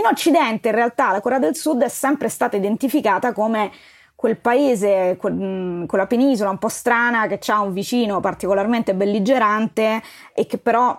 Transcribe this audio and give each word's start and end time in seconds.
In 0.00 0.06
Occidente 0.06 0.68
in 0.68 0.74
realtà 0.74 1.12
la 1.12 1.20
Corea 1.20 1.38
del 1.38 1.54
Sud 1.54 1.82
è 1.82 1.88
sempre 1.90 2.30
stata 2.30 2.56
identificata 2.56 3.34
come 3.34 3.70
quel 4.14 4.38
paese, 4.38 5.18
quel, 5.18 5.84
quella 5.86 6.06
penisola 6.06 6.48
un 6.48 6.56
po' 6.56 6.70
strana 6.70 7.26
che 7.26 7.38
ha 7.52 7.60
un 7.60 7.74
vicino 7.74 8.18
particolarmente 8.18 8.94
belligerante 8.94 10.02
e 10.32 10.46
che 10.46 10.56
però 10.56 10.98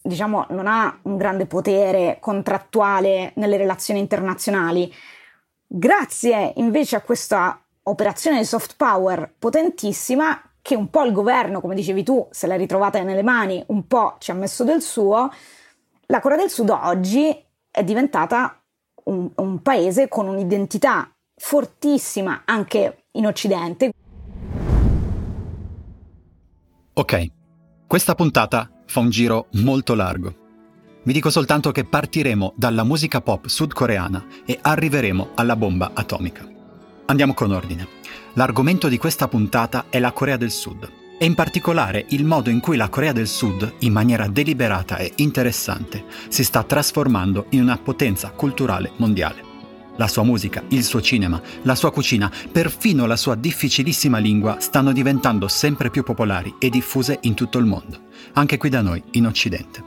diciamo 0.00 0.46
non 0.50 0.68
ha 0.68 0.96
un 1.02 1.16
grande 1.16 1.46
potere 1.46 2.18
contrattuale 2.20 3.32
nelle 3.34 3.56
relazioni 3.56 3.98
internazionali. 3.98 4.94
Grazie 5.66 6.52
invece 6.56 6.94
a 6.94 7.00
questa 7.00 7.60
operazione 7.82 8.38
di 8.38 8.44
soft 8.44 8.74
power 8.76 9.28
potentissima 9.36 10.40
che 10.62 10.76
un 10.76 10.88
po' 10.88 11.02
il 11.02 11.12
governo, 11.12 11.60
come 11.60 11.74
dicevi 11.74 12.04
tu, 12.04 12.28
se 12.30 12.46
l'è 12.46 12.56
ritrovata 12.56 13.02
nelle 13.02 13.24
mani, 13.24 13.60
un 13.68 13.88
po' 13.88 14.16
ci 14.20 14.30
ha 14.30 14.34
messo 14.34 14.62
del 14.62 14.82
suo, 14.82 15.32
la 16.06 16.20
Corea 16.20 16.38
del 16.38 16.50
Sud 16.50 16.70
oggi 16.70 17.44
è 17.76 17.84
diventata 17.84 18.58
un, 19.04 19.30
un 19.34 19.60
paese 19.60 20.08
con 20.08 20.26
un'identità 20.28 21.14
fortissima 21.38 22.44
anche 22.46 23.04
in 23.12 23.26
Occidente. 23.26 23.92
Ok, 26.94 27.26
questa 27.86 28.14
puntata 28.14 28.70
fa 28.86 29.00
un 29.00 29.10
giro 29.10 29.48
molto 29.52 29.94
largo. 29.94 30.44
Vi 31.02 31.12
dico 31.12 31.28
soltanto 31.28 31.70
che 31.70 31.84
partiremo 31.84 32.54
dalla 32.56 32.82
musica 32.82 33.20
pop 33.20 33.46
sudcoreana 33.46 34.24
e 34.46 34.58
arriveremo 34.58 35.32
alla 35.34 35.54
bomba 35.54 35.90
atomica. 35.92 36.48
Andiamo 37.04 37.34
con 37.34 37.52
ordine. 37.52 37.86
L'argomento 38.32 38.88
di 38.88 38.96
questa 38.96 39.28
puntata 39.28 39.84
è 39.90 39.98
la 39.98 40.12
Corea 40.12 40.38
del 40.38 40.50
Sud 40.50 41.04
e 41.18 41.24
in 41.24 41.34
particolare 41.34 42.04
il 42.10 42.24
modo 42.24 42.50
in 42.50 42.60
cui 42.60 42.76
la 42.76 42.88
Corea 42.88 43.12
del 43.12 43.26
Sud, 43.26 43.74
in 43.80 43.92
maniera 43.92 44.26
deliberata 44.28 44.98
e 44.98 45.12
interessante, 45.16 46.04
si 46.28 46.44
sta 46.44 46.62
trasformando 46.62 47.46
in 47.50 47.62
una 47.62 47.78
potenza 47.78 48.30
culturale 48.30 48.92
mondiale. 48.96 49.44
La 49.96 50.08
sua 50.08 50.24
musica, 50.24 50.62
il 50.68 50.84
suo 50.84 51.00
cinema, 51.00 51.40
la 51.62 51.74
sua 51.74 51.90
cucina, 51.90 52.30
perfino 52.52 53.06
la 53.06 53.16
sua 53.16 53.34
difficilissima 53.34 54.18
lingua 54.18 54.58
stanno 54.60 54.92
diventando 54.92 55.48
sempre 55.48 55.88
più 55.88 56.02
popolari 56.02 56.56
e 56.58 56.68
diffuse 56.68 57.18
in 57.22 57.34
tutto 57.34 57.58
il 57.58 57.64
mondo, 57.64 58.00
anche 58.34 58.58
qui 58.58 58.68
da 58.68 58.82
noi, 58.82 59.02
in 59.12 59.26
Occidente. 59.26 59.82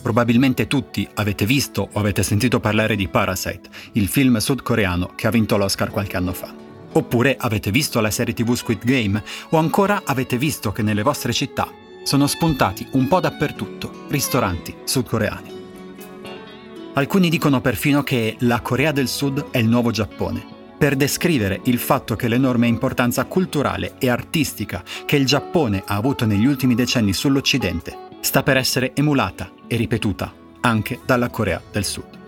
Probabilmente 0.00 0.66
tutti 0.66 1.06
avete 1.14 1.44
visto 1.44 1.86
o 1.92 1.98
avete 1.98 2.22
sentito 2.22 2.60
parlare 2.60 2.96
di 2.96 3.08
Parasite, 3.08 3.68
il 3.92 4.08
film 4.08 4.38
sudcoreano 4.38 5.12
che 5.14 5.26
ha 5.26 5.30
vinto 5.30 5.58
l'Oscar 5.58 5.90
qualche 5.90 6.16
anno 6.16 6.32
fa. 6.32 6.65
Oppure 6.96 7.36
avete 7.38 7.70
visto 7.70 8.00
la 8.00 8.10
serie 8.10 8.32
TV 8.32 8.54
Squid 8.54 8.82
Game 8.82 9.22
o 9.50 9.58
ancora 9.58 10.02
avete 10.06 10.38
visto 10.38 10.72
che 10.72 10.80
nelle 10.80 11.02
vostre 11.02 11.34
città 11.34 11.70
sono 12.02 12.26
spuntati 12.26 12.86
un 12.92 13.06
po' 13.06 13.20
dappertutto 13.20 14.06
ristoranti 14.08 14.74
sudcoreani. 14.82 15.54
Alcuni 16.94 17.28
dicono 17.28 17.60
perfino 17.60 18.02
che 18.02 18.36
la 18.40 18.60
Corea 18.60 18.92
del 18.92 19.08
Sud 19.08 19.50
è 19.50 19.58
il 19.58 19.68
nuovo 19.68 19.90
Giappone, 19.90 20.42
per 20.78 20.96
descrivere 20.96 21.60
il 21.64 21.78
fatto 21.78 22.16
che 22.16 22.28
l'enorme 22.28 22.66
importanza 22.66 23.26
culturale 23.26 23.96
e 23.98 24.08
artistica 24.08 24.82
che 25.04 25.16
il 25.16 25.26
Giappone 25.26 25.82
ha 25.84 25.96
avuto 25.96 26.24
negli 26.24 26.46
ultimi 26.46 26.74
decenni 26.74 27.12
sull'Occidente 27.12 28.08
sta 28.20 28.42
per 28.42 28.56
essere 28.56 28.92
emulata 28.94 29.52
e 29.66 29.76
ripetuta 29.76 30.32
anche 30.60 31.00
dalla 31.04 31.28
Corea 31.28 31.60
del 31.70 31.84
Sud. 31.84 32.18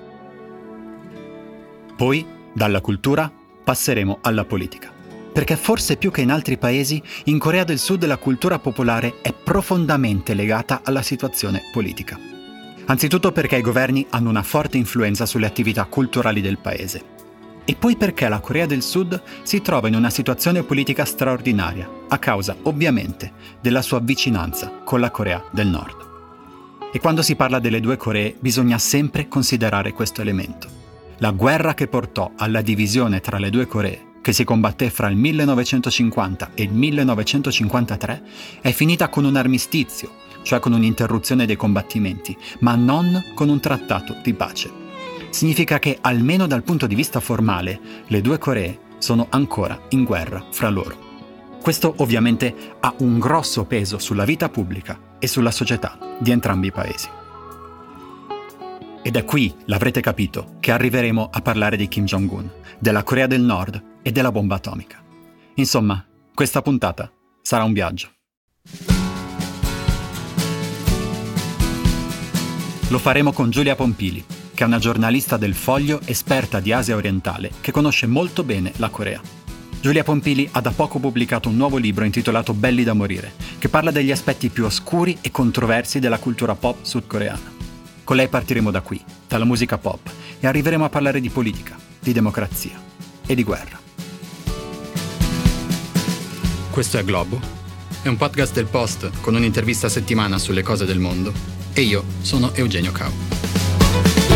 Poi, 1.97 2.27
dalla 2.53 2.83
cultura, 2.83 3.33
passeremo 3.69 4.21
alla 4.23 4.47
politica. 4.47 4.91
Perché 5.31 5.55
forse 5.55 5.99
più 5.99 6.11
che 6.11 6.23
in 6.23 6.31
altri 6.31 6.57
paesi, 6.57 7.03
in 7.25 7.39
Corea 7.39 7.65
del 7.65 7.79
Sud 7.79 8.03
la 8.07 8.17
cultura 8.17 8.59
popolare 8.59 9.17
è 9.21 9.35
profondamente 9.35 10.33
legata 10.33 10.81
alla 10.83 11.03
situazione 11.03 11.65
politica. 11.71 12.19
Anzitutto 12.87 13.31
perché 13.31 13.57
i 13.57 13.61
governi 13.61 14.07
hanno 14.09 14.31
una 14.31 14.43
forte 14.43 14.79
influenza 14.79 15.27
sulle 15.27 15.45
attività 15.45 15.85
culturali 15.85 16.41
del 16.41 16.57
paese. 16.57 17.03
E 17.67 17.75
poi 17.75 17.97
perché 17.97 18.27
la 18.31 18.41
Corea 18.41 18.65
del 18.65 18.81
Sud 18.81 19.21
si 19.43 19.61
trova 19.61 19.89
in 19.89 19.97
una 19.97 20.09
situazione 20.09 20.63
politica 20.63 21.05
straordinaria, 21.05 21.87
a 22.09 22.17
causa, 22.17 22.57
ovviamente, 22.63 23.33
della 23.61 23.83
sua 23.83 24.01
vicinanza 24.01 24.81
con 24.83 24.99
la 24.99 25.11
Corea 25.11 25.45
del 25.51 25.67
Nord. 25.67 26.07
E 26.91 26.99
quando 27.01 27.21
si 27.21 27.37
parla 27.37 27.59
delle 27.59 27.81
due 27.81 27.99
Coree 27.99 28.35
bisogna 28.41 28.79
sempre 28.79 29.29
considerare 29.29 29.93
questo 29.93 30.23
elemento. 30.23 30.78
La 31.19 31.31
guerra 31.33 31.75
che 31.75 31.89
portò 31.89 32.33
alla 32.37 32.61
divisione 32.61 33.21
tra 33.21 33.39
le 33.39 33.51
due 33.51 33.67
Coree, 33.67 34.07
che 34.21 34.33
si 34.33 34.45
combatté 34.45 34.91
fra 34.91 35.09
il 35.09 35.17
1950 35.17 36.51
e 36.55 36.63
il 36.63 36.73
1953, 36.73 38.23
è 38.61 38.71
finita 38.73 39.09
con 39.09 39.25
un 39.25 39.37
armistizio 39.37 40.27
cioè 40.49 40.61
con 40.61 40.73
un'interruzione 40.73 41.45
dei 41.45 41.57
combattimenti, 41.57 42.35
ma 42.61 42.75
non 42.75 43.33
con 43.35 43.51
un 43.51 43.61
trattato 43.61 44.17
di 44.23 44.33
pace. 44.33 44.71
Significa 45.29 45.79
che, 45.79 45.99
almeno 46.01 46.47
dal 46.47 46.63
punto 46.63 46.87
di 46.87 46.95
vista 46.95 47.21
formale, 47.21 47.79
le 48.07 48.23
due 48.23 48.39
Coree 48.39 48.79
sono 48.97 49.27
ancora 49.29 49.79
in 49.91 50.05
guerra 50.05 50.43
fra 50.51 50.71
loro. 50.71 51.07
Questo 51.61 51.93
ovviamente 51.99 52.55
ha 52.81 52.95
un 53.01 53.19
grosso 53.19 53.65
peso 53.67 53.99
sulla 53.99 54.25
vita 54.25 54.49
pubblica 54.49 54.99
e 55.19 55.27
sulla 55.27 55.51
società 55.51 55.99
di 56.19 56.31
entrambi 56.31 56.69
i 56.69 56.73
paesi. 56.73 57.18
Ed 59.09 59.17
è 59.17 59.25
qui, 59.25 59.51
l'avrete 59.65 60.03
capito, 60.03 60.57
che 60.61 60.71
arriveremo 60.71 61.31
a 61.33 61.41
parlare 61.41 61.79
di 61.79 61.89
Kim 61.89 62.05
Jong-un, 62.05 62.47
della 62.79 63.05
Corea 63.05 63.27
del 63.27 63.41
Nord 63.41 63.83
e 64.03 64.13
della 64.13 64.31
bomba 64.31 64.57
atomica. 64.57 65.03
Insomma, 65.55 66.05
questa 66.35 66.61
puntata 66.61 67.11
sarà 67.41 67.65
un 67.65 67.73
viaggio. 67.73 68.11
Lo 72.91 72.99
faremo 72.99 73.33
con 73.33 73.49
Giulia 73.49 73.77
Pompili, 73.77 74.23
che 74.53 74.65
è 74.65 74.67
una 74.67 74.79
giornalista 74.79 75.39
del 75.39 75.55
Foglio 75.55 76.01
esperta 76.05 76.61
di 76.61 76.73
Asia 76.73 76.95
orientale 76.95 77.53
che 77.63 77.73
conosce 77.73 78.07
molto 78.07 78.45
bene 78.45 78.75
la 78.77 78.91
Corea. 78.91 79.23
Giulia 79.81 80.05
Pompili 80.05 80.47
ha 80.53 80.61
da 80.61 80.73
poco 80.73 80.99
pubblicato 80.99 81.49
un 81.49 81.57
nuovo 81.57 81.79
libro 81.79 82.05
intitolato 82.05 82.53
Belli 82.53 82.85
da 82.85 82.93
morire, 82.93 83.33
che 83.59 83.71
parla 83.71 83.91
degli 83.91 84.11
aspetti 84.11 84.51
più 84.51 84.67
oscuri 84.67 85.17
e 85.23 85.31
controversi 85.31 85.99
della 85.99 86.19
cultura 86.19 86.55
pop 86.55 86.83
sudcoreana. 86.83 87.57
Con 88.09 88.17
lei 88.17 88.29
partiremo 88.29 88.71
da 88.71 88.81
qui, 88.81 89.05
dalla 89.27 89.45
musica 89.45 89.77
pop, 89.77 90.11
e 90.41 90.47
arriveremo 90.47 90.83
a 90.83 90.89
parlare 90.89 91.21
di 91.21 91.29
politica, 91.29 91.77
di 92.01 92.15
democrazia 92.15 92.81
e 93.27 93.35
di 93.35 93.45
guerra. 93.45 93.79
Questo 96.71 96.97
è 96.97 97.05
Globo, 97.05 97.39
è 98.01 98.09
un 98.09 98.17
podcast 98.17 98.55
del 98.55 98.65
Post 98.65 99.11
con 99.21 99.35
un'intervista 99.35 99.89
a 99.89 99.91
settimana 99.91 100.39
sulle 100.39 100.63
cose 100.63 100.87
del 100.87 101.01
mondo 101.01 101.35
e 101.75 101.83
io 101.83 102.03
sono 102.23 102.55
Eugenio 102.55 102.93
Cao. 102.93 104.28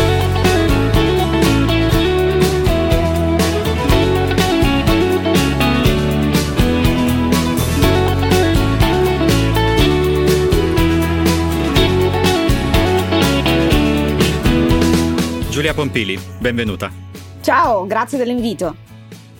Giulia 15.63 15.79
Pompili, 15.81 16.19
benvenuta. 16.39 16.91
Ciao, 17.39 17.85
grazie 17.85 18.17
dell'invito. 18.17 18.75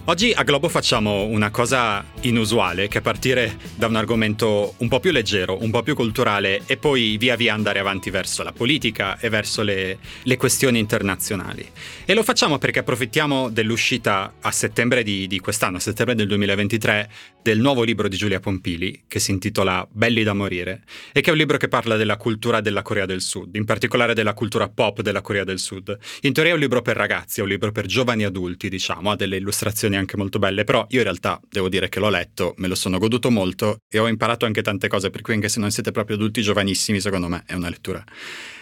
Oggi 0.06 0.34
a 0.34 0.44
Globo 0.44 0.68
facciamo 0.68 1.24
una 1.24 1.50
cosa 1.50 2.04
inusuale, 2.24 2.90
che 2.90 2.98
è 2.98 3.02
partire 3.02 3.58
da 3.78 3.88
un 3.88 3.96
argomento 3.96 4.74
un 4.80 4.90
po' 4.90 5.00
più 5.00 5.12
leggero, 5.12 5.64
un 5.64 5.72
po' 5.72 5.82
più 5.82 5.96
culturale 5.96 6.64
e 6.66 6.76
poi 6.76 7.16
via 7.18 7.38
via 7.38 7.54
andare 7.54 7.80
avanti 7.80 8.10
verso 8.10 8.44
la 8.44 8.52
politica 8.52 9.18
e 9.18 9.30
verso 9.30 9.62
le, 9.62 10.00
le 10.24 10.36
questioni 10.36 10.78
internazionali. 10.78 11.66
E 12.04 12.14
lo 12.14 12.22
facciamo 12.22 12.58
perché 12.58 12.80
approfittiamo 12.80 13.48
dell'uscita 13.48 14.34
a 14.42 14.52
settembre 14.52 15.04
di, 15.04 15.26
di 15.26 15.40
quest'anno, 15.40 15.78
a 15.78 15.80
settembre 15.80 16.16
del 16.16 16.28
2023, 16.28 17.10
del 17.42 17.60
nuovo 17.60 17.84
libro 17.84 18.10
di 18.10 18.18
Giulia 18.18 18.42
Pompili, 18.42 19.04
che 19.08 19.20
si 19.20 19.32
intitola 19.32 19.88
Belli 19.90 20.24
da 20.24 20.34
morire, 20.34 20.84
e 21.14 21.22
che 21.22 21.30
è 21.30 21.32
un 21.32 21.38
libro 21.38 21.56
che 21.56 21.70
parla 21.70 21.96
della 21.96 22.18
cultura 22.18 22.60
della 22.60 22.82
Corea 22.82 23.06
del 23.06 23.22
Sud, 23.22 23.56
in 23.56 23.64
particolare 23.64 24.14
della 24.14 24.34
cultura 24.34 24.68
pop 24.68 25.00
della 25.00 25.22
Corea 25.22 25.46
del 25.46 25.60
Sud. 25.60 25.98
In 26.22 26.34
teoria 26.34 26.52
è 26.52 26.56
un 26.56 26.62
libro 26.62 26.82
per 26.82 26.98
ragazzi, 26.98 27.40
è 27.40 27.44
un 27.44 27.50
libro 27.50 27.72
per 27.72 27.86
giovani 27.86 28.26
adulti, 28.26 28.68
diciamo, 28.68 29.12
ha 29.12 29.16
delle 29.16 29.38
illustrazioni 29.38 29.92
anche 29.98 30.18
molto 30.18 30.40
belle, 30.40 30.64
però 30.64 30.86
io 30.90 31.00
in 31.00 31.04
realtà 31.04 31.40
devo 31.50 31.70
dire 31.70 31.90
che 31.90 32.00
l'ho 32.00 32.10
letto, 32.10 32.54
me 32.58 32.68
lo 32.68 32.76
sono 32.76 32.98
goduto 32.98 33.30
molto 33.32 33.78
e 33.90 34.00
ho 34.00 34.08
imparato 34.08 34.46
anche 34.46 34.62
tante 34.62 34.88
cose, 34.88 35.10
per 35.10 35.22
cui 35.22 35.34
anche 35.34 35.50
se 35.50 35.60
non 35.60 35.72
siete 35.72 35.92
proprio 35.92 36.16
adulti 36.16 36.42
giovanissimi, 36.42 37.00
secondo 37.00 37.28
me 37.28 37.44
è 37.46 37.54
una 37.54 37.70
lettura 37.70 38.04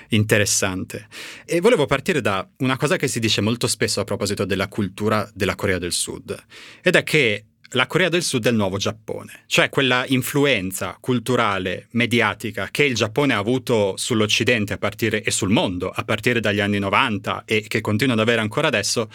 interessante. 0.09 1.07
E 1.45 1.59
volevo 1.61 1.85
partire 1.85 2.21
da 2.21 2.47
una 2.57 2.77
cosa 2.77 2.97
che 2.97 3.07
si 3.07 3.19
dice 3.19 3.41
molto 3.41 3.67
spesso 3.67 3.99
a 3.99 4.03
proposito 4.03 4.45
della 4.45 4.67
cultura 4.67 5.29
della 5.33 5.55
Corea 5.55 5.77
del 5.77 5.91
Sud, 5.91 6.37
ed 6.81 6.95
è 6.95 7.03
che 7.03 7.45
la 7.73 7.87
Corea 7.87 8.09
del 8.09 8.21
Sud 8.21 8.45
è 8.45 8.49
il 8.49 8.55
nuovo 8.57 8.75
Giappone, 8.77 9.43
cioè 9.47 9.69
quella 9.69 10.03
influenza 10.07 10.97
culturale, 10.99 11.87
mediatica 11.91 12.67
che 12.69 12.83
il 12.83 12.95
Giappone 12.95 13.33
ha 13.33 13.37
avuto 13.37 13.93
sull'Occidente 13.95 14.73
a 14.73 14.77
partire, 14.77 15.23
e 15.23 15.31
sul 15.31 15.51
mondo 15.51 15.89
a 15.89 16.03
partire 16.03 16.41
dagli 16.41 16.59
anni 16.59 16.79
90 16.79 17.43
e 17.45 17.63
che 17.67 17.79
continua 17.79 18.13
ad 18.13 18.19
avere 18.19 18.41
ancora 18.41 18.67
adesso, 18.67 19.09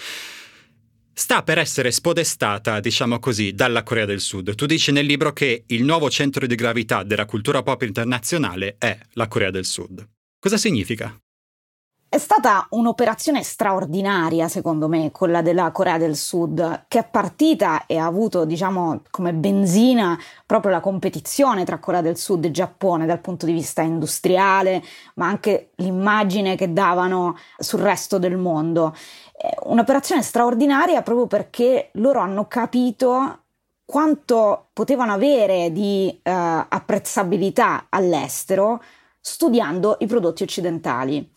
sta 1.19 1.43
per 1.43 1.57
essere 1.57 1.91
spodestata, 1.91 2.79
diciamo 2.79 3.19
così, 3.19 3.55
dalla 3.55 3.83
Corea 3.83 4.05
del 4.05 4.21
Sud. 4.21 4.55
Tu 4.55 4.67
dici 4.67 4.93
nel 4.93 5.07
libro 5.07 5.33
che 5.33 5.65
il 5.69 5.83
nuovo 5.83 6.11
centro 6.11 6.47
di 6.47 6.55
gravità 6.55 7.05
della 7.05 7.25
cultura 7.25 7.63
pop 7.63 7.81
internazionale 7.83 8.77
è 8.79 8.99
la 9.13 9.27
Corea 9.27 9.51
del 9.51 9.65
Sud. 9.65 10.07
Cosa 10.39 10.59
significa? 10.59 11.19
È 12.09 12.19
stata 12.19 12.67
un'operazione 12.71 13.43
straordinaria, 13.43 14.47
secondo 14.49 14.89
me, 14.89 15.11
quella 15.11 15.43
della 15.43 15.73
Corea 15.73 15.99
del 15.99 16.17
Sud, 16.17 16.85
che 16.87 17.01
è 17.01 17.09
partita 17.09 17.87
e 17.87 17.97
ha 17.97 18.07
avuto, 18.07 18.45
diciamo, 18.45 19.03
come 19.11 19.33
benzina 19.35 20.19
proprio 20.47 20.71
la 20.71 20.81
competizione 20.81 21.65
tra 21.65 21.79
Corea 21.79 22.03
del 22.03 22.17
Sud 22.17 22.45
e 22.45 22.53
Giappone 22.53 23.07
dal 23.07 23.21
punto 23.21 23.45
di 23.45 23.53
vista 23.53 23.83
industriale, 23.83 24.83
ma 25.17 25.27
anche 25.27 25.73
l'immagine 25.77 26.57
che 26.57 26.73
davano 26.73 27.37
sul 27.59 27.81
resto 27.81 28.19
del 28.19 28.37
mondo. 28.37 28.95
È 29.37 29.55
un'operazione 29.65 30.23
straordinaria 30.23 31.03
proprio 31.03 31.27
perché 31.27 31.91
loro 31.95 32.21
hanno 32.21 32.47
capito 32.47 33.41
quanto 33.85 34.69
potevano 34.73 35.13
avere 35.13 35.71
di 35.73 36.09
eh, 36.09 36.31
apprezzabilità 36.31 37.87
all'estero 37.91 38.83
studiando 39.21 39.97
i 40.01 40.07
prodotti 40.07 40.43
occidentali. 40.43 41.33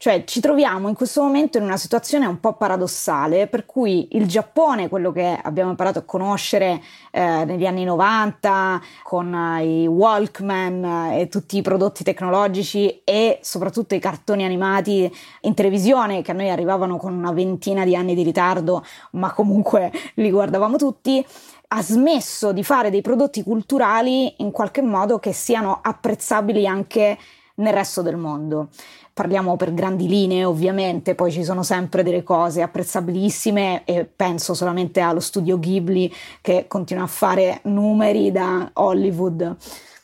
Cioè 0.00 0.22
ci 0.22 0.38
troviamo 0.38 0.86
in 0.86 0.94
questo 0.94 1.22
momento 1.22 1.58
in 1.58 1.64
una 1.64 1.76
situazione 1.76 2.24
un 2.24 2.38
po' 2.38 2.52
paradossale 2.52 3.48
per 3.48 3.66
cui 3.66 4.06
il 4.12 4.28
Giappone, 4.28 4.88
quello 4.88 5.10
che 5.10 5.36
abbiamo 5.42 5.70
imparato 5.70 5.98
a 5.98 6.02
conoscere 6.02 6.80
eh, 7.10 7.44
negli 7.44 7.66
anni 7.66 7.82
90 7.82 8.80
con 9.02 9.34
eh, 9.34 9.82
i 9.82 9.86
Walkman 9.88 10.84
eh, 10.84 11.22
e 11.22 11.26
tutti 11.26 11.56
i 11.56 11.62
prodotti 11.62 12.04
tecnologici 12.04 13.00
e 13.02 13.40
soprattutto 13.42 13.96
i 13.96 13.98
cartoni 13.98 14.44
animati 14.44 15.12
in 15.40 15.54
televisione 15.54 16.22
che 16.22 16.30
a 16.30 16.34
noi 16.34 16.48
arrivavano 16.48 16.96
con 16.96 17.12
una 17.12 17.32
ventina 17.32 17.84
di 17.84 17.96
anni 17.96 18.14
di 18.14 18.22
ritardo, 18.22 18.84
ma 19.12 19.32
comunque 19.32 19.90
li 20.14 20.30
guardavamo 20.30 20.76
tutti, 20.76 21.26
ha 21.70 21.82
smesso 21.82 22.52
di 22.52 22.62
fare 22.62 22.90
dei 22.90 23.02
prodotti 23.02 23.42
culturali 23.42 24.32
in 24.42 24.52
qualche 24.52 24.80
modo 24.80 25.18
che 25.18 25.32
siano 25.32 25.80
apprezzabili 25.82 26.68
anche 26.68 27.18
nel 27.58 27.72
resto 27.72 28.02
del 28.02 28.16
mondo 28.16 28.70
parliamo 29.18 29.56
per 29.56 29.74
grandi 29.74 30.06
linee 30.06 30.44
ovviamente, 30.44 31.16
poi 31.16 31.32
ci 31.32 31.42
sono 31.42 31.64
sempre 31.64 32.04
delle 32.04 32.22
cose 32.22 32.62
apprezzabilissime 32.62 33.82
e 33.84 34.04
penso 34.04 34.54
solamente 34.54 35.00
allo 35.00 35.18
studio 35.18 35.58
Ghibli 35.58 36.08
che 36.40 36.66
continua 36.68 37.02
a 37.02 37.08
fare 37.08 37.58
numeri 37.64 38.30
da 38.30 38.70
Hollywood. 38.74 39.56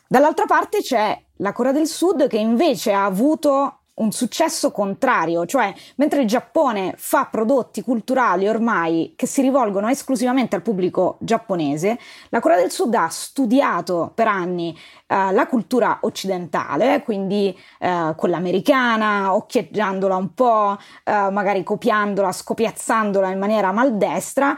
Dall'altra 0.05 0.43
parte 0.45 0.81
c'è 0.81 1.17
la 1.37 1.53
Corea 1.53 1.71
del 1.71 1.87
Sud 1.87 2.27
che 2.27 2.37
invece 2.37 2.91
ha 2.91 3.05
avuto 3.05 3.83
un 3.95 4.11
successo 4.11 4.71
contrario, 4.71 5.45
cioè 5.45 5.73
mentre 5.95 6.21
il 6.21 6.27
Giappone 6.27 6.95
fa 6.97 7.25
prodotti 7.25 7.81
culturali 7.81 8.47
ormai 8.47 9.13
che 9.15 9.25
si 9.25 9.41
rivolgono 9.41 9.87
esclusivamente 9.89 10.55
al 10.55 10.61
pubblico 10.61 11.17
giapponese, 11.19 11.97
la 12.29 12.39
Corea 12.39 12.57
del 12.57 12.71
Sud 12.71 12.93
ha 12.95 13.07
studiato 13.07 14.11
per 14.13 14.27
anni 14.27 14.77
eh, 15.07 15.31
la 15.31 15.47
cultura 15.47 15.99
occidentale, 16.01 17.03
quindi 17.03 17.57
eh, 17.79 18.13
quella 18.17 18.37
americana, 18.37 19.33
occhieggiandola 19.33 20.15
un 20.15 20.33
po', 20.33 20.77
eh, 21.03 21.29
magari 21.29 21.63
copiandola, 21.63 22.31
scopiazzandola 22.31 23.31
in 23.31 23.39
maniera 23.39 23.71
maldestra 23.71 24.57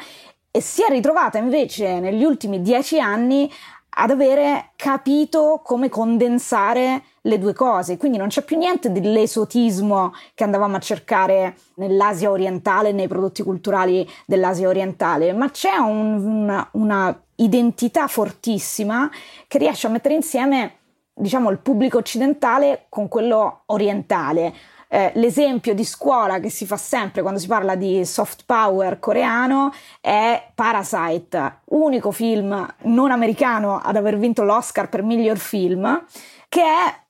e 0.49 0.61
si 0.61 0.83
è 0.83 0.89
ritrovata 0.89 1.37
invece 1.37 1.99
negli 1.99 2.23
ultimi 2.23 2.61
dieci 2.61 2.99
anni 2.99 3.51
ad 3.99 4.11
avere 4.11 4.71
capito 4.75 5.61
come 5.63 5.89
condensare 5.89 7.03
le 7.27 7.37
due 7.37 7.53
cose, 7.53 7.97
quindi 7.97 8.17
non 8.17 8.29
c'è 8.29 8.41
più 8.41 8.57
niente 8.57 8.91
dell'esotismo 8.91 10.13
che 10.33 10.43
andavamo 10.43 10.77
a 10.77 10.79
cercare 10.79 11.57
nell'Asia 11.75 12.31
orientale, 12.31 12.91
nei 12.91 13.07
prodotti 13.07 13.43
culturali 13.43 14.09
dell'Asia 14.25 14.67
orientale, 14.67 15.33
ma 15.33 15.49
c'è 15.51 15.75
un, 15.75 16.25
una, 16.25 16.67
una 16.71 17.21
identità 17.35 18.07
fortissima 18.07 19.09
che 19.47 19.57
riesce 19.57 19.87
a 19.87 19.89
mettere 19.89 20.15
insieme 20.15 20.73
diciamo 21.13 21.49
il 21.49 21.57
pubblico 21.59 21.97
occidentale 21.97 22.85
con 22.89 23.07
quello 23.07 23.63
orientale. 23.67 24.53
Eh, 24.89 25.11
l'esempio 25.15 25.73
di 25.73 25.83
scuola 25.83 26.39
che 26.39 26.49
si 26.49 26.65
fa 26.65 26.77
sempre 26.77 27.21
quando 27.21 27.41
si 27.41 27.47
parla 27.47 27.75
di 27.75 28.05
soft 28.05 28.43
power 28.45 28.99
coreano 28.99 29.73
è 29.99 30.51
Parasite, 30.55 31.59
unico 31.65 32.11
film 32.11 32.75
non 32.83 33.11
americano 33.11 33.81
ad 33.83 33.97
aver 33.97 34.17
vinto 34.17 34.43
l'Oscar 34.43 34.87
per 34.87 35.03
miglior 35.03 35.37
film, 35.37 36.05
che 36.47 36.61
è 36.61 37.05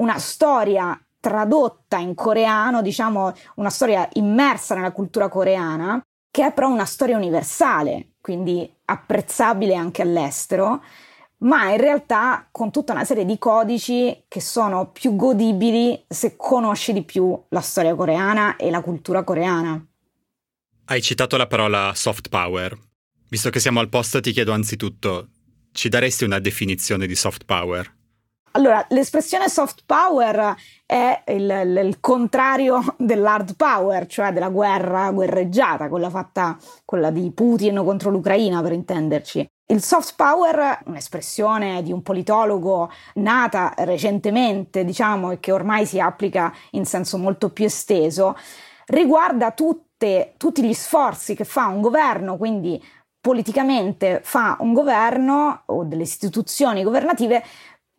una 0.00 0.18
storia 0.18 0.98
tradotta 1.20 1.98
in 1.98 2.14
coreano, 2.14 2.82
diciamo 2.82 3.32
una 3.56 3.70
storia 3.70 4.08
immersa 4.14 4.74
nella 4.74 4.92
cultura 4.92 5.28
coreana, 5.28 6.00
che 6.30 6.46
è 6.46 6.52
però 6.52 6.68
una 6.70 6.84
storia 6.84 7.16
universale, 7.16 8.12
quindi 8.20 8.68
apprezzabile 8.86 9.74
anche 9.74 10.02
all'estero, 10.02 10.82
ma 11.38 11.70
in 11.70 11.78
realtà 11.78 12.48
con 12.50 12.70
tutta 12.70 12.92
una 12.92 13.04
serie 13.04 13.24
di 13.24 13.38
codici 13.38 14.24
che 14.28 14.40
sono 14.40 14.90
più 14.90 15.16
godibili 15.16 16.04
se 16.08 16.36
conosci 16.36 16.92
di 16.92 17.02
più 17.02 17.38
la 17.48 17.60
storia 17.60 17.94
coreana 17.94 18.56
e 18.56 18.70
la 18.70 18.80
cultura 18.80 19.22
coreana. 19.22 19.84
Hai 20.86 21.02
citato 21.02 21.36
la 21.36 21.46
parola 21.46 21.92
soft 21.94 22.28
power. 22.28 22.76
Visto 23.28 23.50
che 23.50 23.60
siamo 23.60 23.80
al 23.80 23.88
posto, 23.88 24.20
ti 24.20 24.32
chiedo 24.32 24.52
anzitutto, 24.52 25.28
ci 25.72 25.88
daresti 25.88 26.24
una 26.24 26.40
definizione 26.40 27.06
di 27.06 27.14
soft 27.14 27.44
power? 27.44 27.98
Allora, 28.52 28.84
l'espressione 28.88 29.48
soft 29.48 29.82
power 29.86 30.56
è 30.84 31.22
il, 31.28 31.42
il, 31.42 31.86
il, 31.86 32.00
contrario 32.00 32.82
dell'hard 32.98 33.54
power, 33.54 34.06
cioè 34.06 34.32
della 34.32 34.48
guerra 34.48 35.10
guerreggiata, 35.12 35.88
quella 35.88 36.10
fatta, 36.10 36.58
quella 36.84 37.10
di 37.10 37.30
Putin 37.30 37.80
contro 37.84 38.10
l'Ucraina, 38.10 38.60
per 38.60 38.72
intenderci. 38.72 39.48
Il 39.66 39.82
soft 39.82 40.14
power, 40.16 40.80
un'espressione 40.86 41.80
di 41.84 41.92
un 41.92 42.02
politologo 42.02 42.90
nata 43.14 43.72
recentemente, 43.76 44.84
diciamo, 44.84 45.30
e 45.30 45.38
che 45.38 45.52
ormai 45.52 45.86
si 45.86 46.00
applica 46.00 46.52
in 46.72 46.84
senso 46.84 47.18
molto 47.18 47.50
più 47.50 47.66
esteso, 47.66 48.36
riguarda 48.86 49.52
tutte, 49.52 50.34
tutti 50.36 50.64
gli 50.64 50.74
sforzi 50.74 51.36
che 51.36 51.44
fa 51.44 51.68
un 51.68 51.80
governo, 51.80 52.36
quindi 52.36 52.82
politicamente 53.20 54.20
fa 54.24 54.56
un 54.60 54.72
governo 54.72 55.62
o 55.66 55.84
delle 55.84 56.02
istituzioni 56.02 56.82
governative 56.82 57.44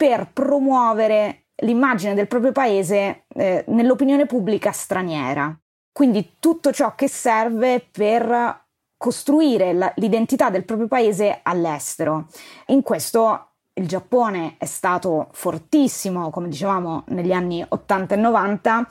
per 0.01 0.31
promuovere 0.33 1.49
l'immagine 1.57 2.15
del 2.15 2.25
proprio 2.25 2.51
paese 2.51 3.25
eh, 3.35 3.63
nell'opinione 3.67 4.25
pubblica 4.25 4.71
straniera. 4.71 5.55
Quindi 5.91 6.37
tutto 6.39 6.71
ciò 6.71 6.95
che 6.95 7.07
serve 7.07 7.87
per 7.91 8.63
costruire 8.97 9.73
la, 9.73 9.93
l'identità 9.97 10.49
del 10.49 10.65
proprio 10.65 10.87
paese 10.87 11.41
all'estero. 11.43 12.29
In 12.67 12.81
questo 12.81 13.49
il 13.73 13.87
Giappone 13.87 14.55
è 14.57 14.65
stato 14.65 15.27
fortissimo, 15.33 16.31
come 16.31 16.47
dicevamo, 16.47 17.03
negli 17.09 17.31
anni 17.31 17.63
80 17.67 18.15
e 18.15 18.17
90. 18.17 18.87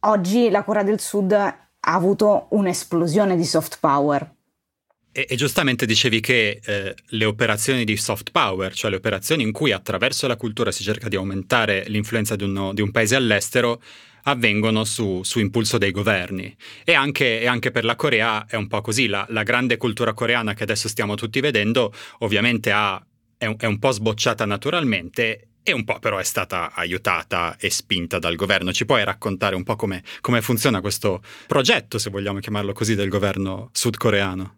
Oggi 0.00 0.48
la 0.48 0.64
Corea 0.64 0.82
del 0.82 0.98
Sud 0.98 1.30
ha 1.32 1.56
avuto 1.80 2.46
un'esplosione 2.52 3.36
di 3.36 3.44
soft 3.44 3.76
power. 3.80 4.36
E, 5.10 5.26
e, 5.28 5.36
giustamente 5.36 5.86
dicevi 5.86 6.20
che 6.20 6.60
eh, 6.62 6.94
le 7.04 7.24
operazioni 7.24 7.84
di 7.84 7.96
soft 7.96 8.30
power, 8.30 8.74
cioè 8.74 8.90
le 8.90 8.96
operazioni 8.96 9.42
in 9.42 9.52
cui 9.52 9.72
attraverso 9.72 10.26
la 10.26 10.36
cultura 10.36 10.70
si 10.70 10.82
cerca 10.82 11.08
di 11.08 11.16
aumentare 11.16 11.84
l'influenza 11.88 12.36
di, 12.36 12.44
uno, 12.44 12.72
di 12.74 12.82
un 12.82 12.90
paese 12.90 13.16
all'estero, 13.16 13.80
avvengono 14.24 14.84
su, 14.84 15.22
su, 15.22 15.38
impulso 15.40 15.78
dei 15.78 15.90
governi. 15.90 16.54
E 16.84 16.94
anche, 16.94 17.40
e 17.40 17.46
anche, 17.46 17.70
per 17.70 17.84
la 17.84 17.96
Corea 17.96 18.46
è 18.46 18.56
un 18.56 18.68
po' 18.68 18.80
così. 18.80 19.06
La, 19.06 19.26
la, 19.30 19.42
grande 19.42 19.76
cultura 19.76 20.12
coreana 20.12 20.54
che 20.54 20.62
adesso 20.62 20.88
stiamo 20.88 21.14
tutti 21.14 21.40
vedendo, 21.40 21.92
ovviamente 22.18 22.70
ha, 22.70 23.02
è, 23.36 23.46
un, 23.46 23.56
è 23.58 23.66
un 23.66 23.78
po' 23.78 23.90
sbocciata 23.90 24.44
naturalmente 24.44 25.48
e 25.62 25.72
un 25.72 25.84
po' 25.84 25.98
però 25.98 26.16
è 26.18 26.24
stata 26.24 26.72
aiutata 26.72 27.56
e 27.58 27.70
spinta 27.70 28.18
dal 28.18 28.36
governo. 28.36 28.72
Ci 28.72 28.86
puoi 28.86 29.04
raccontare 29.04 29.54
un 29.54 29.64
po' 29.64 29.76
come, 29.76 30.02
come 30.20 30.40
funziona 30.40 30.80
questo 30.80 31.22
progetto, 31.46 31.98
se 31.98 32.10
vogliamo 32.10 32.38
chiamarlo 32.38 32.72
così, 32.72 32.94
del 32.94 33.08
governo 33.08 33.70
sudcoreano? 33.72 34.57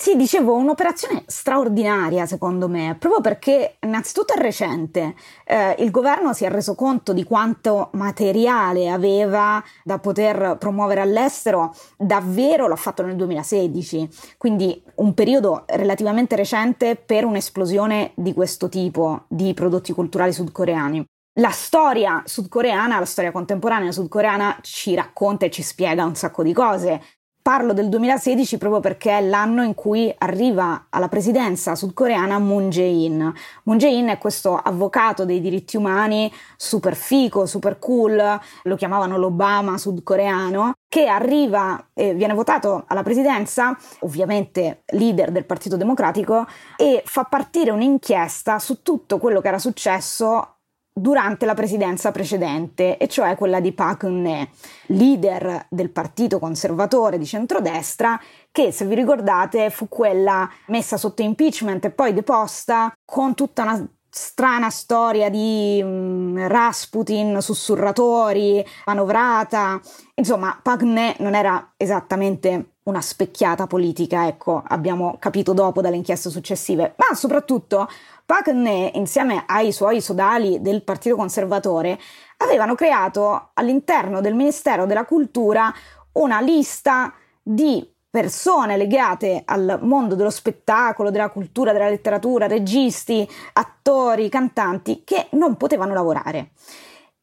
Sì, 0.00 0.14
dicevo, 0.14 0.54
un'operazione 0.54 1.24
straordinaria 1.26 2.24
secondo 2.24 2.68
me, 2.68 2.94
proprio 2.96 3.20
perché 3.20 3.78
innanzitutto 3.80 4.32
è 4.32 4.36
recente, 4.38 5.16
eh, 5.44 5.74
il 5.80 5.90
governo 5.90 6.32
si 6.32 6.44
è 6.44 6.50
reso 6.50 6.76
conto 6.76 7.12
di 7.12 7.24
quanto 7.24 7.90
materiale 7.94 8.90
aveva 8.90 9.60
da 9.82 9.98
poter 9.98 10.56
promuovere 10.56 11.00
all'estero, 11.00 11.74
davvero 11.96 12.68
l'ha 12.68 12.76
fatto 12.76 13.02
nel 13.02 13.16
2016, 13.16 14.08
quindi 14.38 14.80
un 14.96 15.14
periodo 15.14 15.64
relativamente 15.66 16.36
recente 16.36 16.94
per 16.94 17.24
un'esplosione 17.24 18.12
di 18.14 18.32
questo 18.32 18.68
tipo 18.68 19.24
di 19.26 19.52
prodotti 19.52 19.92
culturali 19.92 20.32
sudcoreani. 20.32 21.04
La 21.40 21.50
storia 21.50 22.22
sudcoreana, 22.24 22.98
la 22.98 23.04
storia 23.04 23.30
contemporanea 23.30 23.92
sudcoreana 23.92 24.58
ci 24.60 24.94
racconta 24.96 25.46
e 25.46 25.50
ci 25.50 25.62
spiega 25.62 26.04
un 26.04 26.16
sacco 26.16 26.42
di 26.42 26.52
cose. 26.52 27.00
Parlo 27.40 27.72
del 27.72 27.88
2016 27.88 28.58
proprio 28.58 28.80
perché 28.80 29.16
è 29.16 29.22
l'anno 29.22 29.62
in 29.62 29.74
cui 29.74 30.14
arriva 30.18 30.88
alla 30.90 31.08
presidenza 31.08 31.74
sudcoreana 31.74 32.38
Moon 32.38 32.68
Jae-in. 32.68 33.32
Moon 33.62 33.78
Jae-in 33.78 34.08
è 34.08 34.18
questo 34.18 34.54
avvocato 34.54 35.24
dei 35.24 35.40
diritti 35.40 35.78
umani 35.78 36.30
super 36.56 36.94
fico, 36.94 37.46
super 37.46 37.78
cool, 37.78 38.40
lo 38.64 38.76
chiamavano 38.76 39.16
l'Obama 39.16 39.78
sudcoreano, 39.78 40.74
che 40.88 41.06
arriva 41.06 41.88
e 41.94 42.12
viene 42.12 42.34
votato 42.34 42.84
alla 42.86 43.02
presidenza, 43.02 43.74
ovviamente 44.00 44.82
leader 44.92 45.30
del 45.30 45.46
Partito 45.46 45.78
Democratico, 45.78 46.46
e 46.76 47.02
fa 47.06 47.24
partire 47.24 47.70
un'inchiesta 47.70 48.58
su 48.58 48.82
tutto 48.82 49.16
quello 49.16 49.40
che 49.40 49.48
era 49.48 49.58
successo 49.58 50.57
durante 51.00 51.46
la 51.46 51.54
presidenza 51.54 52.10
precedente, 52.10 52.96
e 52.96 53.08
cioè 53.08 53.36
quella 53.36 53.60
di 53.60 53.72
Park 53.72 54.02
Geun-hye, 54.04 54.48
leader 54.86 55.66
del 55.68 55.90
partito 55.90 56.38
conservatore 56.38 57.18
di 57.18 57.26
centrodestra, 57.26 58.20
che 58.50 58.72
se 58.72 58.84
vi 58.86 58.94
ricordate 58.94 59.70
fu 59.70 59.88
quella 59.88 60.48
messa 60.66 60.96
sotto 60.96 61.22
impeachment 61.22 61.84
e 61.84 61.90
poi 61.90 62.12
deposta 62.12 62.92
con 63.04 63.34
tutta 63.34 63.62
una 63.62 63.88
strana 64.10 64.70
storia 64.70 65.28
di 65.28 65.80
um, 65.82 66.48
Rasputin, 66.48 67.40
sussurratori, 67.40 68.64
manovrata. 68.86 69.80
Insomma, 70.14 70.60
Geun-hye 70.62 71.16
non 71.18 71.34
era 71.34 71.72
esattamente 71.76 72.72
una 72.84 73.00
specchiata 73.02 73.66
politica, 73.66 74.26
ecco, 74.26 74.62
abbiamo 74.66 75.16
capito 75.18 75.52
dopo 75.52 75.82
dalle 75.82 75.96
inchieste 75.96 76.30
successive, 76.30 76.94
ma 76.96 77.14
soprattutto 77.14 77.86
Geun-hye, 78.30 78.90
insieme 78.94 79.44
ai 79.46 79.72
suoi 79.72 80.02
sodali 80.02 80.60
del 80.60 80.82
Partito 80.82 81.16
Conservatore, 81.16 81.98
avevano 82.36 82.74
creato 82.74 83.52
all'interno 83.54 84.20
del 84.20 84.34
Ministero 84.34 84.84
della 84.84 85.06
Cultura 85.06 85.72
una 86.12 86.38
lista 86.40 87.14
di 87.42 87.90
persone 88.10 88.76
legate 88.76 89.42
al 89.46 89.78
mondo 89.80 90.14
dello 90.14 90.28
spettacolo, 90.28 91.10
della 91.10 91.30
cultura, 91.30 91.72
della 91.72 91.88
letteratura, 91.88 92.46
registi, 92.46 93.26
attori, 93.54 94.28
cantanti 94.28 95.04
che 95.04 95.28
non 95.30 95.56
potevano 95.56 95.94
lavorare. 95.94 96.50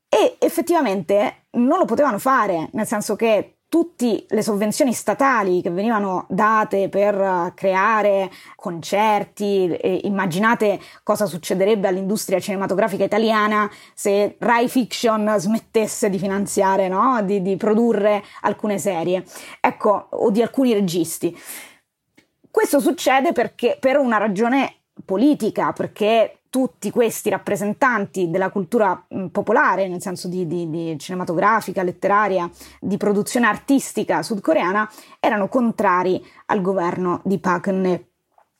E 0.09 0.37
effettivamente 0.39 1.45
non 1.51 1.77
lo 1.77 1.85
potevano 1.85 2.17
fare, 2.17 2.69
nel 2.71 2.87
senso 2.87 3.15
che 3.15 3.54
tutte 3.75 4.23
le 4.29 4.41
sovvenzioni 4.41 4.93
statali 4.93 5.61
che 5.61 5.69
venivano 5.69 6.27
date 6.29 6.87
per 6.87 7.13
eh, 7.13 7.51
creare 7.53 8.31
concerti, 8.55 9.77
immaginate 10.03 10.79
cosa 11.03 11.25
succederebbe 11.25 11.89
all'industria 11.89 12.39
cinematografica 12.39 13.03
italiana 13.03 13.69
se 13.93 14.37
Rai 14.39 14.69
Fiction 14.69 15.35
smettesse 15.37 16.09
di 16.09 16.17
finanziare, 16.17 16.87
no? 16.87 17.21
di, 17.23 17.41
di 17.41 17.57
produrre 17.57 18.23
alcune 18.43 18.77
serie, 18.77 19.25
ecco, 19.59 20.07
o 20.11 20.31
di 20.31 20.41
alcuni 20.41 20.71
registi. 20.71 21.37
Questo 22.49 22.79
succede 22.79 23.33
perché, 23.33 23.75
per 23.77 23.97
una 23.97 24.15
ragione 24.15 24.83
politica, 25.03 25.73
perché 25.73 26.43
tutti 26.55 26.89
questi 26.89 27.29
rappresentanti 27.29 28.29
della 28.29 28.49
cultura 28.49 29.05
mm, 29.13 29.25
popolare, 29.25 29.89
nel 29.89 30.01
senso 30.01 30.29
di, 30.29 30.47
di, 30.47 30.69
di, 30.69 30.97
cinematografica, 30.97 31.83
letteraria, 31.83 32.49
di 32.79 32.95
produzione 32.95 33.45
artistica 33.45 34.23
sudcoreana, 34.23 34.89
erano 35.19 35.49
contrari 35.49 36.25
al 36.45 36.61
governo 36.61 37.19
di 37.25 37.39
Park 37.39 37.65
Geun-hye. 37.65 38.07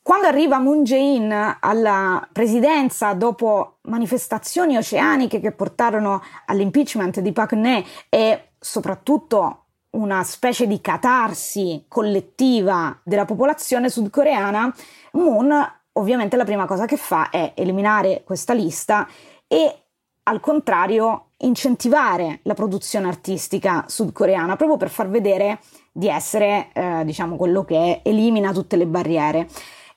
Quando 0.02 0.28
arriva 0.28 0.60
Moon 0.60 0.84
Jae-in 0.84 1.56
alla 1.58 2.28
presidenza 2.34 3.14
dopo 3.14 3.78
manifestazioni 3.84 4.76
oceaniche 4.76 5.40
che 5.40 5.54
portarono 5.54 6.22
all'impeachment 6.48 7.22
di 7.22 7.32
Park 7.32 7.52
Geun-hye 7.52 7.86
e 8.10 8.50
soprattutto 8.60 9.68
una 9.92 10.22
specie 10.26 10.68
di 10.68 10.82
catarsi 10.82 11.86
collettiva 11.88 13.00
della 13.06 13.24
popolazione 13.24 13.90
sudcoreana, 13.90 14.76
Moon 15.14 15.84
ovviamente 15.98 16.38
la 16.38 16.44
prima 16.44 16.66
cosa 16.66 16.86
che 16.86 16.98
fa 16.98 17.30
è 17.30 17.54
eliminare 17.56 18.24
questa 18.24 18.54
lista 18.54 19.08
e 19.48 19.80
al 20.24 20.40
contrario 20.40 21.28
incentivare 21.40 22.40
la 22.44 22.54
produzione 22.54 23.08
artistica 23.08 23.86
sudcoreana 23.88 24.56
proprio 24.56 24.78
per 24.78 24.90
far 24.90 25.10
vedere 25.10 25.60
di 25.92 26.08
essere 26.08 26.70
eh, 26.74 27.04
diciamo 27.06 27.36
quello 27.36 27.64
che 27.64 28.02
elimina 28.04 28.52
tutte 28.52 28.76
le 28.76 28.88
barriere 28.88 29.48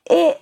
e 0.02 0.40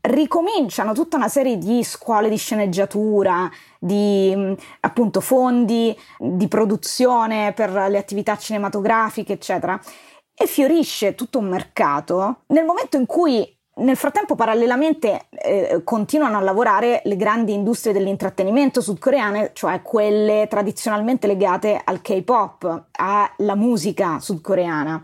ricominciano 0.00 0.92
tutta 0.92 1.16
una 1.16 1.28
serie 1.28 1.58
di 1.58 1.82
scuole 1.82 2.28
di 2.28 2.36
sceneggiatura, 2.36 3.50
di 3.78 4.32
mm, 4.34 4.52
appunto 4.80 5.20
fondi 5.20 5.96
di 6.18 6.48
produzione 6.48 7.52
per 7.52 7.70
le 7.70 7.98
attività 7.98 8.36
cinematografiche, 8.36 9.34
eccetera. 9.34 9.78
E 10.40 10.46
fiorisce 10.46 11.16
tutto 11.16 11.38
un 11.38 11.48
mercato 11.48 12.42
nel 12.48 12.64
momento 12.64 12.96
in 12.96 13.06
cui 13.06 13.57
nel 13.78 13.96
frattempo, 13.96 14.34
parallelamente, 14.34 15.26
eh, 15.30 15.80
continuano 15.84 16.36
a 16.36 16.40
lavorare 16.40 17.00
le 17.04 17.16
grandi 17.16 17.52
industrie 17.52 17.92
dell'intrattenimento 17.92 18.80
sudcoreane, 18.80 19.50
cioè 19.52 19.82
quelle 19.82 20.46
tradizionalmente 20.48 21.26
legate 21.26 21.80
al 21.82 22.00
K-pop, 22.00 22.84
alla 22.92 23.54
musica 23.54 24.18
sudcoreana. 24.20 25.02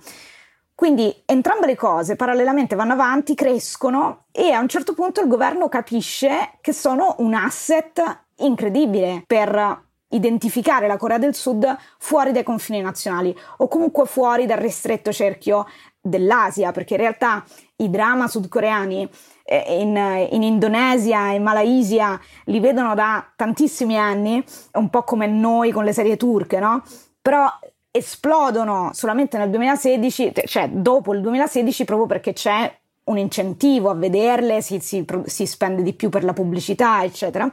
Quindi 0.75 1.14
entrambe 1.25 1.66
le 1.66 1.76
cose 1.76 2.16
parallelamente 2.16 2.75
vanno 2.75 2.95
avanti, 2.95 3.35
crescono 3.35 4.25
e 4.33 4.50
a 4.50 4.59
un 4.59 4.69
certo 4.69 4.93
punto 4.93 5.21
il 5.21 5.28
governo 5.28 5.69
capisce 5.69 6.59
che 6.61 6.73
sono 6.73 7.14
un 7.19 7.33
asset 7.33 8.02
incredibile 8.38 9.23
per 9.25 9.83
identificare 10.09 10.88
la 10.88 10.97
Corea 10.97 11.19
del 11.19 11.35
Sud 11.35 11.76
fuori 11.99 12.33
dai 12.33 12.43
confini 12.43 12.81
nazionali 12.81 13.37
o 13.59 13.69
comunque 13.69 14.07
fuori 14.07 14.47
dal 14.47 14.59
ristretto 14.59 15.12
cerchio 15.12 15.66
dell'Asia, 16.00 16.73
perché 16.73 16.95
in 16.95 17.00
realtà 17.00 17.45
i 17.76 17.90
drama 17.90 18.28
sudcoreani 18.28 19.09
eh, 19.45 19.81
in, 19.81 20.28
in, 20.31 20.43
Indonesia 20.43 21.33
e 21.33 21.38
Malaysia 21.38 22.21
li 22.45 22.61
vedono 22.61 22.95
da 22.95 23.26
tantissimi 23.35 23.99
anni, 23.99 24.43
un 24.75 24.90
po' 24.90 25.02
come 25.02 25.26
noi 25.26 25.73
con 25.73 25.85
le 25.85 25.93
serie 25.93 26.16
turche, 26.16 26.61
no? 26.61 26.83
Però 27.21 27.47
esplodono 27.90 28.90
solamente 28.93 29.38
nel 29.38 29.50
2016, 29.50 30.33
cioè 30.47 30.69
dopo 30.69 31.12
il 31.14 31.21
2016, 31.21 31.85
proprio 31.85 32.07
perché 32.07 32.33
c'è 32.33 32.73
un 33.04 33.19
incentivo 33.19 33.90
a 33.90 33.95
vederle, 33.95 34.62
si, 34.62 34.81
si, 34.81 35.04
si 35.26 35.47
spende 35.47 35.83
di 35.83 35.93
più 35.93 36.09
per 36.09 36.25
la 36.25 36.33
pubblicità, 36.33 37.04
eccetera. 37.04 37.50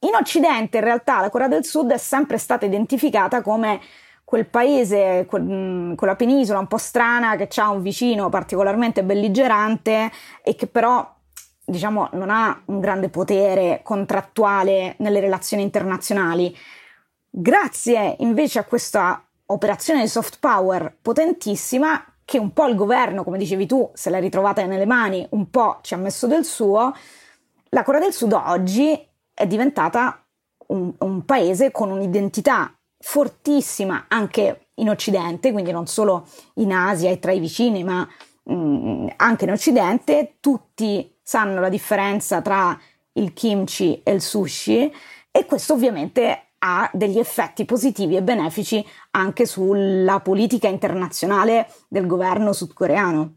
In 0.00 0.14
Occidente, 0.14 0.78
in 0.78 0.84
realtà, 0.84 1.20
la 1.20 1.30
Corea 1.30 1.48
del 1.48 1.64
Sud 1.64 1.92
è 1.92 1.96
sempre 1.96 2.36
stata 2.38 2.66
identificata 2.66 3.40
come 3.40 3.80
quel 4.24 4.46
paese, 4.46 5.26
quel, 5.28 5.94
quella 5.96 6.16
penisola 6.16 6.58
un 6.58 6.66
po' 6.66 6.78
strana 6.78 7.36
che 7.36 7.48
ha 7.60 7.70
un 7.70 7.82
vicino 7.82 8.30
particolarmente 8.30 9.04
belligerante 9.04 10.10
e 10.42 10.56
che 10.56 10.66
però 10.66 11.12
diciamo 11.66 12.08
non 12.12 12.30
ha 12.30 12.62
un 12.66 12.80
grande 12.80 13.08
potere 13.08 13.80
contrattuale 13.82 14.96
nelle 14.98 15.20
relazioni 15.20 15.62
internazionali. 15.62 16.56
Grazie 17.28 18.16
invece 18.20 18.58
a 18.58 18.64
questa 18.64 19.22
operazione 19.46 20.00
di 20.00 20.08
soft 20.08 20.38
power 20.40 20.96
potentissima 21.00 22.04
che 22.24 22.38
un 22.38 22.52
po' 22.52 22.66
il 22.66 22.74
governo, 22.74 23.22
come 23.22 23.36
dicevi 23.36 23.66
tu, 23.66 23.90
se 23.92 24.08
l'è 24.08 24.18
ritrovata 24.18 24.64
nelle 24.64 24.86
mani, 24.86 25.26
un 25.30 25.50
po' 25.50 25.80
ci 25.82 25.92
ha 25.92 25.98
messo 25.98 26.26
del 26.26 26.44
suo, 26.44 26.94
la 27.68 27.82
Corea 27.82 28.00
del 28.00 28.12
Sud 28.12 28.32
oggi 28.32 28.98
è 29.34 29.46
diventata 29.46 30.24
un, 30.68 30.94
un 30.98 31.24
paese 31.24 31.70
con 31.70 31.90
un'identità 31.90 32.72
fortissima 33.06 34.06
anche 34.08 34.68
in 34.76 34.88
Occidente, 34.88 35.52
quindi 35.52 35.70
non 35.70 35.86
solo 35.86 36.26
in 36.54 36.72
Asia 36.72 37.10
e 37.10 37.18
tra 37.18 37.32
i 37.32 37.38
vicini, 37.38 37.84
ma 37.84 38.08
mh, 38.44 38.54
mm, 38.54 39.06
anche 39.16 39.44
in 39.44 39.50
Occidente, 39.50 40.36
tutti 40.40 41.14
sanno 41.22 41.60
la 41.60 41.68
differenza 41.68 42.40
tra 42.40 42.78
il 43.12 43.34
kimchi 43.34 44.00
e 44.02 44.10
il 44.10 44.22
sushi 44.22 44.90
e 45.30 45.44
questo 45.44 45.74
ovviamente 45.74 46.46
ha 46.58 46.90
degli 46.94 47.18
effetti 47.18 47.66
positivi 47.66 48.16
e 48.16 48.22
benefici 48.22 48.84
anche 49.10 49.44
sulla 49.44 50.20
politica 50.20 50.66
internazionale 50.66 51.70
del 51.88 52.06
governo 52.06 52.54
sudcoreano. 52.54 53.34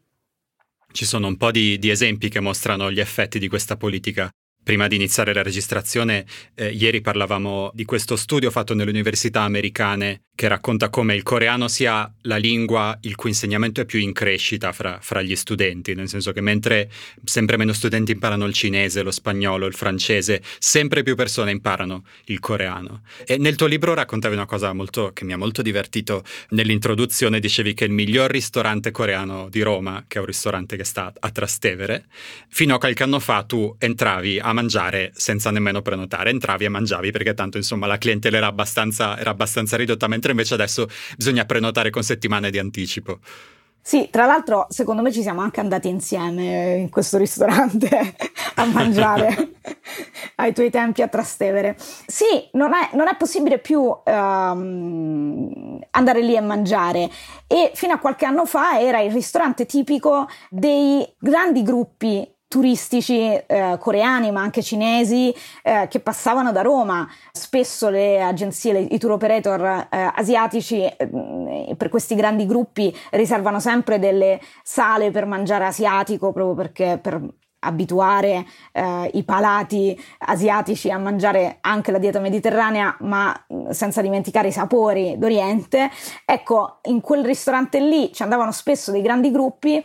Ci 0.90 1.04
sono 1.06 1.28
un 1.28 1.36
po' 1.36 1.52
di, 1.52 1.78
di 1.78 1.90
esempi 1.90 2.30
che 2.30 2.40
mostrano 2.40 2.90
gli 2.90 3.02
effetti 3.02 3.38
di 3.38 3.50
questa 3.50 3.76
politica. 3.76 4.32
Prima 4.68 4.88
di 4.88 4.98
iniziare 4.98 5.34
la 5.34 5.44
registrazione, 5.44 6.26
eh, 6.54 6.74
ieri 6.74 7.00
parlavamo 7.00 7.72
di 7.74 7.86
questo 7.86 8.18
studio 8.18 8.52
fatto 8.52 8.74
nelle 8.74 8.90
università 8.90 9.44
americane 9.44 10.24
che 10.38 10.48
racconta 10.48 10.90
come 10.90 11.16
il 11.16 11.24
coreano 11.24 11.68
sia 11.68 12.14
la 12.24 12.36
lingua 12.36 12.96
il 13.02 13.16
cui 13.16 13.32
insegnamento 13.32 13.82
è 13.82 13.86
più 13.86 13.98
in 13.98 14.14
crescita 14.14 14.72
fra, 14.72 15.00
fra, 15.02 15.24
gli 15.24 15.36
studenti, 15.36 15.96
nel 15.96 16.08
senso 16.08 16.32
che 16.32 16.42
mentre 16.42 16.92
sempre 17.24 17.58
meno 17.58 17.74
studenti 17.74 18.12
imparano 18.12 18.46
il 18.46 18.54
cinese, 18.54 19.02
lo 19.02 19.10
spagnolo, 19.10 19.66
il 19.66 19.74
francese, 19.74 20.44
sempre 20.60 21.02
più 21.02 21.16
persone 21.16 21.50
imparano 21.50 22.04
il 22.26 22.40
coreano. 22.40 23.02
E 23.26 23.38
nel 23.38 23.56
tuo 23.56 23.66
libro 23.66 23.96
raccontavi 23.96 24.36
una 24.36 24.46
cosa 24.46 24.74
molto, 24.74 25.12
che 25.12 25.24
mi 25.26 25.34
ha 25.34 25.38
molto 25.38 25.64
divertito, 25.64 26.24
nell'introduzione 26.50 27.40
dicevi 27.40 27.74
che 27.74 27.86
il 27.86 27.92
miglior 27.92 28.30
ristorante 28.30 28.92
coreano 28.92 29.50
di 29.50 29.62
Roma, 29.62 30.06
che 30.08 30.18
è 30.18 30.20
un 30.20 30.28
ristorante 30.28 30.78
che 30.78 30.84
sta 30.84 31.12
a 31.18 31.32
Trastevere, 31.32 32.06
fino 32.50 32.76
a 32.76 32.78
qualche 32.78 33.02
anno 33.02 33.20
fa 33.20 33.42
tu 33.42 33.76
entravi 33.80 34.38
a 34.40 34.54
mangiare 34.58 35.12
senza 35.14 35.52
nemmeno 35.52 35.84
prenotare, 35.84 36.32
entravi 36.32 36.66
e 36.66 36.70
mangiavi 36.70 37.12
perché 37.12 37.36
tanto 37.36 37.58
insomma 37.58 37.86
la 37.86 38.00
clientela 38.00 38.38
era 38.38 38.48
abbastanza, 38.48 39.18
era 39.20 39.30
abbastanza 39.30 39.78
ridotta, 39.78 40.08
mentre 40.08 40.32
invece 40.32 40.56
adesso 40.56 40.88
bisogna 41.16 41.46
prenotare 41.46 41.92
con 41.92 42.02
settimane 42.02 42.50
di 42.50 42.58
anticipo. 42.58 43.20
Sì, 43.88 44.10
tra 44.12 44.26
l'altro 44.26 44.66
secondo 44.68 45.02
me 45.02 45.14
ci 45.14 45.22
siamo 45.22 45.40
anche 45.40 45.62
andati 45.62 45.88
insieme 45.88 46.76
in 46.76 46.90
questo 46.90 47.18
ristorante 47.18 48.16
a 48.56 48.66
mangiare 48.66 49.52
ai 50.36 50.54
tuoi 50.54 50.70
tempi 50.70 51.02
a 51.04 51.08
Trastevere. 51.08 51.78
Sì, 51.78 52.50
non 52.54 52.74
è, 52.74 52.90
non 52.96 53.08
è 53.08 53.16
possibile 53.16 53.60
più 53.60 53.80
um, 53.82 55.80
andare 55.92 56.22
lì 56.22 56.36
a 56.36 56.42
mangiare 56.42 57.10
e 57.48 57.72
fino 57.76 57.94
a 57.94 58.00
qualche 58.00 58.26
anno 58.26 58.46
fa 58.46 58.78
era 58.82 59.00
il 59.00 59.12
ristorante 59.12 59.66
tipico 59.66 60.28
dei 60.50 61.08
grandi 61.18 61.64
gruppi 61.64 62.30
turistici 62.48 63.34
eh, 63.34 63.78
coreani 63.80 64.32
ma 64.32 64.42
anche 64.42 64.64
cinesi 64.64 65.34
eh, 65.64 65.88
che 65.90 66.00
passavano 66.00 66.52
da 66.52 66.62
Roma. 66.62 67.08
Spesso 67.32 67.90
le 67.90 68.22
agenzie, 68.22 68.74
le, 68.74 68.80
i 68.80 68.98
tour 68.98 69.14
operator 69.14 69.88
eh, 69.90 70.12
asiatici 70.16 70.82
eh, 70.84 71.76
per 71.76 71.90
questi 71.90 72.16
grandi 72.16 72.46
gruppi 72.46 72.96
riservano 73.12 73.60
sempre 73.60 74.00
delle 74.00 74.40
sale 74.64 75.12
per 75.12 75.26
mangiare 75.26 75.66
asiatico 75.66 76.32
proprio 76.32 76.56
perché 76.56 77.00
per 77.02 77.22
abituare 77.60 78.46
eh, 78.72 79.10
i 79.14 79.24
palati 79.24 80.00
asiatici 80.20 80.92
a 80.92 80.98
mangiare 80.98 81.58
anche 81.62 81.92
la 81.92 81.98
dieta 81.98 82.20
mediterranea, 82.20 82.96
ma 83.02 83.34
senza 83.70 84.02
dimenticare 84.02 84.50
i 84.50 84.52
sapori 84.52 85.18
d'Oriente. 85.18 85.90
Ecco, 86.26 86.80
in 86.84 87.02
quel 87.02 87.26
ristorante 87.26 87.80
lì 87.80 88.12
ci 88.14 88.24
andavano 88.24 88.52
spesso 88.52 88.92
dei 88.92 89.02
grandi 89.02 89.32
gruppi 89.32 89.84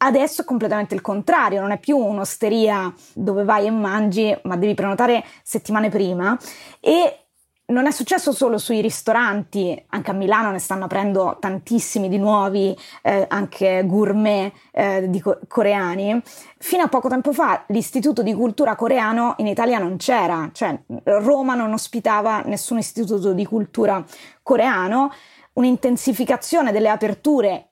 Adesso 0.00 0.42
è 0.42 0.44
completamente 0.44 0.94
il 0.94 1.00
contrario, 1.00 1.60
non 1.60 1.72
è 1.72 1.78
più 1.78 1.96
un'osteria 1.96 2.92
dove 3.14 3.42
vai 3.42 3.66
e 3.66 3.70
mangi, 3.70 4.36
ma 4.44 4.56
devi 4.56 4.74
prenotare 4.74 5.24
settimane 5.42 5.88
prima 5.88 6.38
e 6.78 7.28
non 7.70 7.86
è 7.86 7.90
successo 7.90 8.32
solo 8.32 8.56
sui 8.56 8.80
ristoranti, 8.80 9.84
anche 9.88 10.10
a 10.10 10.14
Milano 10.14 10.50
ne 10.50 10.58
stanno 10.58 10.84
aprendo 10.84 11.36
tantissimi 11.38 12.08
di 12.08 12.16
nuovi, 12.16 12.74
eh, 13.02 13.26
anche 13.28 13.82
gourmet 13.86 14.52
eh, 14.70 15.10
co- 15.22 15.38
coreani. 15.46 16.22
Fino 16.58 16.84
a 16.84 16.88
poco 16.88 17.08
tempo 17.08 17.32
fa 17.32 17.64
l'istituto 17.68 18.22
di 18.22 18.32
cultura 18.32 18.74
coreano 18.74 19.34
in 19.38 19.48
Italia 19.48 19.78
non 19.78 19.96
c'era, 19.96 20.48
cioè 20.52 20.80
Roma 21.04 21.54
non 21.54 21.72
ospitava 21.72 22.42
nessun 22.46 22.78
istituto 22.78 23.32
di 23.32 23.44
cultura 23.44 24.02
coreano. 24.42 25.12
Un'intensificazione 25.54 26.70
delle 26.70 26.88
aperture 26.88 27.67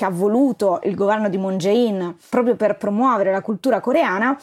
che 0.00 0.06
ha 0.06 0.10
voluto 0.10 0.80
il 0.84 0.94
governo 0.94 1.28
di 1.28 1.36
Moon 1.36 1.58
Jae-in 1.58 2.16
proprio 2.30 2.56
per 2.56 2.78
promuovere 2.78 3.32
la 3.32 3.42
cultura 3.42 3.80
coreana, 3.80 4.34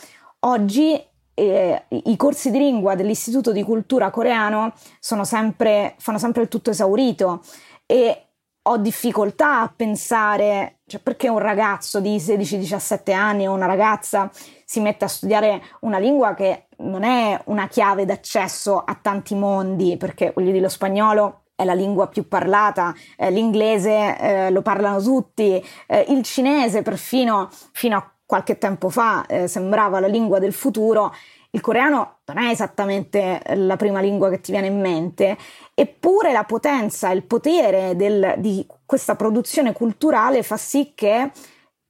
oggi 0.41 1.03
eh, 1.33 1.83
i 1.89 2.15
corsi 2.15 2.51
di 2.51 2.59
lingua 2.59 2.93
dell'Istituto 2.93 3.51
di 3.51 3.63
Cultura 3.63 4.11
Coreano 4.11 4.71
sempre, 4.99 5.95
fanno 5.97 6.19
sempre 6.19 6.43
il 6.43 6.47
tutto 6.47 6.69
esaurito 6.69 7.41
e 7.87 8.25
ho 8.61 8.77
difficoltà 8.77 9.61
a 9.61 9.73
pensare, 9.75 10.81
cioè 10.85 10.99
perché 10.99 11.27
un 11.27 11.39
ragazzo 11.39 11.99
di 11.99 12.17
16-17 12.17 13.11
anni 13.11 13.47
o 13.47 13.53
una 13.53 13.65
ragazza 13.65 14.29
si 14.63 14.79
mette 14.79 15.05
a 15.05 15.07
studiare 15.07 15.63
una 15.79 15.97
lingua 15.97 16.35
che 16.35 16.67
non 16.79 17.01
è 17.03 17.41
una 17.45 17.67
chiave 17.67 18.05
d'accesso 18.05 18.77
a 18.77 18.95
tanti 19.01 19.33
mondi, 19.33 19.97
perché 19.97 20.33
voglio 20.35 20.51
dire 20.51 20.61
lo 20.61 20.69
spagnolo 20.69 21.45
è 21.57 21.65
la 21.65 21.73
lingua 21.73 22.07
più 22.07 22.27
parlata, 22.27 22.93
eh, 23.17 23.31
l'inglese 23.31 24.17
eh, 24.19 24.51
lo 24.51 24.61
parlano 24.61 25.01
tutti, 25.01 25.61
eh, 25.87 26.05
il 26.09 26.21
cinese 26.21 26.83
perfino 26.83 27.49
fino 27.71 27.97
a 27.97 28.11
qualche 28.23 28.59
tempo 28.59 28.89
fa 28.89 29.25
eh, 29.25 29.47
sembrava 29.47 29.99
la 29.99 30.05
lingua 30.05 30.37
del 30.37 30.53
futuro, 30.53 31.11
il 31.49 31.61
coreano 31.61 32.19
non 32.25 32.37
è 32.37 32.51
esattamente 32.51 33.41
la 33.55 33.75
prima 33.75 34.01
lingua 34.01 34.29
che 34.29 34.39
ti 34.39 34.51
viene 34.51 34.67
in 34.67 34.79
mente, 34.79 35.35
eppure 35.73 36.31
la 36.31 36.43
potenza, 36.43 37.09
il 37.09 37.23
potere 37.23 37.95
del, 37.95 38.35
di 38.37 38.63
questa 38.85 39.15
produzione 39.15 39.73
culturale 39.73 40.43
fa 40.43 40.57
sì 40.57 40.91
che 40.93 41.31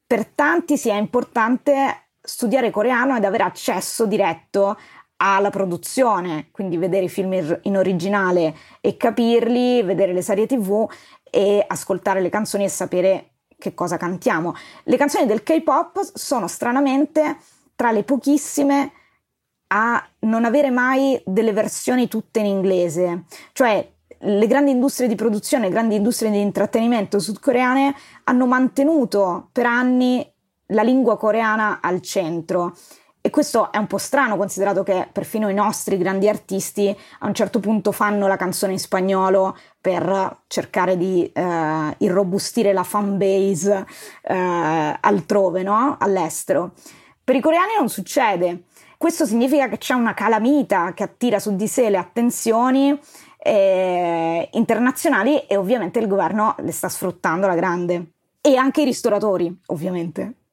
per 0.06 0.28
tanti 0.28 0.78
sia 0.78 0.96
importante 0.96 2.08
studiare 2.22 2.72
coreano 2.72 3.18
ed 3.18 3.26
avere 3.26 3.44
accesso 3.44 4.06
diretto 4.06 4.78
alla 5.18 5.50
produzione, 5.50 6.50
quindi 6.52 6.78
vedere 6.78 7.06
i 7.06 7.10
film 7.10 7.60
in 7.62 7.78
originale 7.78 8.56
e 8.82 8.98
capirli, 8.98 9.82
vedere 9.84 10.14
le 10.14 10.22
serie 10.22 10.46
tv 10.46 10.88
e 11.30 11.64
ascoltare 11.68 12.22
le 12.22 12.30
canzoni 12.30 12.64
e 12.64 12.70
sapere 12.70 13.32
che 13.58 13.74
cosa 13.74 13.98
cantiamo. 13.98 14.54
Le 14.84 14.98
canzoni 14.98 15.26
del 15.26 15.44
K-pop 15.44 16.12
sono 16.14 16.48
stranamente 16.48 17.38
tra 17.76 17.92
le 17.92 18.04
pochissime 18.04 18.92
a 19.68 20.02
non 20.20 20.46
avere 20.46 20.70
mai 20.70 21.22
delle 21.26 21.52
versioni 21.52 22.08
tutte 22.08 22.40
in 22.40 22.46
inglese, 22.46 23.26
cioè 23.54 23.86
le 24.20 24.48
grandi 24.48 24.72
industrie 24.72 25.08
di 25.08 25.16
produzione, 25.16 25.66
le 25.66 25.72
grandi 25.72 25.96
industrie 25.96 26.32
di 26.32 26.40
intrattenimento 26.40 27.20
sudcoreane 27.20 27.94
hanno 28.24 28.46
mantenuto 28.46 29.50
per 29.52 29.66
anni 29.66 30.26
la 30.68 30.82
lingua 30.82 31.18
coreana 31.18 31.80
al 31.82 32.02
centro 32.02 32.76
e 33.28 33.30
questo 33.30 33.74
è 33.74 33.78
un 33.78 33.88
po' 33.88 33.98
strano 33.98 34.38
considerato 34.38 34.84
che 34.84 35.06
perfino 35.12 35.50
i 35.50 35.54
nostri 35.54 35.98
grandi 35.98 36.30
artisti 36.30 36.98
a 37.20 37.28
un 37.28 37.34
certo 37.34 37.60
punto 37.60 37.92
fanno 37.92 38.26
la 38.26 38.38
canzone 38.38 38.72
in 38.72 38.80
spagnolo 38.80 39.58
per 39.82 40.44
cercare 40.48 40.96
di 40.96 41.30
eh, 41.34 41.96
irrobustire 41.98 42.72
la 42.72 42.84
fan 42.84 43.18
base 43.18 43.86
eh, 44.24 44.98
altrove, 44.98 45.62
no? 45.62 45.98
all'estero. 46.00 46.72
Per 47.22 47.36
i 47.36 47.42
coreani 47.42 47.74
non 47.78 47.90
succede. 47.90 48.64
Questo 48.98 49.26
significa 49.26 49.68
che 49.68 49.78
c'è 49.78 49.94
una 49.94 50.14
calamita 50.14 50.94
che 50.94 51.04
attira 51.04 51.40
su 51.40 51.54
di 51.54 51.68
sé 51.68 51.90
le 51.90 51.98
attenzioni 51.98 52.98
eh, 53.40 54.48
internazionali 54.54 55.40
e 55.48 55.58
ovviamente 55.58 56.00
il 56.00 56.08
governo 56.08 56.56
le 56.60 56.72
sta 56.72 56.88
sfruttando 56.88 57.46
alla 57.46 57.56
grande. 57.56 58.12
E 58.40 58.56
anche 58.56 58.84
i 58.84 58.86
ristoratori, 58.86 59.54
ovviamente. 59.66 60.47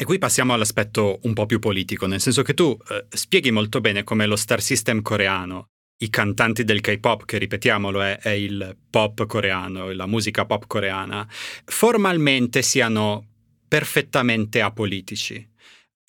E 0.00 0.04
qui 0.04 0.18
passiamo 0.18 0.52
all'aspetto 0.52 1.18
un 1.22 1.32
po' 1.32 1.44
più 1.44 1.58
politico, 1.58 2.06
nel 2.06 2.20
senso 2.20 2.42
che 2.42 2.54
tu 2.54 2.78
eh, 2.88 3.06
spieghi 3.08 3.50
molto 3.50 3.80
bene 3.80 4.04
come 4.04 4.26
lo 4.26 4.36
star 4.36 4.62
system 4.62 5.02
coreano, 5.02 5.70
i 6.02 6.08
cantanti 6.08 6.62
del 6.62 6.80
K-pop, 6.80 7.24
che 7.24 7.36
ripetiamolo 7.36 8.00
è, 8.02 8.16
è 8.18 8.28
il 8.28 8.76
pop 8.88 9.26
coreano, 9.26 9.90
la 9.90 10.06
musica 10.06 10.46
pop 10.46 10.68
coreana, 10.68 11.26
formalmente 11.64 12.62
siano 12.62 13.26
perfettamente 13.66 14.60
apolitici 14.60 15.44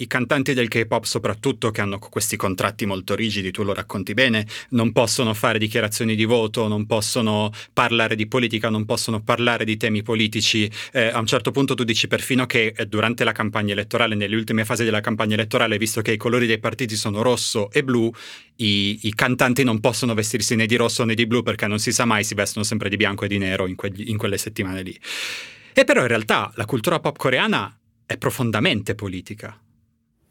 i 0.02 0.08
cantanti 0.08 0.54
del 0.54 0.70
K-pop 0.70 1.04
soprattutto 1.04 1.72
che 1.72 1.82
hanno 1.82 2.00
questi 2.00 2.38
contratti 2.38 2.86
molto 2.86 3.16
rigidi, 3.16 3.52
tu 3.52 3.64
lo 3.64 3.74
racconti 3.74 4.14
bene, 4.14 4.48
non 4.70 4.94
possono 4.94 5.34
fare 5.34 5.60
dichiarazioni 5.60 6.16
di 6.16 6.24
voto, 6.24 6.70
non 6.70 6.86
possono 6.86 7.52
parlare 7.74 8.16
di 8.16 8.26
politica, 8.26 8.70
non 8.70 8.86
possono 8.86 9.22
parlare 9.22 9.66
di 9.66 9.76
temi 9.76 10.02
politici. 10.02 10.72
Eh, 10.94 11.08
a 11.08 11.20
un 11.20 11.26
certo 11.26 11.52
punto 11.52 11.76
tu 11.76 11.84
dici 11.84 12.08
perfino 12.08 12.46
che 12.46 12.74
eh, 12.76 12.86
durante 12.86 13.26
la 13.26 13.34
campagna 13.34 13.74
elettorale, 13.74 14.16
nelle 14.16 14.38
ultime 14.38 14.64
fasi 14.64 14.86
della 14.86 15.02
campagna 15.02 15.34
elettorale, 15.34 15.78
visto 15.78 16.02
che 16.02 16.14
i 16.14 16.18
colori 16.18 16.48
dei 16.48 16.60
partiti 16.60 16.96
sono 16.96 17.22
rosso 17.22 17.70
e 17.70 17.84
blu, 17.84 18.10
i, 18.58 19.00
i 19.02 19.14
cantanti 19.14 19.64
non 19.66 19.82
possono 19.82 20.14
vestirsi 20.14 20.56
né 20.56 20.66
di 20.66 20.78
rosso 20.78 21.04
né 21.04 21.14
di 21.14 21.28
blu 21.28 21.44
perché 21.44 21.68
non 21.68 21.80
si 21.80 21.92
sa 21.92 22.06
mai, 22.06 22.24
si 22.24 22.36
vestono 22.36 22.64
sempre 22.64 22.88
di 22.88 22.96
bianco 22.96 23.26
e 23.26 23.28
di 23.28 23.38
nero 23.38 23.68
in, 23.68 23.76
quegli, 23.76 24.10
in 24.10 24.18
quelle 24.18 24.38
settimane 24.38 24.82
lì. 24.82 24.98
E 25.74 25.84
però 25.84 26.02
in 26.02 26.08
realtà 26.08 26.52
la 26.56 26.66
cultura 26.66 27.02
pop 27.02 27.18
coreana 27.18 27.78
è 28.06 28.18
profondamente 28.18 28.96
politica 28.96 29.60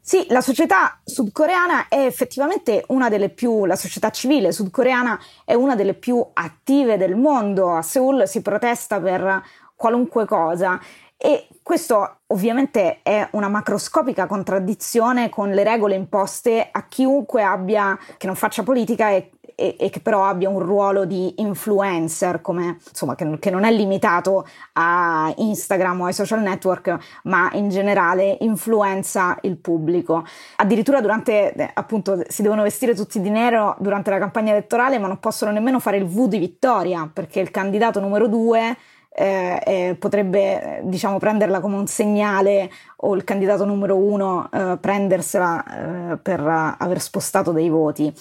sì, 0.09 0.25
la 0.29 0.41
società 0.41 0.99
sudcoreana 1.03 1.87
è 1.87 2.03
effettivamente 2.03 2.83
una 2.87 3.09
delle 3.09 3.29
più, 3.29 3.65
la 3.65 3.75
società 3.75 4.09
civile 4.09 4.51
sudcoreana 4.51 5.19
è 5.45 5.53
una 5.53 5.75
delle 5.75 5.93
più 5.93 6.25
attive 6.33 6.97
del 6.97 7.15
mondo. 7.15 7.75
A 7.75 7.83
Seoul 7.83 8.27
si 8.27 8.41
protesta 8.41 8.99
per 8.99 9.43
qualunque 9.75 10.25
cosa 10.25 10.81
e 11.15 11.47
questo 11.61 12.21
ovviamente 12.25 13.01
è 13.03 13.27
una 13.33 13.49
macroscopica 13.49 14.25
contraddizione 14.25 15.29
con 15.29 15.51
le 15.51 15.63
regole 15.63 15.93
imposte 15.93 16.69
a 16.71 16.87
chiunque 16.87 17.43
abbia, 17.43 17.95
che 18.17 18.25
non 18.25 18.35
faccia 18.35 18.63
politica 18.63 19.11
e 19.11 19.29
e, 19.59 19.75
e, 19.77 19.89
che 19.89 19.99
però 19.99 20.23
abbia 20.23 20.47
un 20.47 20.59
ruolo 20.59 21.03
di 21.03 21.33
influencer, 21.37 22.39
come, 22.41 22.77
insomma, 22.87 23.15
che, 23.15 23.37
che, 23.39 23.49
non 23.49 23.65
è 23.65 23.71
limitato 23.71 24.47
a 24.73 25.31
Instagram 25.35 26.01
o 26.01 26.05
ai 26.05 26.13
social 26.13 26.41
network, 26.41 26.97
ma 27.23 27.49
in 27.53 27.69
generale 27.69 28.37
influenza 28.39 29.37
il 29.41 29.57
pubblico. 29.57 30.25
Addirittura 30.55 31.01
durante, 31.01 31.53
appunto, 31.73 32.23
si 32.27 32.41
devono 32.41 32.63
vestire 32.63 32.95
tutti 32.95 33.19
di 33.19 33.29
nero 33.29 33.75
durante 33.79 34.09
la 34.09 34.17
campagna 34.17 34.51
elettorale, 34.51 34.97
ma 34.97 35.07
non 35.07 35.19
possono 35.19 35.51
nemmeno 35.51 35.79
fare 35.79 35.97
il 35.97 36.05
V 36.05 36.27
di 36.27 36.39
vittoria, 36.39 37.09
perché 37.11 37.41
il 37.41 37.51
candidato 37.51 37.99
numero 37.99 38.27
due 38.27 38.77
eh, 39.11 39.61
eh, 39.65 39.95
potrebbe 39.99 40.81
diciamo 40.83 41.17
prenderla 41.17 41.59
come 41.59 41.75
un 41.75 41.87
segnale 41.87 42.71
o 42.97 43.15
il 43.15 43.25
candidato 43.25 43.65
numero 43.65 43.97
uno 43.97 44.49
eh, 44.49 44.77
prendersela 44.79 46.11
eh, 46.13 46.17
per 46.17 46.39
aver 46.39 47.01
spostato 47.01 47.51
dei 47.51 47.67
voti. 47.67 48.13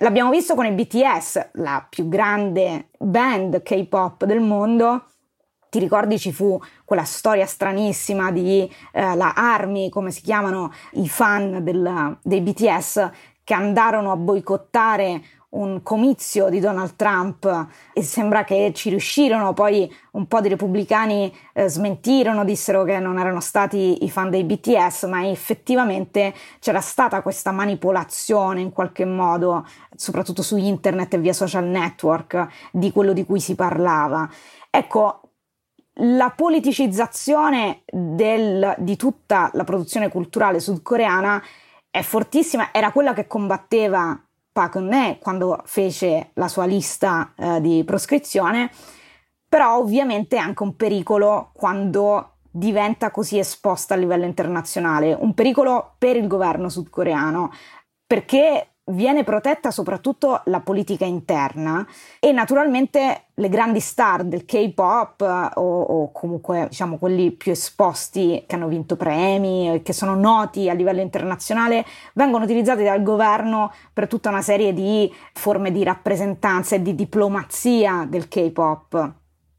L'abbiamo 0.00 0.30
visto 0.30 0.54
con 0.54 0.66
i 0.66 0.72
BTS, 0.72 1.50
la 1.54 1.86
più 1.88 2.06
grande 2.06 2.90
band 2.98 3.62
K-pop 3.62 4.26
del 4.26 4.40
mondo. 4.40 5.06
Ti 5.70 5.78
ricordi 5.78 6.18
ci 6.18 6.32
fu 6.32 6.60
quella 6.84 7.04
storia 7.04 7.46
stranissima 7.46 8.30
di 8.30 8.70
eh, 8.92 9.14
la 9.14 9.32
Army, 9.34 9.88
come 9.88 10.10
si 10.10 10.20
chiamano 10.20 10.70
i 10.92 11.08
fan 11.08 11.64
del, 11.64 12.18
dei 12.22 12.42
BTS, 12.42 13.10
che 13.42 13.54
andarono 13.54 14.12
a 14.12 14.16
boicottare 14.16 15.22
un 15.56 15.82
comizio 15.82 16.48
di 16.48 16.60
Donald 16.60 16.96
Trump 16.96 17.66
e 17.92 18.02
sembra 18.02 18.44
che 18.44 18.72
ci 18.74 18.90
riuscirono, 18.90 19.52
poi 19.52 19.92
un 20.12 20.26
po' 20.26 20.40
di 20.40 20.48
repubblicani 20.48 21.34
eh, 21.52 21.68
smentirono, 21.68 22.44
dissero 22.44 22.84
che 22.84 22.98
non 22.98 23.18
erano 23.18 23.40
stati 23.40 24.04
i 24.04 24.10
fan 24.10 24.30
dei 24.30 24.44
BTS, 24.44 25.04
ma 25.04 25.28
effettivamente 25.28 26.34
c'era 26.58 26.80
stata 26.80 27.22
questa 27.22 27.52
manipolazione 27.52 28.60
in 28.60 28.72
qualche 28.72 29.04
modo, 29.04 29.66
soprattutto 29.94 30.42
su 30.42 30.56
internet 30.56 31.14
e 31.14 31.18
via 31.18 31.32
social 31.32 31.64
network, 31.64 32.46
di 32.72 32.92
quello 32.92 33.12
di 33.12 33.24
cui 33.24 33.40
si 33.40 33.54
parlava. 33.54 34.28
Ecco, 34.70 35.20
la 36.00 36.30
politicizzazione 36.30 37.82
del, 37.90 38.74
di 38.78 38.96
tutta 38.96 39.50
la 39.54 39.64
produzione 39.64 40.10
culturale 40.10 40.60
sudcoreana 40.60 41.42
è 41.90 42.02
fortissima, 42.02 42.68
era 42.72 42.92
quella 42.92 43.14
che 43.14 43.26
combatteva 43.26 44.25
Park 44.56 44.78
Geun-hye 44.78 45.18
quando 45.18 45.60
fece 45.66 46.30
la 46.32 46.48
sua 46.48 46.64
lista 46.64 47.34
eh, 47.36 47.60
di 47.60 47.84
proscrizione, 47.84 48.70
però 49.46 49.76
ovviamente 49.76 50.36
è 50.36 50.38
anche 50.38 50.62
un 50.62 50.76
pericolo 50.76 51.50
quando 51.52 52.38
diventa 52.50 53.10
così 53.10 53.38
esposta 53.38 53.92
a 53.92 53.98
livello 53.98 54.24
internazionale, 54.24 55.12
un 55.12 55.34
pericolo 55.34 55.96
per 55.98 56.16
il 56.16 56.26
governo 56.26 56.70
sudcoreano, 56.70 57.50
perché 58.06 58.75
viene 58.88 59.24
protetta 59.24 59.70
soprattutto 59.70 60.42
la 60.44 60.60
politica 60.60 61.04
interna 61.04 61.84
e 62.20 62.30
naturalmente 62.30 63.24
le 63.34 63.48
grandi 63.48 63.80
star 63.80 64.22
del 64.24 64.44
K-pop 64.44 65.52
o, 65.56 65.80
o, 65.80 66.12
comunque 66.12 66.66
diciamo 66.68 66.96
quelli 66.96 67.32
più 67.32 67.50
esposti 67.50 68.44
che 68.46 68.54
hanno 68.54 68.68
vinto 68.68 68.96
premi 68.96 69.80
che 69.82 69.92
sono 69.92 70.14
noti 70.14 70.70
a 70.70 70.74
livello 70.74 71.00
internazionale 71.00 71.84
vengono 72.14 72.44
utilizzati 72.44 72.84
dal 72.84 73.02
governo 73.02 73.72
per 73.92 74.06
tutta 74.06 74.28
una 74.28 74.42
serie 74.42 74.72
di 74.72 75.12
forme 75.32 75.72
di 75.72 75.82
rappresentanza 75.82 76.76
e 76.76 76.82
di 76.82 76.94
diplomazia 76.94 78.06
del 78.08 78.28
K-pop. 78.28 79.14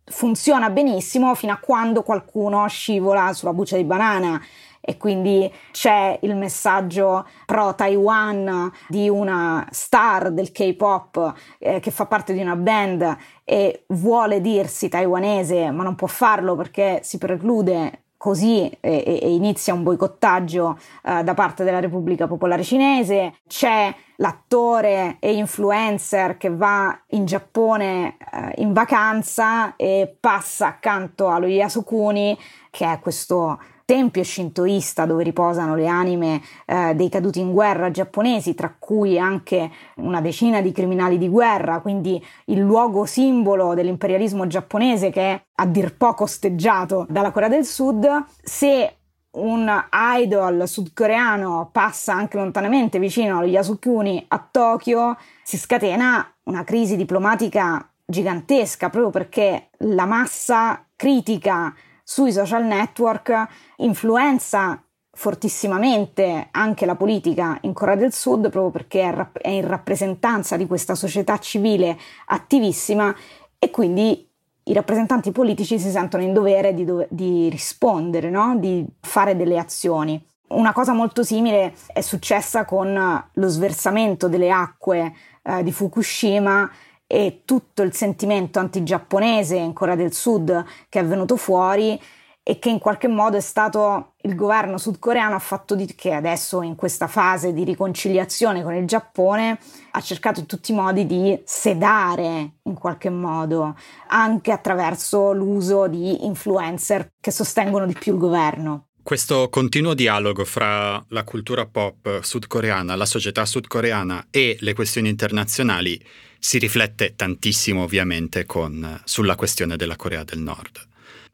Funziona 0.10 0.70
benissimo 0.70 1.36
fino 1.36 1.52
a 1.52 1.58
quando 1.58 2.02
qualcuno 2.02 2.66
scivola 2.70 3.34
sulla 3.34 3.52
buccia 3.52 3.76
di 3.76 3.84
banana 3.84 4.42
e 4.90 4.96
quindi 4.96 5.54
c'è 5.72 6.18
il 6.22 6.34
messaggio 6.38 7.28
pro 7.46 7.76
Taiwan 7.76 8.72
di 8.88 9.10
una 9.10 9.68
star 9.70 10.32
del 10.32 10.54
K-pop 10.54 11.34
eh, 11.60 11.82
che 11.82 11.92
fa 11.92 12.06
parte 12.06 12.32
di 12.32 12.40
una 12.40 12.56
band 12.56 13.18
e 13.44 13.84
vuole 13.88 14.40
dirsi 14.40 14.88
taiwanese 14.88 15.72
ma 15.72 15.84
non 15.84 15.96
può 15.96 16.08
farlo 16.08 16.56
perché 16.56 17.02
si 17.04 17.18
preclude 17.18 18.04
così 18.16 18.70
e, 18.80 19.04
e, 19.22 19.34
inizia 19.34 19.74
un 19.74 19.84
boicottaggio 19.84 20.80
eh, 21.04 21.22
da 21.22 21.34
parte 21.34 21.66
della 21.66 21.82
Repubblica 21.82 22.26
Popolare 22.26 22.64
Cinese, 22.64 23.36
c'è 23.46 23.94
l'attore 24.18 25.18
e 25.20 25.34
influencer 25.34 26.38
che 26.38 26.50
va 26.50 26.98
in 27.10 27.26
Giappone 27.26 28.18
eh, 28.18 28.62
in 28.62 28.74
vacanza 28.74 29.76
e 29.76 30.16
passa 30.20 30.68
accanto 30.68 31.30
allo 31.30 31.48
Yasukuni, 31.48 32.38
che 32.70 32.92
è 32.92 33.00
questo 33.00 33.60
tempio 33.88 34.22
shintoista 34.22 35.06
dove 35.06 35.24
riposano 35.24 35.74
le 35.74 35.88
anime 35.88 36.42
eh, 36.66 36.94
dei 36.94 37.08
caduti 37.08 37.40
in 37.40 37.54
guerra 37.54 37.90
giapponesi, 37.90 38.54
tra 38.54 38.76
cui 38.78 39.18
anche 39.18 39.72
una 39.96 40.20
decina 40.20 40.60
di 40.60 40.74
criminali 40.74 41.18
di 41.18 41.30
guerra, 41.30 41.80
quindi 41.80 42.22
il 42.48 42.60
luogo 42.60 43.06
simbolo 43.06 43.74
dell'imperialismo 43.76 44.46
giapponese 44.46 45.10
che 45.10 45.22
è 45.22 45.42
a 45.56 45.66
dir 45.66 45.96
poco 45.96 46.24
osteggiato 46.24 47.06
dalla 47.10 47.32
Corea 47.32 47.48
del 47.48 47.64
Sud, 47.64 48.26
se 48.44 48.94
un 49.32 49.70
idol 49.92 50.68
sudcoreano 50.68 51.70
passa 51.72 52.14
anche 52.14 52.38
lontanamente 52.38 53.00
vicino 53.00 53.38
allo 53.38 53.48
Yasukuni 53.48 54.26
a 54.30 54.48
Tokyo, 54.50 55.18
si 55.44 55.58
scatena 55.58 56.26
una 56.44 56.64
crisi 56.64 56.96
diplomatica 56.96 57.88
gigantesca 58.06 58.90
proprio 58.90 59.12
perché 59.12 59.70
la 59.80 60.06
massa 60.06 60.86
critica 60.96 61.74
sui 62.04 62.32
social 62.32 62.64
network 62.64 63.48
influenza 63.78 64.82
fortissimamente 65.12 66.48
anche 66.52 66.86
la 66.86 66.96
politica 66.96 67.58
in 67.62 67.74
Corea 67.74 67.96
del 67.96 68.14
Sud 68.14 68.50
proprio 68.50 68.70
perché 68.70 69.30
è, 69.42 69.50
in 69.50 69.68
rappresentanza 69.68 70.56
di 70.58 70.68
questa 70.68 70.96
società 70.96 71.38
civile 71.40 71.98
attivissima 72.28 73.14
e 73.60 73.72
quindi 73.72 74.27
i 74.68 74.74
rappresentanti 74.74 75.32
politici 75.32 75.80
si 75.80 75.90
sentono 75.90 76.24
in 76.24 76.34
dovere 76.34 76.74
di, 76.74 76.86
dove, 76.86 77.08
di 77.10 77.50
rispondere, 77.50 78.30
no? 78.30 78.58
di 78.58 78.86
fare 79.02 79.36
delle 79.36 79.58
azioni. 79.58 80.22
Una 80.50 80.72
cosa 80.72 80.94
molto 80.94 81.24
simile 81.24 81.74
è 81.92 82.02
successa 82.02 82.64
con 82.64 83.24
lo 83.32 83.48
sversamento 83.48 84.30
delle 84.30 84.50
acque 84.50 85.14
eh, 85.44 85.64
di 85.64 85.72
Fukushima 85.72 86.70
e 87.06 87.42
tutto 87.46 87.82
il 87.82 87.94
sentimento 87.94 88.60
antigiapponese 88.60 89.56
in 89.56 89.74
Corea 89.74 89.96
del 89.96 90.14
Sud 90.14 90.66
che 90.90 91.00
è 91.00 91.06
venuto 91.06 91.38
fuori 91.38 92.00
e 92.44 92.60
che 92.60 92.70
in 92.70 92.80
qualche 92.80 93.08
modo 93.08 93.36
è 93.36 93.42
stato 93.42 94.14
il 94.28 94.36
governo 94.36 94.78
sudcoreano 94.78 95.36
ha 95.36 95.40
fatto 95.40 95.74
di 95.74 95.86
che 95.96 96.12
adesso 96.12 96.62
in 96.62 96.76
questa 96.76 97.08
fase 97.08 97.54
di 97.54 97.64
riconciliazione 97.64 98.62
con 98.62 98.74
il 98.74 98.86
Giappone 98.86 99.58
ha 99.92 100.02
cercato 100.02 100.42
in 100.42 100.46
tutti 100.46 100.72
i 100.72 100.76
modi 100.76 101.06
di 101.06 101.40
sedare 101.46 102.58
in 102.64 102.74
qualche 102.74 103.10
modo 103.10 103.76
anche 104.08 104.52
attraverso 104.52 105.32
l'uso 105.32 105.88
di 105.88 106.26
influencer 106.26 107.14
che 107.20 107.32
sostengono 107.32 107.86
di 107.86 107.96
più 107.98 108.14
il 108.14 108.20
governo. 108.20 108.88
Questo 109.02 109.48
continuo 109.48 109.94
dialogo 109.94 110.44
fra 110.44 111.02
la 111.10 111.24
cultura 111.24 111.66
pop 111.66 112.22
sudcoreana, 112.22 112.96
la 112.96 113.06
società 113.06 113.46
sudcoreana 113.46 114.28
e 114.30 114.58
le 114.60 114.74
questioni 114.74 115.08
internazionali 115.08 116.04
si 116.38 116.58
riflette 116.58 117.16
tantissimo 117.16 117.84
ovviamente 117.84 118.46
con, 118.46 119.02
sulla 119.06 119.36
questione 119.36 119.78
della 119.78 119.96
Corea 119.96 120.26
del 120.26 120.40
Nord. 120.40 120.86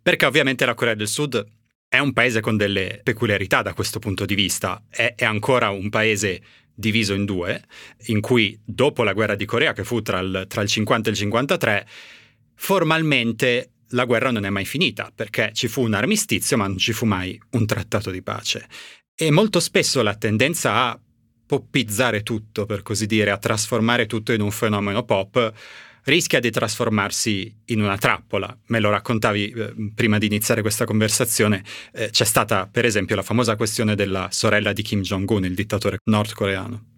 Perché 0.04 0.28
ovviamente 0.28 0.66
la 0.66 0.76
Corea 0.76 0.94
del 0.94 1.08
Sud 1.08 1.44
è 1.94 2.00
un 2.00 2.12
paese 2.12 2.42
con 2.42 2.58
delle 2.58 3.02
peculiarità 3.04 3.62
da 3.62 3.76
questo 3.76 4.00
punto 4.00 4.26
di 4.26 4.34
vista, 4.34 4.84
è, 4.90 5.14
è 5.16 5.26
ancora 5.26 5.70
un 5.70 5.90
paese 5.90 6.42
diviso 6.74 7.14
in 7.14 7.24
due, 7.24 7.64
in 8.06 8.20
cui 8.20 8.60
dopo 8.66 9.04
la 9.04 9.14
guerra 9.14 9.36
di 9.36 9.46
Corea, 9.46 9.74
che 9.74 9.84
fu 9.84 10.02
tra 10.02 10.18
il, 10.18 10.46
tra 10.48 10.64
il 10.64 10.68
50 10.68 11.10
e 11.10 11.12
il 11.12 11.18
53, 11.20 11.88
formalmente 12.56 13.74
la 13.90 14.06
guerra 14.06 14.32
non 14.32 14.44
è 14.44 14.50
mai 14.50 14.66
finita, 14.66 15.12
perché 15.14 15.52
ci 15.54 15.68
fu 15.68 15.84
un 15.84 15.94
armistizio, 15.94 16.58
ma 16.58 16.66
non 16.66 16.80
ci 16.80 16.94
fu 16.94 17.06
mai 17.06 17.40
un 17.52 17.68
trattato 17.68 18.10
di 18.10 18.24
pace. 18.24 18.68
E 19.14 19.30
molto 19.30 19.60
spesso 19.60 20.02
la 20.02 20.16
tendenza 20.16 20.74
a 20.74 21.00
poppizzare 21.46 22.24
tutto, 22.24 22.66
per 22.66 22.82
così 22.82 23.06
dire, 23.06 23.30
a 23.30 23.38
trasformare 23.38 24.08
tutto 24.08 24.34
in 24.34 24.42
un 24.42 24.50
fenomeno 24.50 25.04
pop, 25.04 25.54
rischia 26.04 26.40
di 26.40 26.52
trasformarsi 26.52 27.62
in 27.66 27.82
una 27.82 27.98
trappola. 27.98 28.56
Me 28.68 28.80
lo 28.80 28.90
raccontavi 28.90 29.50
eh, 29.50 29.74
prima 29.96 30.18
di 30.18 30.26
iniziare 30.26 30.62
questa 30.62 30.86
conversazione, 30.86 31.64
eh, 31.94 32.10
c'è 32.10 32.26
stata 32.26 32.68
per 32.72 32.86
esempio 32.86 33.16
la 33.16 33.24
famosa 33.24 33.56
questione 33.56 33.96
della 33.96 34.28
sorella 34.32 34.74
di 34.74 34.82
Kim 34.82 35.02
Jong-un, 35.02 35.46
il 35.46 35.56
dittatore 35.56 35.98
nordcoreano. 36.06 36.92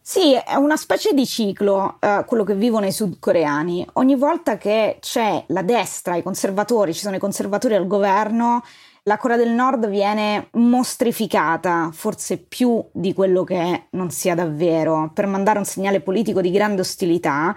Sì, 0.00 0.32
è 0.32 0.54
una 0.54 0.78
specie 0.78 1.12
di 1.12 1.26
ciclo 1.26 1.98
eh, 2.00 2.24
quello 2.26 2.42
che 2.42 2.54
vivono 2.54 2.86
i 2.86 2.92
sudcoreani. 2.92 3.86
Ogni 3.94 4.16
volta 4.16 4.56
che 4.56 4.96
c'è 5.00 5.44
la 5.48 5.60
destra, 5.60 6.16
i 6.16 6.22
conservatori, 6.22 6.94
ci 6.94 7.00
sono 7.00 7.16
i 7.16 7.18
conservatori 7.18 7.74
al 7.74 7.86
governo, 7.86 8.62
la 9.02 9.18
Corea 9.18 9.36
del 9.36 9.50
Nord 9.50 9.86
viene 9.88 10.48
mostrificata, 10.52 11.90
forse 11.92 12.38
più 12.38 12.82
di 12.92 13.12
quello 13.12 13.44
che 13.44 13.88
non 13.90 14.10
sia 14.10 14.34
davvero, 14.34 15.10
per 15.12 15.26
mandare 15.26 15.58
un 15.58 15.66
segnale 15.66 16.00
politico 16.00 16.40
di 16.40 16.50
grande 16.50 16.80
ostilità, 16.80 17.54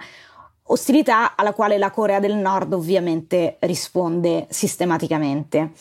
ostilità 0.64 1.36
alla 1.36 1.52
quale 1.52 1.78
la 1.78 1.90
Corea 1.90 2.20
del 2.20 2.34
Nord 2.34 2.72
ovviamente 2.72 3.56
risponde 3.60 4.46
sistematicamente. 4.50 5.72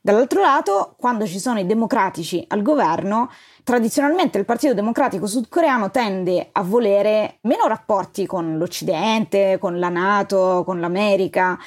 Dall'altro 0.00 0.40
lato, 0.40 0.94
quando 0.96 1.26
ci 1.26 1.38
sono 1.38 1.58
i 1.58 1.66
democratici 1.66 2.44
al 2.48 2.62
governo, 2.62 3.30
tradizionalmente 3.64 4.38
il 4.38 4.44
Partito 4.44 4.72
Democratico 4.72 5.26
sudcoreano 5.26 5.90
tende 5.90 6.48
a 6.52 6.62
volere 6.62 7.38
meno 7.42 7.66
rapporti 7.66 8.24
con 8.24 8.56
l'Occidente, 8.56 9.58
con 9.58 9.78
la 9.78 9.88
Nato, 9.88 10.62
con 10.64 10.80
l'America 10.80 11.58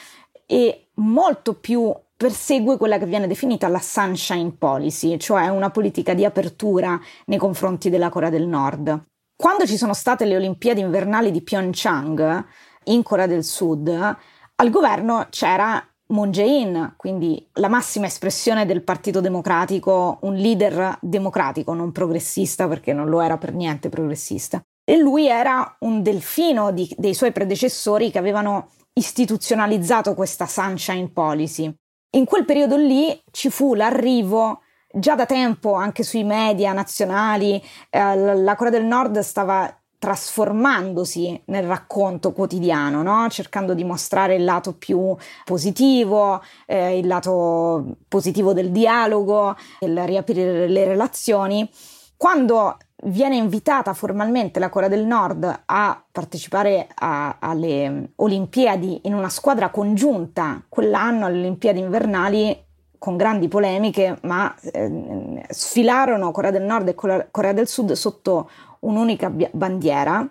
e 0.46 0.90
molto 0.96 1.56
più 1.56 1.94
persegue 2.16 2.78
quella 2.78 2.98
che 2.98 3.06
viene 3.06 3.28
definita 3.28 3.68
la 3.68 3.80
Sunshine 3.80 4.52
Policy, 4.58 5.18
cioè 5.18 5.48
una 5.50 5.70
politica 5.70 6.14
di 6.14 6.24
apertura 6.24 7.00
nei 7.26 7.38
confronti 7.38 7.90
della 7.90 8.10
Corea 8.10 8.30
del 8.30 8.48
Nord. 8.48 9.11
Quando 9.42 9.66
ci 9.66 9.76
sono 9.76 9.96
state 9.96 10.26
le 10.26 10.36
Olimpiadi 10.36 10.82
invernali 10.82 11.32
di 11.32 11.42
Pyeongchang 11.42 12.46
in 12.84 13.02
Corea 13.02 13.26
del 13.26 13.44
Sud, 13.44 13.90
al 13.90 14.70
governo 14.70 15.26
c'era 15.32 15.84
Moon 16.10 16.30
Jae-in, 16.30 16.94
quindi 16.96 17.50
la 17.54 17.68
massima 17.68 18.06
espressione 18.06 18.68
del 18.68 18.84
Partito 18.84 19.20
Democratico, 19.20 20.20
un 20.22 20.36
leader 20.36 20.96
democratico, 21.02 21.74
non 21.74 21.92
progressista 21.92 22.68
perché 22.68 22.94
non 22.94 23.10
lo 23.10 23.20
era 23.20 23.40
per 23.40 23.56
niente 23.56 23.90
progressista. 23.90 24.62
E 24.86 24.98
lui 24.98 25.28
era 25.28 25.76
un 25.80 26.04
delfino 26.04 26.72
di, 26.72 26.88
dei 26.96 27.16
suoi 27.16 27.32
predecessori 27.32 28.12
che 28.12 28.20
avevano 28.20 28.70
istituzionalizzato 28.94 30.14
questa 30.14 30.46
Sunshine 30.46 31.10
Policy. 31.10 31.74
In 32.12 32.26
quel 32.26 32.46
periodo 32.46 32.78
lì 32.78 33.20
ci 33.32 33.50
fu 33.50 33.74
l'arrivo 33.74 34.61
già 34.94 35.16
da 35.16 35.26
tempo 35.26 35.74
anche 35.74 36.04
sui 36.04 36.24
media 36.24 36.74
nazionali, 36.74 37.62
eh, 37.90 38.16
la 38.16 38.56
Corea 38.56 38.72
del 38.72 38.86
Nord 38.86 39.20
stava 39.20 39.74
trasformandosi 40.02 41.44
nel 41.46 41.68
racconto 41.68 42.34
quotidiano, 42.34 43.04
no? 43.04 43.28
cercando 43.30 43.76
di 43.76 43.84
mostrare 43.84 44.34
il 44.34 44.44
lato 44.44 44.74
più 44.74 45.16
positivo, 45.46 46.42
eh, 46.66 46.98
il 46.98 47.06
lato 47.06 47.98
positivo 48.08 48.52
del 48.52 48.72
dialogo, 48.72 49.56
il 49.82 50.04
riaprire 50.04 50.68
le 50.68 50.86
relazioni. 50.86 51.70
Quando 52.18 52.78
viene 53.04 53.36
invitata 53.36 53.94
formalmente 53.94 54.60
la 54.60 54.70
Corea 54.70 54.90
del 54.90 55.06
Nord 55.06 55.62
a 55.66 56.04
partecipare 56.12 56.88
a, 56.96 57.38
alle 57.40 58.14
Olimpiadi 58.16 59.02
in 59.04 59.14
una 59.14 59.30
squadra 59.30 59.70
congiunta 59.70 60.64
quell'anno 60.68 61.28
alle 61.28 61.40
Olimpiadi 61.40 61.80
invernali 61.80 62.70
con 63.02 63.18
grandi 63.18 63.48
polemiche, 63.48 64.20
ma 64.22 64.54
eh, 64.62 65.44
sfilarono 65.50 66.30
Corea 66.30 66.52
del 66.52 66.62
Nord 66.62 66.90
e 66.90 66.94
Corea 66.94 67.52
del 67.52 67.68
Sud 67.68 67.94
sotto 67.94 68.48
un'unica 68.82 69.34
bandiera 69.54 70.24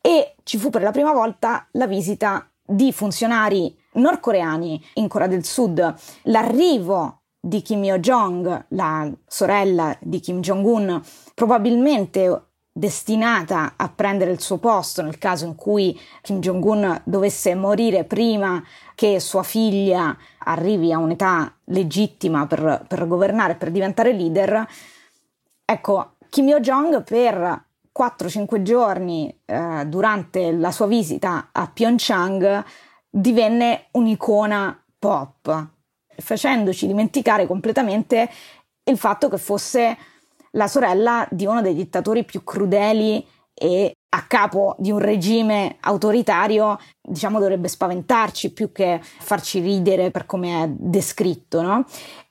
e 0.00 0.34
ci 0.42 0.58
fu 0.58 0.70
per 0.70 0.82
la 0.82 0.90
prima 0.90 1.12
volta 1.12 1.68
la 1.72 1.86
visita 1.86 2.50
di 2.64 2.92
funzionari 2.92 3.72
nordcoreani 3.92 4.84
in 4.94 5.06
Corea 5.06 5.28
del 5.28 5.44
Sud, 5.44 5.94
l'arrivo 6.22 7.20
di 7.38 7.62
Kim 7.62 7.84
Yo-jong, 7.84 8.64
la 8.70 9.08
sorella 9.24 9.96
di 10.00 10.18
Kim 10.18 10.40
Jong-un, 10.40 11.00
probabilmente 11.32 12.49
destinata 12.72 13.74
a 13.76 13.88
prendere 13.88 14.30
il 14.30 14.40
suo 14.40 14.58
posto 14.58 15.02
nel 15.02 15.18
caso 15.18 15.44
in 15.44 15.56
cui 15.56 15.98
Kim 16.22 16.40
Jong-un 16.40 17.02
dovesse 17.04 17.54
morire 17.54 18.04
prima 18.04 18.62
che 18.94 19.18
sua 19.20 19.42
figlia 19.42 20.16
arrivi 20.44 20.92
a 20.92 20.98
un'età 20.98 21.52
legittima 21.64 22.46
per, 22.46 22.84
per 22.86 23.06
governare, 23.06 23.56
per 23.56 23.70
diventare 23.70 24.12
leader. 24.12 24.66
Ecco, 25.64 26.16
Kim 26.28 26.48
Yo-jong 26.48 27.02
per 27.02 27.64
4-5 27.96 28.62
giorni 28.62 29.40
eh, 29.44 29.84
durante 29.86 30.52
la 30.52 30.70
sua 30.70 30.86
visita 30.86 31.48
a 31.52 31.68
Pyeongchang 31.68 32.64
divenne 33.10 33.86
un'icona 33.92 34.84
pop, 34.98 35.68
facendoci 36.16 36.86
dimenticare 36.86 37.46
completamente 37.46 38.30
il 38.84 38.96
fatto 38.96 39.28
che 39.28 39.38
fosse 39.38 39.96
la 40.52 40.66
sorella 40.68 41.26
di 41.30 41.46
uno 41.46 41.62
dei 41.62 41.74
dittatori 41.74 42.24
più 42.24 42.42
crudeli 42.42 43.26
e 43.54 43.92
a 44.12 44.22
capo 44.22 44.74
di 44.78 44.90
un 44.90 44.98
regime 44.98 45.76
autoritario, 45.80 46.78
diciamo, 47.00 47.38
dovrebbe 47.38 47.68
spaventarci 47.68 48.52
più 48.52 48.72
che 48.72 49.00
farci 49.02 49.60
ridere 49.60 50.10
per 50.10 50.26
come 50.26 50.64
è 50.64 50.68
descritto, 50.68 51.62
no? 51.62 51.84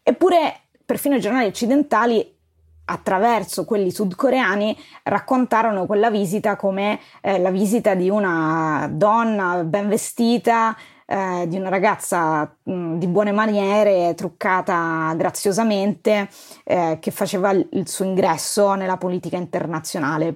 Eppure 0.04 0.64
perfino 0.86 1.16
i 1.16 1.22
giornali 1.22 1.46
occidentali 1.46 2.38
attraverso 2.86 3.66
quelli 3.66 3.92
sudcoreani 3.92 4.76
raccontarono 5.04 5.86
quella 5.86 6.10
visita 6.10 6.56
come 6.56 7.00
eh, 7.22 7.40
la 7.40 7.52
visita 7.52 7.94
di 7.94 8.10
una 8.10 8.90
donna 8.92 9.64
ben 9.64 9.88
vestita, 9.88 10.76
eh, 11.12 11.46
di 11.48 11.58
una 11.58 11.70
ragazza 11.70 12.56
mh, 12.64 12.72
mm, 12.72 12.98
di 13.00 13.08
buone 13.08 13.32
maniere, 13.32 14.14
truccata 14.16 15.12
graziosamente, 15.18 16.30
eh, 16.64 16.98
che 17.02 17.10
faceva 17.10 17.50
il 17.52 17.88
suo 17.88 18.06
ingresso 18.06 18.76
nella 18.76 18.98
politica 18.98 19.36
internazionale. 19.36 20.36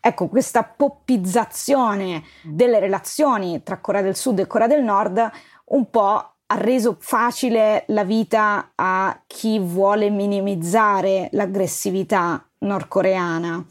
Ecco, 0.00 0.28
questa 0.28 0.62
poppizzazione 0.62 2.22
delle 2.42 2.78
relazioni 2.78 3.62
tra 3.64 3.78
Corea 3.78 4.02
del 4.02 4.16
Sud 4.16 4.38
e 4.38 4.46
Corea 4.46 4.68
del 4.68 4.82
Nord 4.82 5.30
un 5.66 5.90
po' 5.90 6.32
ha 6.46 6.56
reso 6.56 6.96
facile 7.00 7.84
la 7.88 8.04
vita 8.04 8.72
a 8.74 9.22
chi 9.26 9.58
vuole 9.58 10.10
minimizzare 10.10 11.28
l'aggressività 11.32 12.44
nordcoreana. 12.58 13.64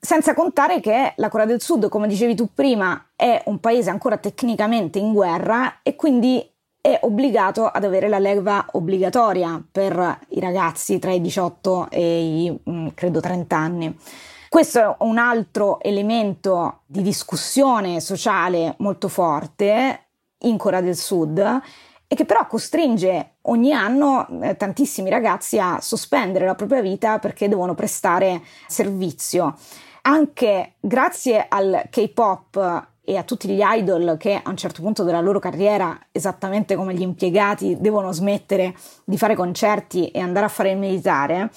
Senza 0.00 0.32
contare 0.32 0.80
che 0.80 1.12
la 1.16 1.28
Corea 1.28 1.46
del 1.46 1.60
Sud, 1.60 1.88
come 1.88 2.06
dicevi 2.06 2.36
tu 2.36 2.48
prima, 2.54 3.10
è 3.16 3.42
un 3.46 3.58
paese 3.58 3.90
ancora 3.90 4.16
tecnicamente 4.16 5.00
in 5.00 5.12
guerra 5.12 5.80
e 5.82 5.96
quindi 5.96 6.48
è 6.80 7.00
obbligato 7.02 7.66
ad 7.66 7.82
avere 7.82 8.08
la 8.08 8.20
leva 8.20 8.64
obbligatoria 8.72 9.62
per 9.70 10.20
i 10.28 10.40
ragazzi 10.40 11.00
tra 11.00 11.10
i 11.10 11.20
18 11.20 11.88
e 11.90 12.44
i 12.44 12.60
mm, 12.70 12.88
credo 12.94 13.18
30 13.18 13.56
anni. 13.56 13.98
Questo 14.48 14.78
è 14.78 14.96
un 15.00 15.18
altro 15.18 15.80
elemento 15.80 16.82
di 16.86 17.02
discussione 17.02 18.00
sociale 18.00 18.76
molto 18.78 19.08
forte 19.08 20.10
in 20.42 20.56
Corea 20.56 20.80
del 20.80 20.96
Sud 20.96 21.60
e 22.06 22.14
che 22.14 22.24
però 22.24 22.46
costringe 22.46 23.34
ogni 23.42 23.72
anno 23.72 24.26
eh, 24.40 24.56
tantissimi 24.56 25.10
ragazzi 25.10 25.58
a 25.58 25.80
sospendere 25.82 26.46
la 26.46 26.54
propria 26.54 26.80
vita 26.80 27.18
perché 27.18 27.48
devono 27.48 27.74
prestare 27.74 28.40
servizio. 28.66 29.56
Anche 30.08 30.76
grazie 30.80 31.44
al 31.46 31.82
K-pop 31.90 32.86
e 33.04 33.18
a 33.18 33.24
tutti 33.24 33.46
gli 33.46 33.60
idol 33.62 34.16
che 34.18 34.40
a 34.42 34.48
un 34.48 34.56
certo 34.56 34.80
punto 34.80 35.04
della 35.04 35.20
loro 35.20 35.38
carriera, 35.38 35.98
esattamente 36.10 36.76
come 36.76 36.94
gli 36.94 37.02
impiegati, 37.02 37.76
devono 37.78 38.10
smettere 38.10 38.74
di 39.04 39.18
fare 39.18 39.34
concerti 39.34 40.08
e 40.08 40.20
andare 40.20 40.46
a 40.46 40.48
fare 40.48 40.70
il 40.70 40.78
militare, 40.78 41.50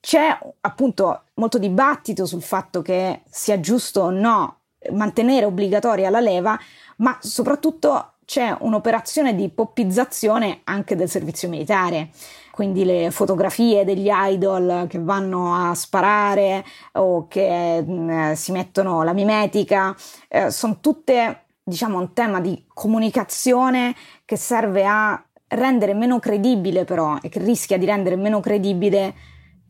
c'è 0.00 0.38
appunto 0.60 1.22
molto 1.36 1.56
dibattito 1.56 2.26
sul 2.26 2.42
fatto 2.42 2.82
che 2.82 3.22
sia 3.30 3.58
giusto 3.58 4.02
o 4.02 4.10
no 4.10 4.58
mantenere 4.92 5.46
obbligatoria 5.46 6.10
la 6.10 6.20
leva, 6.20 6.58
ma 6.96 7.16
soprattutto 7.22 8.16
c'è 8.26 8.54
un'operazione 8.60 9.34
di 9.34 9.48
poppizzazione 9.48 10.60
anche 10.64 10.94
del 10.94 11.08
servizio 11.08 11.48
militare. 11.48 12.10
Quindi 12.54 12.84
le 12.84 13.10
fotografie 13.10 13.84
degli 13.84 14.08
idol 14.08 14.86
che 14.88 15.00
vanno 15.00 15.56
a 15.56 15.74
sparare 15.74 16.64
o 16.92 17.26
che 17.26 17.82
mh, 17.82 17.92
mm, 17.92 18.32
si 18.34 18.52
mettono 18.52 19.02
la 19.02 19.12
mimetica, 19.12 19.92
eh, 20.28 20.52
sono 20.52 20.78
tutte, 20.78 21.46
diciamo, 21.64 21.98
un 21.98 22.12
tema 22.12 22.40
di 22.40 22.64
comunicazione 22.72 23.92
che 24.24 24.36
serve 24.36 24.84
a 24.86 25.20
rendere 25.48 25.94
meno 25.94 26.20
credibile 26.20 26.84
però 26.84 27.18
e 27.20 27.28
che 27.28 27.40
rischia 27.40 27.76
di 27.76 27.86
rendere 27.86 28.14
meno 28.14 28.38
credibile 28.38 29.14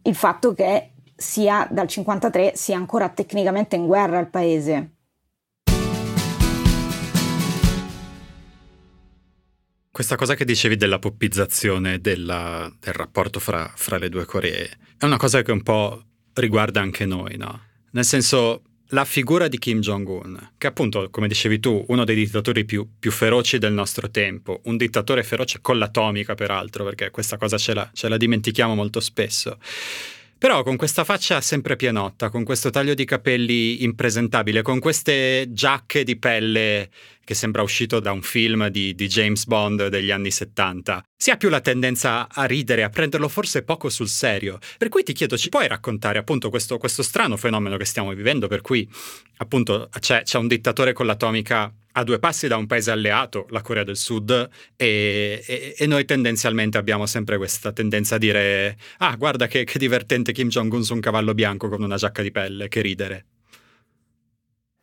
il 0.03 0.14
fatto 0.14 0.53
che 0.53 0.90
sia 1.16 1.66
dal 1.70 1.88
53 1.88 2.53
sia 2.55 2.77
ancora 2.77 3.09
tecnicamente 3.09 3.77
in 3.77 3.87
guerra 3.87 4.18
il 4.18 4.29
paese. 4.29 4.93
Questa 9.94 10.16
cosa 10.16 10.35
che 10.35 10.44
dicevi 10.44 10.74
della 10.74 10.98
poppizzazione 10.98 12.00
della, 12.00 12.68
del 12.80 12.94
rapporto 12.94 13.38
fra, 13.38 13.72
fra, 13.76 13.96
le 13.96 14.09
due 14.09 14.24
Coree 14.24 14.68
è 14.98 15.04
una 15.04 15.18
cosa 15.18 15.42
che 15.42 15.52
un 15.52 15.62
po' 15.62 16.02
riguarda 16.33 16.80
anche 16.80 17.07
noi, 17.07 17.37
no? 17.37 17.61
Nel 17.92 18.04
senso, 18.04 18.62
la 18.88 19.04
figura 19.04 19.46
di 19.46 19.57
Kim 19.57 19.78
Jong-un, 19.78 20.50
che 20.59 20.66
appunto, 20.66 21.11
come 21.11 21.28
dicevi 21.28 21.61
tu, 21.61 21.85
uno 21.87 22.02
dei 22.02 22.16
dittatori 22.16 22.64
più, 22.64 22.85
più 22.98 23.12
feroci 23.12 23.59
del 23.59 23.72
nostro 23.72 24.11
tempo, 24.11 24.62
un 24.64 24.76
dittatore 24.76 25.22
feroce 25.22 25.61
con 25.61 25.78
l'atomica 25.78 26.35
peraltro, 26.35 26.83
perché 26.83 27.11
questa 27.11 27.37
cosa 27.37 27.57
ce 27.57 27.72
la, 27.72 27.88
ce 27.94 28.09
la 28.09 28.16
dimentichiamo 28.16 28.74
molto 28.74 28.98
spesso. 28.98 29.59
Però 30.44 30.62
con 30.62 30.76
questa 30.76 31.04
faccia 31.04 31.40
sempre 31.40 31.74
pienotta, 31.74 32.28
con 32.28 32.44
questo 32.44 32.68
taglio 32.68 32.92
di 32.92 33.07
capelli 33.07 33.83
impresentabile, 33.83 34.61
con 34.61 34.78
queste 34.78 35.46
giacche 35.48 36.04
di 36.04 36.18
pelle 36.18 36.90
che 37.24 37.33
sembra 37.33 37.62
uscito 37.62 37.98
da 37.98 38.12
un 38.12 38.20
film 38.20 38.68
di, 38.68 38.94
di, 38.94 39.07
James 39.07 39.46
Bond 39.46 39.87
degli 39.87 40.11
anni 40.11 40.30
70, 40.30 41.02
si 41.16 41.30
ha 41.30 41.38
più 41.38 41.48
la 41.48 41.62
tendenza 41.62 42.28
a 42.30 42.44
ridere, 42.44 42.83
a 42.83 42.90
prenderlo 42.90 43.28
forse 43.28 43.62
poco 43.62 43.88
sul 43.88 44.09
serio. 44.09 44.59
Per 44.76 44.90
cui 44.90 45.02
ti 45.02 45.14
chiedo, 45.14 45.38
ci 45.38 45.48
puoi 45.48 45.66
raccontare 45.66 46.18
appunto 46.18 46.50
questo, 46.50 46.76
questo 46.76 47.02
strano 47.02 47.38
fenomeno 47.38 47.78
che 47.78 47.87
stiamo 47.87 48.12
vivendo, 48.12 48.46
per 48.46 48.61
cui 48.61 48.87
appunto 49.38 49.88
c'è, 49.98 50.24
c'è 50.24 50.37
un 50.37 50.46
dittatore 50.46 50.92
con 50.92 51.07
l'atomica 51.07 51.72
a 51.96 52.04
due 52.04 52.18
passi 52.18 52.48
da 52.48 52.57
un 52.57 52.66
paese 52.66 52.90
alleato, 52.90 53.46
la 53.50 53.62
Corea 53.62 53.85
del 53.85 53.96
Sud, 53.96 54.48
e, 54.76 55.44
e, 55.46 55.74
e, 55.76 55.87
noi 55.87 56.04
tendenzialmente 56.04 56.78
abbiamo 56.78 57.07
sempre 57.07 57.37
questa 57.37 57.72
tendenza 57.72 58.16
a 58.16 58.18
dire 58.18 58.76
ah 58.98 59.14
guarda 59.16 59.46
che, 59.46 59.64
che 59.64 59.78
divertente 59.78 60.33
Kim 60.33 60.48
Jong-un 60.48 60.83
su 60.83 60.94
un 60.94 61.00
cavallo 61.00 61.35
bianco 61.35 61.68
con 61.68 61.83
una 61.83 61.96
giacca 61.96 62.22
di 62.22 62.30
pelle, 62.30 62.68
che 62.68 62.80
ridere. 62.80 63.26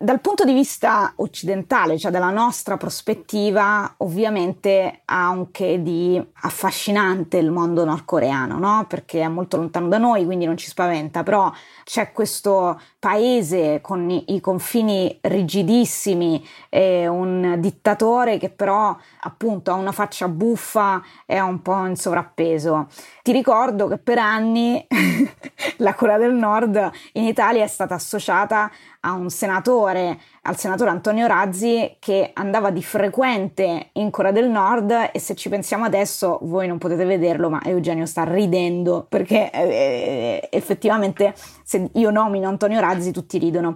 Dal 0.02 0.20
punto 0.20 0.46
di 0.46 0.54
vista 0.54 1.14
occidentale, 1.18 2.00
cioè 2.00 2.10
dalla 2.10 2.32
nostra 2.32 2.76
prospettiva, 2.76 3.94
ovviamente 3.98 5.02
ha 5.06 5.30
un 5.30 5.52
che 5.52 5.84
di 5.84 6.20
affascinante 6.42 7.38
il 7.38 7.52
mondo 7.52 7.86
nordcoreano, 7.86 8.58
no? 8.58 8.86
Perché 8.90 9.22
è 9.22 9.28
molto 9.28 9.58
lontano 9.58 9.90
da 9.90 10.00
noi, 10.00 10.26
quindi 10.26 10.46
non 10.46 10.58
ci 10.58 10.68
spaventa, 10.68 11.22
però 11.22 11.52
c'è 11.84 12.12
questo 12.14 12.82
paese 13.02 13.80
con 13.82 14.12
i, 14.12 14.40
confini 14.42 15.18
rigidissimi 15.22 16.48
e 16.70 17.08
un 17.08 17.56
dittatore 17.58 18.38
che 18.38 18.52
però 18.52 18.96
appunto 19.22 19.72
ha 19.72 19.74
una 19.74 19.92
faccia 19.92 20.28
buffa 20.28 21.02
e 21.26 21.34
è 21.34 21.40
un 21.40 21.64
po' 21.64 21.84
in 21.88 21.96
sovrappeso. 21.96 22.90
Ti 23.24 23.32
ricordo 23.32 23.88
che 23.88 23.98
per 23.98 24.20
anni 24.20 24.86
la 25.78 25.96
Corea 25.96 26.20
del 26.20 26.36
Nord 26.36 26.92
in 27.14 27.24
Italia 27.24 27.64
è 27.64 27.68
stata 27.68 27.96
associata 27.96 28.70
a 29.00 29.14
un 29.14 29.32
senatore 29.32 30.20
al 30.44 30.58
senatore 30.58 30.90
Antonio 30.90 31.28
Razzi 31.28 31.98
che 32.00 32.32
andava 32.34 32.72
di 32.72 32.82
frequente 32.82 33.90
in 33.94 34.10
Corea 34.10 34.32
del 34.32 34.50
Nord 34.50 35.10
e 35.12 35.20
se 35.20 35.36
ci 35.36 35.50
pensiamo 35.50 35.86
adesso 35.86 36.40
voi 36.44 36.68
non 36.68 36.80
potete 36.80 37.06
vederlo 37.06 37.50
ma 37.52 37.62
Eugenio 37.64 38.08
sta 38.08 38.24
ridendo 38.24 39.06
perché 39.08 39.52
eh, 39.52 40.48
effettivamente 40.50 41.36
se 41.64 41.90
io 41.94 42.10
nomino 42.10 42.48
Antonio 42.48 42.80
Razzi 42.80 43.12
tutti 43.12 43.38
ridono. 43.38 43.76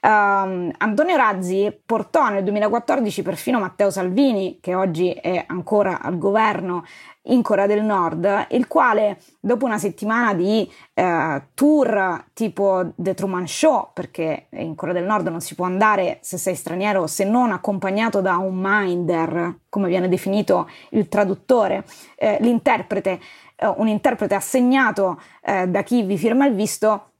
Um, 0.00 0.70
Antonio 0.78 1.16
Razzi 1.16 1.76
portò 1.84 2.30
nel 2.30 2.44
2014 2.44 3.22
perfino 3.22 3.60
Matteo 3.60 3.90
Salvini 3.90 4.58
che 4.60 4.74
oggi 4.74 5.10
è 5.10 5.44
ancora 5.46 6.00
al 6.00 6.16
governo 6.16 6.84
in 7.26 7.42
Corea 7.42 7.66
del 7.66 7.82
Nord, 7.82 8.46
il 8.50 8.66
quale 8.66 9.18
dopo 9.40 9.64
una 9.64 9.78
settimana 9.78 10.34
di 10.34 10.70
eh, 10.94 11.42
tour 11.54 12.24
tipo 12.32 12.92
The 12.94 13.14
Truman 13.14 13.46
Show, 13.46 13.90
perché 13.92 14.46
in 14.50 14.74
Corea 14.74 14.94
del 14.94 15.04
Nord 15.04 15.28
non 15.28 15.40
si 15.40 15.54
può 15.54 15.64
andare 15.64 16.18
se 16.20 16.36
sei 16.38 16.54
straniero 16.54 17.06
se 17.06 17.24
non 17.24 17.52
accompagnato 17.52 18.20
da 18.20 18.36
un 18.36 18.54
minder, 18.56 19.58
come 19.68 19.88
viene 19.88 20.08
definito 20.08 20.68
il 20.90 21.08
traduttore, 21.08 21.84
eh, 22.16 22.38
l'interprete, 22.40 23.20
eh, 23.56 23.66
un 23.76 23.88
interprete 23.88 24.34
assegnato 24.34 25.20
eh, 25.42 25.66
da 25.66 25.82
chi 25.82 26.02
vi 26.02 26.18
firma 26.18 26.46
il 26.46 26.54
visto 26.54 27.10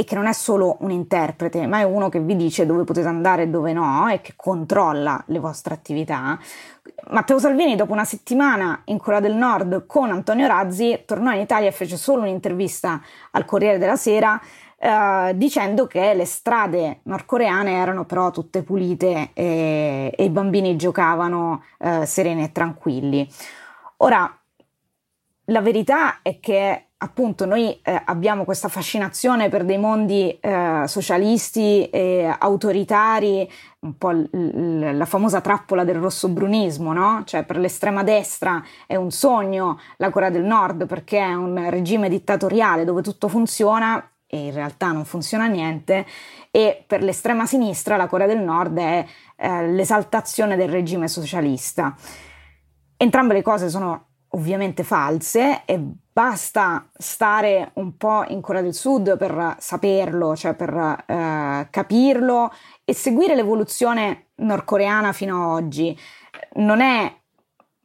e 0.00 0.04
che 0.04 0.14
non 0.14 0.28
è 0.28 0.32
solo 0.32 0.76
un 0.82 0.92
interprete, 0.92 1.66
ma 1.66 1.80
è 1.80 1.82
uno 1.82 2.08
che 2.08 2.20
vi 2.20 2.36
dice 2.36 2.64
dove 2.66 2.84
potete 2.84 3.08
andare 3.08 3.42
e 3.42 3.48
dove 3.48 3.72
no 3.72 4.06
e 4.06 4.20
che 4.20 4.34
controlla 4.36 5.20
le 5.26 5.40
vostre 5.40 5.74
attività. 5.74 6.38
Matteo 7.10 7.38
Salvini, 7.38 7.76
dopo 7.76 7.92
una 7.92 8.04
settimana 8.04 8.82
in 8.86 8.98
Corea 8.98 9.20
del 9.20 9.34
Nord 9.34 9.86
con 9.86 10.10
Antonio 10.10 10.46
Razzi, 10.46 11.04
tornò 11.06 11.32
in 11.32 11.40
Italia 11.40 11.68
e 11.68 11.72
fece 11.72 11.96
solo 11.96 12.22
un'intervista 12.22 13.00
al 13.30 13.44
Corriere 13.44 13.78
della 13.78 13.96
Sera 13.96 14.40
eh, 14.76 15.32
dicendo 15.34 15.86
che 15.86 16.14
le 16.14 16.24
strade 16.24 17.00
nordcoreane 17.04 17.72
erano 17.72 18.04
però 18.04 18.30
tutte 18.30 18.62
pulite 18.62 19.30
e, 19.32 20.12
e 20.14 20.24
i 20.24 20.30
bambini 20.30 20.76
giocavano 20.76 21.64
eh, 21.78 22.06
sereni 22.06 22.44
e 22.44 22.52
tranquilli. 22.52 23.28
Ora, 23.98 24.32
la 25.46 25.60
verità 25.60 26.22
è 26.22 26.38
che 26.40 26.87
appunto 27.00 27.46
noi 27.46 27.78
eh, 27.82 28.02
abbiamo 28.06 28.44
questa 28.44 28.68
fascinazione 28.68 29.48
per 29.48 29.64
dei 29.64 29.78
mondi 29.78 30.36
eh, 30.40 30.82
socialisti 30.86 31.88
e 31.90 32.34
autoritari, 32.38 33.48
un 33.80 33.96
po' 33.96 34.10
l- 34.10 34.28
l- 34.32 34.96
la 34.96 35.04
famosa 35.04 35.40
trappola 35.40 35.84
del 35.84 35.96
rossobrunismo, 35.96 36.92
no? 36.92 37.22
Cioè 37.24 37.44
per 37.44 37.58
l'estrema 37.58 38.02
destra 38.02 38.62
è 38.86 38.96
un 38.96 39.10
sogno 39.12 39.78
la 39.98 40.10
Corea 40.10 40.30
del 40.30 40.42
Nord 40.42 40.86
perché 40.86 41.18
è 41.18 41.34
un 41.34 41.70
regime 41.70 42.08
dittatoriale 42.08 42.84
dove 42.84 43.02
tutto 43.02 43.28
funziona 43.28 44.10
e 44.26 44.46
in 44.46 44.52
realtà 44.52 44.90
non 44.90 45.04
funziona 45.04 45.46
niente 45.46 46.04
e 46.50 46.84
per 46.86 47.02
l'estrema 47.02 47.46
sinistra 47.46 47.96
la 47.96 48.08
Corea 48.08 48.26
del 48.26 48.40
Nord 48.40 48.76
è 48.76 49.06
eh, 49.36 49.68
l'esaltazione 49.68 50.56
del 50.56 50.68
regime 50.68 51.06
socialista. 51.06 51.94
Entrambe 52.96 53.34
le 53.34 53.42
cose 53.42 53.68
sono 53.68 54.06
ovviamente 54.30 54.82
false 54.82 55.62
e 55.64 55.80
basta 56.18 56.90
stare 56.98 57.70
un 57.74 57.96
po' 57.96 58.24
in 58.26 58.40
Corea 58.40 58.60
del 58.60 58.74
Sud 58.74 59.16
per 59.16 59.54
saperlo, 59.60 60.34
cioè 60.34 60.54
per 60.54 61.04
eh, 61.06 61.68
capirlo 61.70 62.52
e 62.84 62.92
seguire 62.92 63.36
l'evoluzione 63.36 64.30
nordcoreana 64.38 65.12
fino 65.12 65.54
ad 65.54 65.62
oggi. 65.62 65.96
Non 66.54 66.80
è 66.80 67.16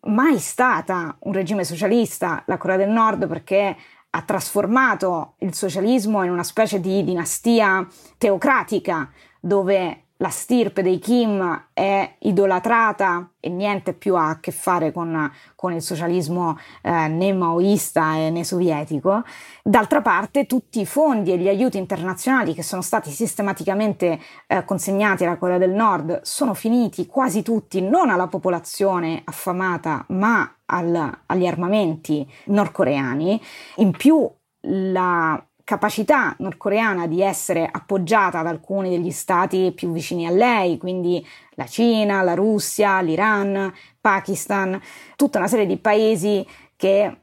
mai 0.08 0.40
stata 0.40 1.16
un 1.20 1.34
regime 1.34 1.64
socialista 1.64 2.42
la 2.48 2.58
Corea 2.58 2.78
del 2.78 2.90
Nord 2.90 3.28
perché 3.28 3.78
ha 4.10 4.22
trasformato 4.24 5.36
il 5.40 5.54
socialismo 5.54 6.24
in 6.24 6.32
una 6.32 6.42
specie 6.42 6.80
di 6.80 7.04
dinastia 7.04 7.88
teocratica 8.18 9.12
dove 9.40 10.06
la 10.24 10.30
stirpe 10.30 10.82
dei 10.82 11.00
Kim 11.00 11.68
è 11.74 12.16
idolatrata 12.20 13.32
e 13.42 13.50
niente 13.50 13.92
più 13.92 14.16
ha 14.16 14.30
a 14.30 14.40
che 14.40 14.52
fare 14.52 14.94
con, 14.94 15.30
con 15.54 15.74
il 15.74 15.82
socialismo 15.82 16.58
eh, 16.82 17.10
né 17.10 17.34
maoista 17.34 18.30
né 18.30 18.46
sovietico. 18.46 19.24
D'altra 19.62 20.02
parte 20.02 20.46
tutti 20.46 20.80
i 20.80 20.86
fondi 20.86 21.34
e 21.34 21.38
gli 21.38 21.50
aiuti 21.50 21.78
internazionali 21.78 22.54
che 22.54 22.64
sono 22.64 22.82
stati 22.82 23.12
sistematicamente 23.12 24.18
eh, 24.48 24.64
consegnati 24.64 25.26
alla 25.26 25.36
Corea 25.36 25.58
del 25.58 25.72
Nord 25.72 26.22
sono 26.22 26.54
finiti 26.54 27.06
quasi 27.06 27.42
tutti 27.42 27.82
non 27.82 28.10
alla 28.10 28.28
popolazione 28.28 29.24
affamata 29.26 30.06
ma 30.10 30.60
al, 30.68 31.20
agli 31.26 31.46
armamenti 31.46 32.26
nordcoreani. 32.46 33.42
In 33.76 33.92
più 33.92 34.26
la 34.68 35.46
capacità 35.64 36.36
nordcoreana 36.40 37.08
di 37.08 37.22
essere 37.22 37.68
appoggiata 37.70 38.42
da 38.42 38.50
alcuni 38.50 38.90
degli 38.90 39.12
stati 39.12 39.72
più 39.74 39.92
vicini 39.92 40.28
a 40.28 40.32
lei, 40.32 40.78
quindi 40.78 41.26
la 41.52 41.66
Cina, 41.66 42.22
la 42.22 42.34
Russia, 42.34 43.00
l'Iran, 43.02 43.72
Pakistan, 44.00 44.80
tutta 45.16 45.38
una 45.38 45.48
serie 45.48 45.66
di 45.66 45.78
paesi 45.78 46.46
che 46.76 47.18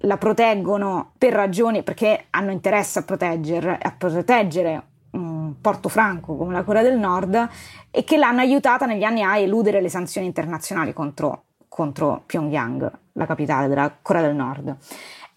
la 0.00 0.18
proteggono 0.18 1.12
per 1.16 1.32
ragioni 1.32 1.82
perché 1.82 2.26
hanno 2.30 2.50
interesse 2.50 2.98
a, 2.98 3.02
protegger, 3.02 3.78
a 3.80 3.94
proteggere 3.96 4.82
un 5.12 5.54
porto 5.60 5.88
franco 5.88 6.36
come 6.36 6.52
la 6.52 6.64
Corea 6.64 6.82
del 6.82 6.98
Nord 6.98 7.48
e 7.90 8.04
che 8.04 8.18
l'hanno 8.18 8.40
aiutata 8.40 8.84
negli 8.84 9.04
anni 9.04 9.22
a 9.22 9.38
eludere 9.38 9.80
le 9.80 9.88
sanzioni 9.88 10.26
internazionali 10.26 10.92
contro, 10.92 11.44
contro 11.68 12.22
Pyongyang, 12.26 12.90
la 13.12 13.26
capitale 13.26 13.68
della 13.68 13.96
Corea 14.02 14.22
del 14.22 14.34
Nord. 14.34 14.76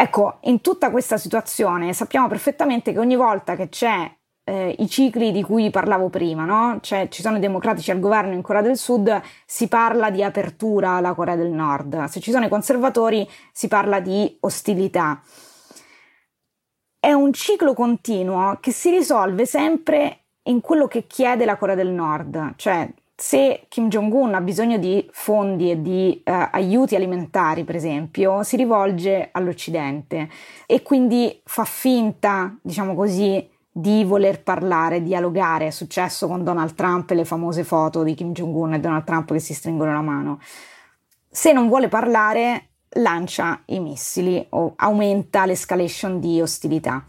Ecco, 0.01 0.37
in 0.43 0.61
tutta 0.61 0.91
questa 0.91 1.17
situazione 1.17 1.91
sappiamo 1.91 2.29
perfettamente 2.29 2.93
che 2.93 2.99
ogni 2.99 3.17
volta 3.17 3.57
che 3.57 3.67
c'è 3.67 4.09
eh, 4.45 4.73
i 4.79 4.87
cicli 4.87 5.33
di 5.33 5.43
cui 5.43 5.69
parlavo 5.71 6.07
prima, 6.07 6.45
no? 6.45 6.79
Cioè 6.81 7.09
ci 7.09 7.21
sono 7.21 7.35
i 7.35 7.41
democratici 7.41 7.91
al 7.91 7.99
governo 7.99 8.31
in 8.31 8.41
Corea 8.41 8.61
del 8.61 8.77
Sud, 8.77 9.21
si 9.45 9.67
parla 9.67 10.09
di 10.09 10.23
apertura 10.23 10.91
alla 10.91 11.13
Corea 11.13 11.35
del 11.35 11.51
Nord. 11.51 12.05
Se 12.05 12.21
ci 12.21 12.31
sono 12.31 12.45
i 12.45 12.49
conservatori, 12.49 13.29
si 13.51 13.67
parla 13.67 13.99
di 13.99 14.37
ostilità. 14.39 15.21
È 16.97 17.11
un 17.11 17.33
ciclo 17.33 17.73
continuo 17.73 18.57
che 18.61 18.71
si 18.71 18.91
risolve 18.91 19.45
sempre 19.45 20.27
in 20.43 20.61
quello 20.61 20.87
che 20.87 21.07
chiede 21.07 21.43
la 21.43 21.57
Corea 21.57 21.75
del 21.75 21.89
Nord, 21.89 22.53
cioè 22.55 22.89
se 23.19 23.65
Kim 23.67 23.89
Jong-un 23.89 24.33
ha 24.33 24.39
bisogno 24.39 24.77
di 24.77 25.05
fondi 25.11 25.69
e 25.69 25.81
di 25.81 26.21
uh, 26.25 26.31
aiuti 26.51 26.95
alimentari, 26.95 27.65
per 27.65 27.75
esempio, 27.75 28.43
si 28.43 28.55
rivolge 28.55 29.27
all'Occidente 29.33 30.29
e 30.65 30.81
quindi 30.81 31.41
fa 31.43 31.65
finta, 31.65 32.55
diciamo 32.61 32.95
così, 32.95 33.45
di 33.69 34.05
voler 34.05 34.41
parlare, 34.41 35.03
dialogare. 35.03 35.67
È 35.67 35.71
successo 35.71 36.27
con 36.27 36.45
Donald 36.45 36.75
Trump 36.75 37.11
e 37.11 37.15
le 37.15 37.25
famose 37.25 37.65
foto 37.65 38.03
di 38.03 38.15
Kim 38.15 38.31
Jong-un 38.31 38.75
e 38.75 38.79
Donald 38.79 39.03
Trump 39.03 39.33
che 39.33 39.39
si 39.39 39.53
stringono 39.53 39.91
la 39.91 40.01
mano. 40.01 40.39
Se 41.29 41.51
non 41.51 41.67
vuole 41.67 41.89
parlare, 41.89 42.69
lancia 42.91 43.63
i 43.65 43.81
missili 43.81 44.45
o 44.51 44.73
aumenta 44.77 45.45
l'escalation 45.45 46.21
di 46.21 46.39
ostilità. 46.39 47.03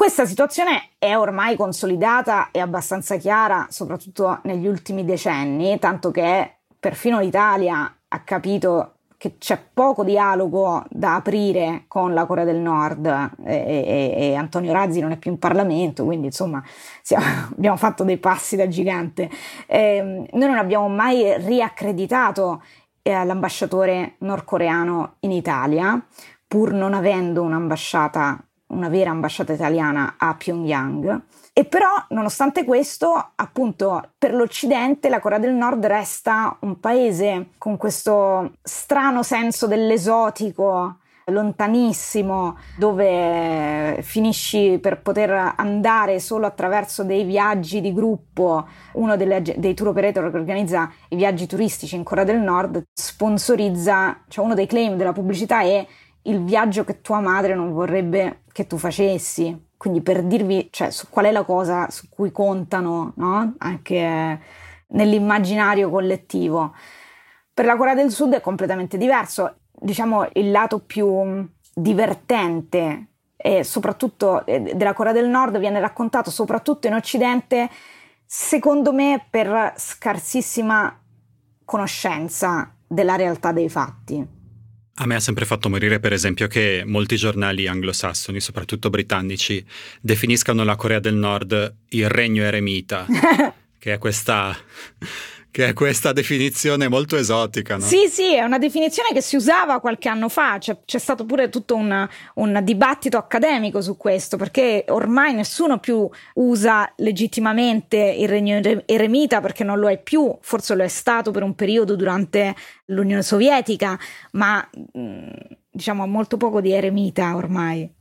Questa 0.00 0.24
situazione 0.24 0.92
è 0.96 1.14
ormai 1.14 1.56
consolidata 1.56 2.48
e 2.52 2.58
abbastanza 2.58 3.18
chiara, 3.18 3.66
soprattutto 3.68 4.40
negli 4.44 4.66
ultimi 4.66 5.04
decenni, 5.04 5.78
tanto 5.78 6.10
che 6.10 6.60
perfino 6.80 7.20
l'Italia 7.20 7.96
ha 8.08 8.20
capito 8.20 8.94
che 9.18 9.36
c'è 9.36 9.62
poco 9.74 10.02
dialogo 10.02 10.86
da 10.88 11.16
aprire 11.16 11.84
con 11.86 12.14
la 12.14 12.24
Corea 12.24 12.44
del 12.44 12.56
Nord 12.56 13.04
e, 13.44 13.54
e, 13.54 14.14
e 14.16 14.34
Antonio 14.36 14.72
Razzi 14.72 15.00
non 15.00 15.10
è 15.12 15.18
più 15.18 15.32
in 15.32 15.38
Parlamento, 15.38 16.06
quindi 16.06 16.28
insomma 16.28 16.64
siamo, 17.02 17.26
abbiamo 17.54 17.76
fatto 17.76 18.02
dei 18.02 18.16
passi 18.16 18.56
da 18.56 18.68
gigante. 18.68 19.28
Eh, 19.66 20.00
noi 20.02 20.48
non 20.48 20.56
abbiamo 20.56 20.88
mai 20.88 21.36
riaccreditato 21.36 22.62
eh, 23.02 23.22
l'ambasciatore 23.22 24.14
nordcoreano 24.20 25.16
in 25.20 25.32
Italia, 25.32 26.02
pur 26.48 26.72
non 26.72 26.94
avendo 26.94 27.42
un'ambasciata 27.42 28.42
una 28.70 28.88
vera 28.88 29.10
ambasciata 29.10 29.52
italiana 29.52 30.14
a 30.18 30.34
Pyongyang. 30.34 31.22
E 31.52 31.64
però, 31.64 31.88
nonostante 32.10 32.64
questo, 32.64 33.32
appunto, 33.34 34.12
per 34.16 34.34
l'Occidente 34.34 35.08
la 35.08 35.20
Corea 35.20 35.38
del 35.38 35.52
Nord 35.52 35.84
resta 35.86 36.56
un 36.60 36.78
paese 36.80 37.50
con 37.58 37.76
questo 37.76 38.52
strano 38.62 39.22
senso 39.22 39.66
dell'esotico, 39.66 40.98
lontanissimo, 41.30 42.56
dove 42.76 43.98
finisci 44.02 44.78
per 44.80 45.00
poter 45.00 45.54
andare 45.56 46.18
solo 46.20 46.46
attraverso 46.46 47.04
dei 47.04 47.24
viaggi 47.24 47.80
di 47.80 47.92
gruppo. 47.92 48.66
Uno 48.94 49.16
delle, 49.16 49.42
dei 49.42 49.74
tour 49.74 49.88
operator 49.88 50.30
che 50.30 50.36
organizza 50.36 50.90
i 51.08 51.16
viaggi 51.16 51.46
turistici 51.46 51.96
in 51.96 52.04
Corea 52.04 52.24
del 52.24 52.40
Nord 52.40 52.82
sponsorizza, 52.92 54.22
cioè 54.28 54.44
uno 54.44 54.54
dei 54.54 54.66
claim 54.66 54.96
della 54.96 55.12
pubblicità 55.12 55.60
è 55.60 55.86
il 56.24 56.44
viaggio 56.44 56.84
che 56.84 57.00
tua 57.00 57.20
madre 57.20 57.54
non 57.54 57.72
vorrebbe 57.72 58.39
che 58.52 58.66
tu 58.66 58.76
facessi. 58.76 59.68
Quindi 59.76 60.02
per 60.02 60.22
dirvi 60.24 60.68
cioè, 60.70 60.90
su 60.90 61.08
qual 61.08 61.26
è 61.26 61.30
la 61.30 61.44
cosa 61.44 61.88
su 61.90 62.08
cui 62.08 62.30
contano 62.32 63.12
no? 63.16 63.54
anche 63.58 64.40
nell'immaginario 64.88 65.90
collettivo. 65.90 66.74
Per 67.52 67.64
la 67.64 67.76
Corea 67.76 67.94
del 67.94 68.10
Sud 68.10 68.34
è 68.34 68.40
completamente 68.40 68.98
diverso. 68.98 69.56
Diciamo 69.72 70.28
il 70.34 70.50
lato 70.50 70.80
più 70.80 71.48
divertente 71.74 73.06
e 73.36 73.64
soprattutto 73.64 74.44
della 74.44 74.92
Corea 74.92 75.12
del 75.12 75.28
Nord 75.28 75.58
viene 75.58 75.80
raccontato 75.80 76.30
soprattutto 76.30 76.86
in 76.86 76.94
Occidente 76.94 77.70
secondo 78.26 78.92
me 78.92 79.26
per 79.30 79.72
scarsissima 79.76 81.00
conoscenza 81.64 82.74
della 82.86 83.16
realtà 83.16 83.52
dei 83.52 83.68
fatti. 83.68 84.39
A 84.94 85.06
me 85.06 85.14
ha 85.14 85.20
sempre 85.20 85.46
fatto 85.46 85.70
morire, 85.70 85.98
per 85.98 86.12
esempio, 86.12 86.46
che 86.46 86.82
molti 86.84 87.16
giornali 87.16 87.66
anglosassoni, 87.66 88.40
soprattutto 88.40 88.90
britannici, 88.90 89.64
definiscano 90.00 90.62
la 90.62 90.76
Corea 90.76 91.00
del 91.00 91.14
Nord 91.14 91.74
il 91.90 92.08
regno 92.08 92.42
eremita, 92.42 93.06
che 93.78 93.94
è 93.94 93.98
questa 93.98 94.54
che 95.50 95.68
è 95.68 95.72
questa 95.72 96.12
definizione 96.12 96.88
molto 96.88 97.16
esotica. 97.16 97.76
No? 97.76 97.82
Sì, 97.82 98.08
sì, 98.08 98.34
è 98.34 98.42
una 98.42 98.58
definizione 98.58 99.10
che 99.12 99.20
si 99.20 99.36
usava 99.36 99.80
qualche 99.80 100.08
anno 100.08 100.28
fa, 100.28 100.58
c'è, 100.58 100.78
c'è 100.84 100.98
stato 100.98 101.24
pure 101.24 101.48
tutto 101.48 101.74
un, 101.74 102.08
un, 102.34 102.60
dibattito 102.62 103.16
accademico 103.16 103.80
su 103.82 103.96
questo, 103.96 104.36
perché 104.36 104.84
ormai 104.88 105.34
nessuno 105.34 105.78
più 105.78 106.08
usa 106.34 106.92
legittimamente 106.96 107.96
il 107.96 108.28
regno 108.28 108.60
eremita 108.86 109.40
perché 109.40 109.64
non 109.64 109.78
lo 109.78 109.88
è 109.88 110.00
più, 110.00 110.36
forse 110.40 110.74
lo 110.74 110.82
è 110.82 110.88
stato 110.88 111.30
per 111.30 111.42
un 111.42 111.54
periodo 111.54 111.96
durante 111.96 112.54
l'Unione 112.86 113.22
Sovietica, 113.22 113.98
ma 114.32 114.68
diciamo 115.70 116.06
molto 116.06 116.36
poco 116.36 116.60
di 116.60 116.72
eremita 116.72 117.34
ormai. 117.36 117.98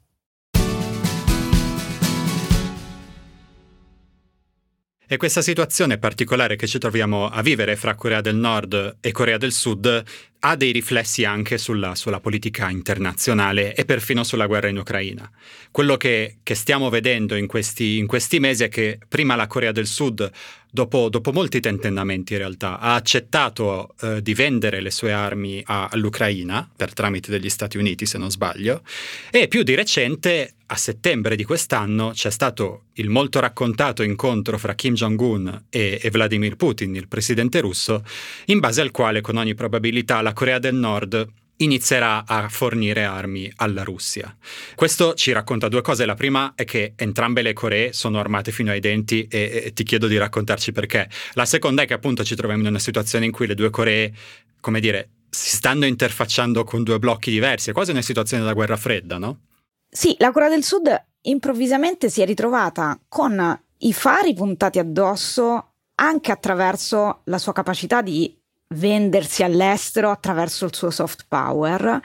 E 5.12 5.18
questa 5.18 5.41
situazione 5.41 5.97
particolare 5.97 6.55
che 6.55 6.68
ci 6.68 6.78
troviamo 6.78 7.30
a 7.30 7.41
vivere 7.41 7.76
fra 7.76 7.95
Corea 7.95 8.22
del 8.22 8.36
Nord 8.36 8.97
e 9.01 9.12
Corea 9.12 9.38
del 9.38 9.51
Sud 9.51 10.03
ha 10.41 10.55
dei 10.55 10.72
riflessi 10.72 11.26
anche 11.26 11.57
sulla, 11.57 11.95
sulla 11.95 12.20
politica 12.20 12.70
internazionale 12.70 13.74
e 13.74 13.86
perfino 13.86 14.24
sulla 14.24 14.45
guerra 14.45 14.68
in 14.68 14.78
Ucraina. 14.78 15.28
Quello 15.72 15.97
che, 15.97 16.38
che 16.43 16.53
stiamo 16.53 16.89
vedendo 16.89 17.36
in 17.36 17.47
questi, 17.47 17.97
in 17.97 18.05
questi, 18.05 18.39
mesi 18.39 18.64
è 18.64 18.70
che 18.70 18.99
prima 19.07 19.36
la 19.36 19.47
Corea 19.47 19.72
del 19.72 19.88
Sud, 19.88 20.30
dopo, 20.70 21.09
dopo 21.09 21.32
molti 21.32 21.59
tentennamenti 21.59 22.34
in 22.34 22.39
realtà, 22.39 22.80
ha 22.80 22.95
accettato 22.95 23.95
eh, 24.01 24.22
di 24.22 24.34
vendere 24.34 24.82
le 24.82 24.91
sue 24.91 25.11
armi 25.11 25.61
a, 25.65 25.88
all'Ucraina 25.91 26.70
per 26.76 26.93
tramite 26.93 27.32
degli 27.32 27.49
Stati 27.49 27.78
Uniti, 27.78 28.05
se 28.05 28.17
non 28.17 28.30
sbaglio, 28.30 28.84
e 29.32 29.47
più 29.47 29.63
di 29.63 29.76
recente 29.76 30.53
a 30.72 30.76
settembre 30.76 31.36
di 31.36 31.43
quest'anno 31.43 32.11
c'è 32.11 32.30
stato 32.30 32.84
il 32.93 33.09
molto 33.09 33.39
raccontato 33.39 34.03
incontro 34.03 34.57
fra 34.59 34.76
Kim 34.76 34.93
Jong-un 34.93 35.63
e, 35.70 35.99
e, 36.01 36.09
Vladimir 36.11 36.55
Putin, 36.55 36.95
il 36.95 37.07
presidente 37.07 37.59
russo, 37.59 38.03
in 38.45 38.59
base 38.59 38.82
al 38.82 38.91
quale 38.91 39.22
con 39.22 39.38
ogni 39.38 39.55
probabilità 39.55 40.22
la 40.22 40.34
Corea 40.34 40.59
del 40.59 40.76
Nord 40.76 41.28
inizierà 41.62 42.26
a 42.26 42.47
fornire 42.49 43.03
armi 43.03 43.51
alla 43.57 43.84
Russia. 43.84 44.36
Questo 44.76 45.14
ci 45.14 45.32
racconta 45.32 45.68
due 45.68 45.82
cose. 45.82 46.05
La 46.05 46.16
prima 46.16 46.53
è 46.55 46.66
che 46.66 46.93
entrambe 46.95 47.41
le 47.41 47.53
Coree 47.53 47.93
sono 47.93 48.20
armate 48.20 48.51
fino 48.51 48.72
ai 48.72 48.80
denti 48.80 49.28
e, 49.30 49.64
e 49.66 49.74
ti 49.74 49.84
chiedo 49.84 50.07
di 50.07 50.18
raccontarci 50.18 50.72
perché. 50.72 51.10
La 51.34 51.45
seconda 51.45 51.82
è 51.82 51.86
che 51.88 51.93
appunto 51.93 52.24
ci 52.24 52.36
troviamo 52.36 52.62
in 52.64 52.70
una 52.70 52.80
situazione 52.80 53.26
in 53.26 53.32
cui 53.32 53.47
le 53.47 53.55
due 53.55 53.70
Coree, 53.70 54.14
come 54.60 54.80
dire, 54.80 55.10
si 55.30 55.55
stanno 55.55 55.86
interfacciando 55.86 56.64
con 56.64 56.84
due 56.84 56.99
blocchi 56.99 57.32
diversi, 57.32 57.70
è 57.70 57.74
quasi 57.74 57.91
una 57.91 58.01
situazione 58.01 58.43
da 58.43 58.53
guerra 58.53 58.78
fredda, 58.78 59.18
no? 59.18 59.41
Sì, 59.89 60.16
la 60.20 60.32
Corea 60.32 60.49
del 60.49 60.64
Sud 60.64 60.89
improvvisamente 61.22 62.10
si 62.10 62.22
è 62.22 62.26
ritrovata 62.26 62.99
con 63.07 63.62
i 63.80 63.93
fari 63.93 64.34
puntati 64.34 64.80
addosso 64.80 65.74
anche 65.95 66.32
attraverso 66.32 67.22
la 67.26 67.38
sua 67.38 67.53
capacità 67.53 68.01
di 68.01 68.38
vendersi 68.76 69.43
all'estero 69.43 70.11
attraverso 70.11 70.65
il 70.65 70.76
suo 70.76 70.89
soft 70.89 71.26
power 71.28 72.01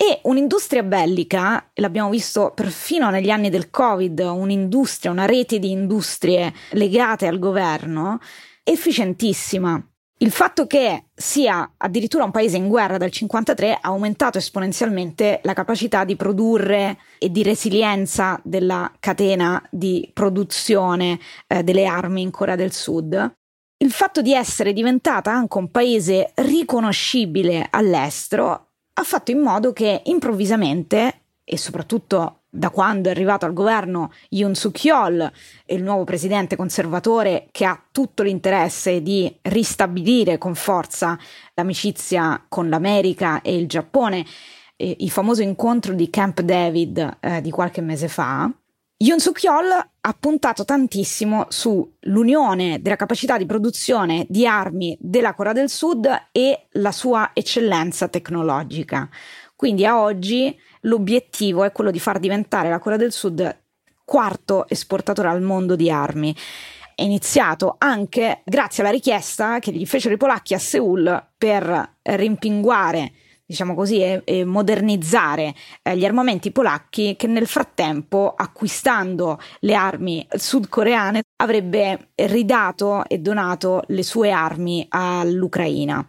e 0.00 0.20
un'industria 0.22 0.84
bellica, 0.84 1.70
l'abbiamo 1.74 2.10
visto 2.10 2.52
perfino 2.54 3.10
negli 3.10 3.30
anni 3.30 3.50
del 3.50 3.68
Covid, 3.68 4.20
un'industria, 4.20 5.10
una 5.10 5.26
rete 5.26 5.58
di 5.58 5.72
industrie 5.72 6.54
legate 6.70 7.26
al 7.26 7.40
governo, 7.40 8.20
efficientissima. 8.62 9.82
Il 10.20 10.30
fatto 10.30 10.68
che 10.68 11.06
sia 11.14 11.74
addirittura 11.76 12.22
un 12.22 12.30
paese 12.30 12.56
in 12.56 12.68
guerra 12.68 12.96
dal 12.96 13.10
1953 13.10 13.72
ha 13.74 13.88
aumentato 13.88 14.38
esponenzialmente 14.38 15.40
la 15.42 15.52
capacità 15.52 16.04
di 16.04 16.14
produrre 16.14 16.98
e 17.18 17.30
di 17.30 17.42
resilienza 17.42 18.40
della 18.44 18.92
catena 19.00 19.60
di 19.68 20.08
produzione 20.12 21.18
eh, 21.48 21.64
delle 21.64 21.86
armi 21.86 22.22
in 22.22 22.30
Corea 22.30 22.56
del 22.56 22.72
Sud. 22.72 23.36
Il 23.80 23.92
fatto 23.92 24.22
di 24.22 24.34
essere 24.34 24.72
diventata 24.72 25.30
anche 25.30 25.56
un 25.56 25.70
paese 25.70 26.32
riconoscibile 26.34 27.68
all'estero 27.70 28.66
ha 28.92 29.02
fatto 29.04 29.30
in 29.30 29.38
modo 29.38 29.72
che 29.72 30.02
improvvisamente, 30.06 31.20
e 31.44 31.56
soprattutto 31.56 32.40
da 32.48 32.70
quando 32.70 33.08
è 33.08 33.12
arrivato 33.12 33.46
al 33.46 33.52
governo 33.52 34.12
Yoon 34.30 34.56
Suk-yeol, 34.56 35.30
il 35.66 35.82
nuovo 35.84 36.02
presidente 36.02 36.56
conservatore 36.56 37.46
che 37.52 37.66
ha 37.66 37.80
tutto 37.92 38.24
l'interesse 38.24 39.00
di 39.00 39.32
ristabilire 39.42 40.38
con 40.38 40.56
forza 40.56 41.16
l'amicizia 41.54 42.46
con 42.48 42.68
l'America 42.68 43.42
e 43.42 43.54
il 43.54 43.68
Giappone, 43.68 44.26
eh, 44.74 44.96
il 44.98 45.10
famoso 45.10 45.42
incontro 45.42 45.94
di 45.94 46.10
Camp 46.10 46.40
David 46.40 47.18
eh, 47.20 47.40
di 47.40 47.52
qualche 47.52 47.80
mese 47.80 48.08
fa, 48.08 48.50
Yoon 49.00 49.20
Suk-yeol 49.20 49.90
ha 50.00 50.16
puntato 50.18 50.64
tantissimo 50.64 51.46
sull'unione 51.50 52.82
della 52.82 52.96
capacità 52.96 53.38
di 53.38 53.46
produzione 53.46 54.26
di 54.28 54.44
armi 54.44 54.96
della 55.00 55.34
Corea 55.34 55.52
del 55.52 55.70
Sud 55.70 56.08
e 56.32 56.66
la 56.72 56.90
sua 56.90 57.30
eccellenza 57.32 58.08
tecnologica. 58.08 59.08
Quindi 59.54 59.86
a 59.86 60.00
oggi 60.00 60.52
l'obiettivo 60.80 61.62
è 61.62 61.70
quello 61.70 61.92
di 61.92 62.00
far 62.00 62.18
diventare 62.18 62.70
la 62.70 62.80
Corea 62.80 62.98
del 62.98 63.12
Sud 63.12 63.62
quarto 64.04 64.66
esportatore 64.68 65.28
al 65.28 65.42
mondo 65.42 65.76
di 65.76 65.92
armi. 65.92 66.34
È 66.96 67.02
iniziato 67.02 67.76
anche 67.78 68.40
grazie 68.44 68.82
alla 68.82 68.90
richiesta 68.90 69.60
che 69.60 69.70
gli 69.70 69.86
fecero 69.86 70.14
i 70.14 70.18
polacchi 70.18 70.54
a 70.54 70.58
Seoul 70.58 71.28
per 71.38 71.98
rimpinguare 72.02 73.12
diciamo 73.48 73.74
così, 73.74 74.02
e, 74.02 74.20
e 74.24 74.44
modernizzare 74.44 75.54
eh, 75.82 75.96
gli 75.96 76.04
armamenti 76.04 76.52
polacchi 76.52 77.16
che 77.16 77.26
nel 77.26 77.46
frattempo, 77.46 78.34
acquistando 78.36 79.40
le 79.60 79.74
armi 79.74 80.26
sudcoreane, 80.30 81.22
avrebbe 81.36 82.10
ridato 82.14 83.06
e 83.06 83.18
donato 83.18 83.84
le 83.86 84.02
sue 84.02 84.30
armi 84.30 84.84
all'Ucraina 84.90 86.06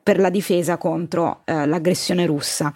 per 0.00 0.20
la 0.20 0.30
difesa 0.30 0.76
contro 0.76 1.40
eh, 1.44 1.66
l'aggressione 1.66 2.24
russa. 2.24 2.72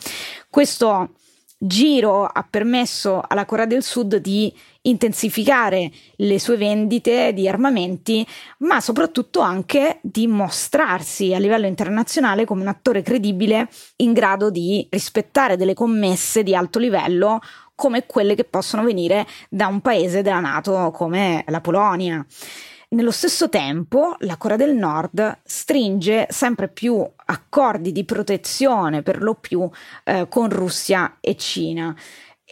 Questo 0.50 1.10
giro 1.56 2.24
ha 2.24 2.44
permesso 2.50 3.22
alla 3.24 3.44
Corea 3.44 3.66
del 3.66 3.84
Sud 3.84 4.16
di 4.16 4.52
intensificare 4.82 5.90
le 6.16 6.38
sue 6.38 6.56
vendite 6.56 7.32
di 7.32 7.48
armamenti, 7.48 8.26
ma 8.58 8.80
soprattutto 8.80 9.40
anche 9.40 9.98
di 10.02 10.26
mostrarsi 10.26 11.34
a 11.34 11.38
livello 11.38 11.66
internazionale 11.66 12.44
come 12.44 12.62
un 12.62 12.68
attore 12.68 13.02
credibile 13.02 13.68
in 13.96 14.12
grado 14.12 14.50
di 14.50 14.86
rispettare 14.90 15.56
delle 15.56 15.74
commesse 15.74 16.42
di 16.42 16.54
alto 16.54 16.78
livello 16.78 17.40
come 17.74 18.06
quelle 18.06 18.34
che 18.34 18.44
possono 18.44 18.82
venire 18.82 19.26
da 19.48 19.66
un 19.66 19.80
paese 19.80 20.22
della 20.22 20.40
Nato 20.40 20.90
come 20.92 21.44
la 21.48 21.60
Polonia. 21.60 22.24
Nello 22.92 23.12
stesso 23.12 23.48
tempo, 23.48 24.16
la 24.20 24.36
Corea 24.36 24.56
del 24.56 24.74
Nord 24.74 25.38
stringe 25.44 26.26
sempre 26.28 26.68
più 26.68 27.08
accordi 27.26 27.92
di 27.92 28.04
protezione, 28.04 29.02
per 29.02 29.22
lo 29.22 29.34
più 29.34 29.68
eh, 30.02 30.26
con 30.28 30.50
Russia 30.50 31.18
e 31.20 31.36
Cina. 31.36 31.94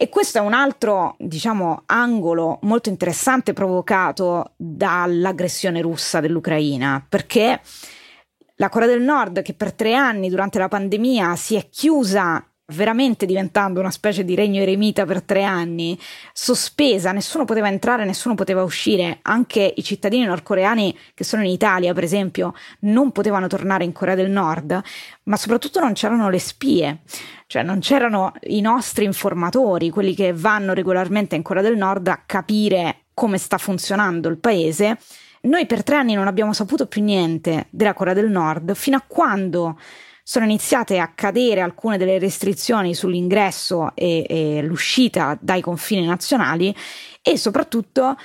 E 0.01 0.07
questo 0.07 0.37
è 0.37 0.41
un 0.41 0.53
altro, 0.53 1.17
diciamo, 1.19 1.83
angolo 1.87 2.59
molto 2.61 2.87
interessante 2.87 3.51
provocato 3.51 4.53
dall'aggressione 4.55 5.81
russa 5.81 6.21
dell'Ucraina, 6.21 7.05
perché 7.05 7.59
la 8.55 8.69
Corea 8.69 8.87
del 8.87 9.01
Nord, 9.01 9.41
che 9.41 9.53
per 9.53 9.73
tre 9.73 9.95
anni 9.95 10.29
durante 10.29 10.57
la 10.57 10.69
pandemia 10.69 11.35
si 11.35 11.55
è 11.55 11.67
chiusa 11.67 12.48
veramente 12.69 13.25
diventando 13.25 13.79
una 13.79 13.91
specie 13.91 14.23
di 14.23 14.35
regno 14.35 14.61
eremita 14.61 15.05
per 15.05 15.21
tre 15.21 15.43
anni, 15.43 15.97
sospesa, 16.33 17.11
nessuno 17.11 17.45
poteva 17.45 17.67
entrare, 17.67 18.05
nessuno 18.05 18.35
poteva 18.35 18.63
uscire, 18.63 19.19
anche 19.23 19.73
i 19.75 19.83
cittadini 19.83 20.25
nordcoreani 20.25 20.97
che 21.13 21.23
sono 21.23 21.43
in 21.43 21.49
Italia, 21.49 21.93
per 21.93 22.03
esempio, 22.03 22.53
non 22.81 23.11
potevano 23.11 23.47
tornare 23.47 23.83
in 23.83 23.91
Corea 23.91 24.15
del 24.15 24.29
Nord, 24.29 24.81
ma 25.23 25.37
soprattutto 25.37 25.79
non 25.79 25.93
c'erano 25.93 26.29
le 26.29 26.39
spie, 26.39 26.99
cioè 27.47 27.63
non 27.63 27.79
c'erano 27.79 28.33
i 28.43 28.61
nostri 28.61 29.05
informatori, 29.05 29.89
quelli 29.89 30.13
che 30.13 30.33
vanno 30.33 30.73
regolarmente 30.73 31.35
in 31.35 31.41
Corea 31.41 31.63
del 31.63 31.77
Nord 31.77 32.07
a 32.07 32.23
capire 32.25 33.05
come 33.13 33.37
sta 33.37 33.57
funzionando 33.57 34.29
il 34.29 34.37
paese. 34.37 34.97
Noi 35.41 35.65
per 35.65 35.83
tre 35.83 35.95
anni 35.95 36.13
non 36.13 36.27
abbiamo 36.27 36.53
saputo 36.53 36.85
più 36.85 37.01
niente 37.01 37.67
della 37.69 37.93
Corea 37.93 38.13
del 38.13 38.29
Nord. 38.29 38.73
Fino 38.75 38.97
a 38.97 39.03
quando 39.05 39.79
sono 40.29 40.45
iniziate 40.45 40.99
a 40.99 41.11
cadere 41.15 41.59
alcune 41.59 41.97
delle 41.97 42.19
restrizioni 42.19 42.93
sull'ingresso 42.93 43.95
e, 43.95 44.27
e 44.29 44.61
l'uscita 44.61 45.35
dai 45.41 45.59
confini 45.59 46.05
nazionali 46.05 46.71
e 47.23 47.35
soprattutto 47.35 48.15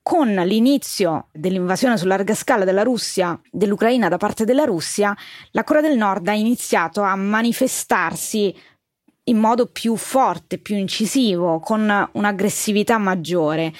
con 0.00 0.26
l'inizio 0.26 1.28
dell'invasione 1.30 1.98
su 1.98 2.06
larga 2.06 2.34
scala 2.34 2.64
della 2.64 2.82
Russia, 2.82 3.38
dell'Ucraina 3.50 4.08
da 4.08 4.16
parte 4.16 4.46
della 4.46 4.64
Russia, 4.64 5.14
la 5.50 5.64
Corea 5.64 5.82
del 5.82 5.98
Nord 5.98 6.26
ha 6.28 6.32
iniziato 6.32 7.02
a 7.02 7.14
manifestarsi 7.14 8.56
in 9.24 9.36
modo 9.36 9.66
più 9.66 9.96
forte, 9.96 10.56
più 10.56 10.76
incisivo, 10.76 11.60
con 11.60 12.08
un'aggressività 12.10 12.96
maggiore. 12.96 13.70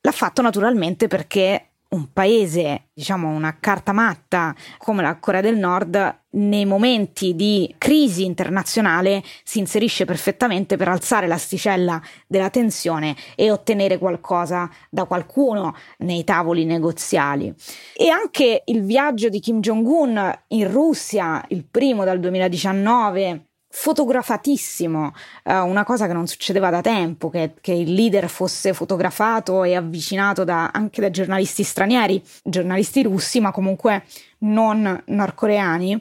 L'ha 0.00 0.10
fatto 0.10 0.42
naturalmente 0.42 1.06
perché 1.06 1.74
un 1.96 2.12
paese, 2.12 2.88
diciamo 2.92 3.28
una 3.28 3.56
carta 3.58 3.92
matta 3.92 4.54
come 4.78 5.02
la 5.02 5.16
Corea 5.18 5.40
del 5.40 5.56
Nord, 5.56 6.20
nei 6.36 6.66
momenti 6.66 7.34
di 7.34 7.74
crisi 7.78 8.24
internazionale 8.24 9.22
si 9.42 9.58
inserisce 9.58 10.04
perfettamente 10.04 10.76
per 10.76 10.88
alzare 10.88 11.26
l'asticella 11.26 12.00
della 12.26 12.50
tensione 12.50 13.16
e 13.34 13.50
ottenere 13.50 13.96
qualcosa 13.96 14.70
da 14.90 15.04
qualcuno 15.04 15.74
nei 15.98 16.24
tavoli 16.24 16.64
negoziali. 16.66 17.52
E 17.96 18.08
anche 18.08 18.62
il 18.66 18.84
viaggio 18.84 19.30
di 19.30 19.40
Kim 19.40 19.60
Jong-un 19.60 20.38
in 20.48 20.70
Russia, 20.70 21.42
il 21.48 21.64
primo 21.64 22.04
dal 22.04 22.20
2019, 22.20 23.46
fotografatissimo, 23.68 25.12
uh, 25.44 25.52
una 25.66 25.84
cosa 25.84 26.06
che 26.06 26.12
non 26.12 26.26
succedeva 26.26 26.70
da 26.70 26.80
tempo, 26.80 27.28
che, 27.28 27.54
che, 27.60 27.72
il 27.72 27.92
leader 27.92 28.28
fosse 28.28 28.72
fotografato 28.72 29.64
e 29.64 29.74
avvicinato 29.74 30.44
da, 30.44 30.70
anche 30.72 31.00
da 31.00 31.10
giornalisti 31.10 31.62
stranieri, 31.62 32.22
giornalisti 32.42 33.02
russi, 33.02 33.40
ma 33.40 33.50
comunque 33.50 34.04
non 34.38 35.02
nordcoreani, 35.06 36.00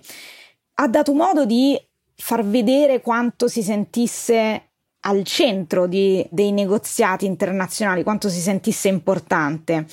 ha 0.75 0.87
dato 0.87 1.13
modo 1.13 1.45
di 1.45 1.79
far 2.15 2.45
vedere 2.45 3.01
quanto 3.01 3.47
si 3.47 3.61
sentisse 3.61 4.69
al 5.01 5.23
centro 5.23 5.85
di, 5.87 6.25
dei 6.31 6.51
negoziati 6.51 7.25
internazionali, 7.25 8.03
quanto 8.03 8.29
si 8.29 8.39
sentisse 8.39 8.87
importante. 8.87 9.85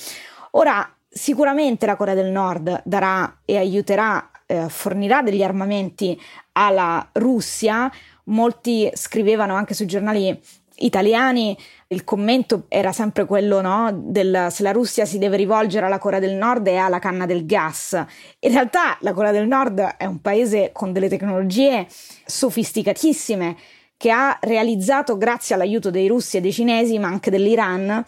Ora, 0.51 0.89
sicuramente 1.07 1.85
la 1.85 1.95
Corea 1.95 2.15
del 2.15 2.31
Nord 2.31 2.81
darà 2.85 3.41
e 3.45 3.57
aiuterà 3.57 4.31
eh, 4.45 4.69
fornirà 4.69 5.21
degli 5.21 5.43
armamenti 5.43 6.19
alla 6.53 7.07
Russia. 7.13 7.91
Molti 8.25 8.89
scrivevano 8.93 9.55
anche 9.55 9.73
sui 9.73 9.85
giornali 9.85 10.39
italiani, 10.77 11.55
il 11.87 12.03
commento 12.03 12.65
era 12.67 12.91
sempre 12.91 13.25
quello 13.25 13.61
no, 13.61 13.91
del 13.93 14.47
se 14.49 14.63
la 14.63 14.71
Russia 14.71 15.05
si 15.05 15.17
deve 15.17 15.37
rivolgere 15.37 15.85
alla 15.85 15.99
Corea 15.99 16.19
del 16.19 16.33
Nord 16.33 16.65
e 16.67 16.75
alla 16.75 16.99
canna 16.99 17.25
del 17.25 17.45
gas. 17.45 17.93
In 18.39 18.51
realtà 18.51 18.97
la 19.01 19.13
Corea 19.13 19.31
del 19.31 19.47
Nord 19.47 19.79
è 19.79 20.05
un 20.05 20.19
paese 20.19 20.71
con 20.73 20.91
delle 20.91 21.09
tecnologie 21.09 21.85
sofisticatissime 22.25 23.55
che 23.95 24.11
ha 24.11 24.37
realizzato 24.41 25.17
grazie 25.17 25.55
all'aiuto 25.55 25.89
dei 25.89 26.07
russi 26.07 26.37
e 26.37 26.41
dei 26.41 26.51
cinesi, 26.51 26.99
ma 26.99 27.07
anche 27.07 27.31
dell'Iran, 27.31 28.03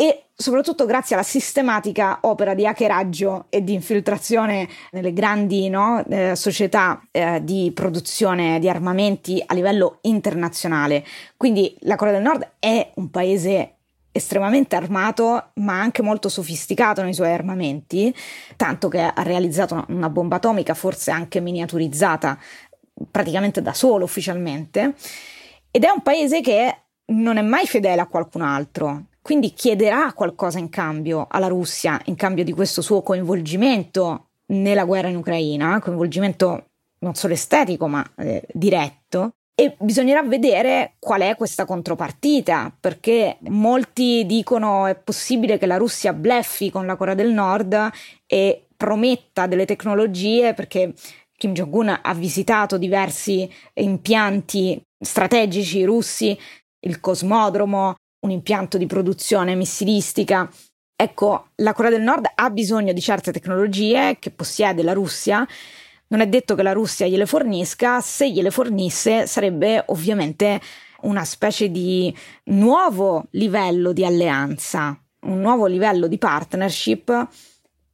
e 0.00 0.26
soprattutto 0.32 0.86
grazie 0.86 1.16
alla 1.16 1.24
sistematica 1.24 2.20
opera 2.20 2.54
di 2.54 2.64
hackeraggio 2.64 3.46
e 3.48 3.64
di 3.64 3.72
infiltrazione 3.72 4.68
nelle 4.92 5.12
grandi 5.12 5.68
no, 5.68 6.04
eh, 6.06 6.36
società 6.36 7.02
eh, 7.10 7.42
di 7.42 7.72
produzione 7.74 8.60
di 8.60 8.68
armamenti 8.68 9.42
a 9.44 9.54
livello 9.54 9.98
internazionale. 10.02 11.04
Quindi 11.36 11.76
la 11.80 11.96
Corea 11.96 12.12
del 12.12 12.22
Nord 12.22 12.48
è 12.60 12.92
un 12.94 13.10
paese 13.10 13.78
estremamente 14.12 14.76
armato 14.76 15.50
ma 15.54 15.80
anche 15.80 16.02
molto 16.02 16.28
sofisticato 16.28 17.02
nei 17.02 17.12
suoi 17.12 17.32
armamenti, 17.32 18.14
tanto 18.54 18.86
che 18.86 19.00
ha 19.00 19.22
realizzato 19.24 19.84
una 19.88 20.10
bomba 20.10 20.36
atomica 20.36 20.74
forse 20.74 21.10
anche 21.10 21.40
miniaturizzata 21.40 22.38
praticamente 23.10 23.62
da 23.62 23.72
solo 23.72 24.04
ufficialmente 24.04 24.94
ed 25.72 25.82
è 25.82 25.90
un 25.90 26.02
paese 26.02 26.40
che 26.40 26.82
non 27.06 27.36
è 27.36 27.42
mai 27.42 27.66
fedele 27.66 28.00
a 28.00 28.06
qualcun 28.06 28.42
altro, 28.42 29.06
quindi 29.22 29.52
chiederà 29.52 30.12
qualcosa 30.12 30.58
in 30.58 30.68
cambio 30.68 31.26
alla 31.28 31.48
Russia, 31.48 32.00
in 32.06 32.14
cambio 32.14 32.44
di 32.44 32.52
questo 32.52 32.82
suo 32.82 33.02
coinvolgimento 33.02 34.28
nella 34.46 34.84
guerra 34.84 35.08
in 35.08 35.16
Ucraina, 35.16 35.80
coinvolgimento 35.80 36.64
non 37.00 37.14
solo 37.14 37.34
estetico 37.34 37.86
ma 37.88 38.04
eh, 38.16 38.46
diretto. 38.52 39.32
E 39.54 39.76
bisognerà 39.80 40.22
vedere 40.22 40.94
qual 41.00 41.22
è 41.22 41.34
questa 41.34 41.64
contropartita, 41.64 42.72
perché 42.78 43.38
molti 43.48 44.24
dicono 44.24 44.86
è 44.86 44.94
possibile 44.94 45.58
che 45.58 45.66
la 45.66 45.76
Russia 45.76 46.12
bleffi 46.12 46.70
con 46.70 46.86
la 46.86 46.94
Corea 46.94 47.14
del 47.14 47.32
Nord 47.32 47.90
e 48.24 48.66
prometta 48.76 49.48
delle 49.48 49.64
tecnologie 49.64 50.54
perché 50.54 50.94
Kim 51.36 51.52
Jong-un 51.52 51.98
ha 52.00 52.14
visitato 52.14 52.78
diversi 52.78 53.50
impianti 53.74 54.80
strategici 54.98 55.84
russi, 55.84 56.38
il 56.80 57.00
cosmodromo, 57.00 57.96
un 58.20 58.30
impianto 58.30 58.78
di 58.78 58.86
produzione 58.86 59.54
missilistica. 59.54 60.50
Ecco, 60.96 61.50
la 61.56 61.72
Corea 61.72 61.90
del 61.90 62.02
Nord 62.02 62.30
ha 62.34 62.50
bisogno 62.50 62.92
di 62.92 63.00
certe 63.00 63.32
tecnologie 63.32 64.16
che 64.18 64.30
possiede 64.30 64.82
la 64.82 64.92
Russia. 64.92 65.46
Non 66.08 66.20
è 66.20 66.26
detto 66.26 66.54
che 66.54 66.62
la 66.62 66.72
Russia 66.72 67.06
gliele 67.06 67.26
fornisca, 67.26 68.00
se 68.00 68.30
gliele 68.30 68.50
fornisse 68.50 69.26
sarebbe 69.26 69.82
ovviamente 69.86 70.60
una 71.02 71.24
specie 71.24 71.70
di 71.70 72.12
nuovo 72.44 73.26
livello 73.30 73.92
di 73.92 74.04
alleanza, 74.04 74.98
un 75.20 75.40
nuovo 75.40 75.66
livello 75.66 76.08
di 76.08 76.18
partnership 76.18 77.28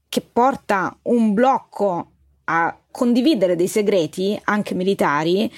che 0.08 0.20
porta 0.20 0.96
un 1.02 1.34
blocco 1.34 2.10
a 2.44 2.78
condividere 2.90 3.56
dei 3.56 3.68
segreti, 3.68 4.40
anche 4.44 4.74
militari, 4.74 5.52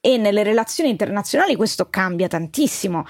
e 0.00 0.16
nelle 0.16 0.42
relazioni 0.42 0.90
internazionali 0.90 1.56
questo 1.56 1.88
cambia 1.90 2.28
tantissimo 2.28 3.06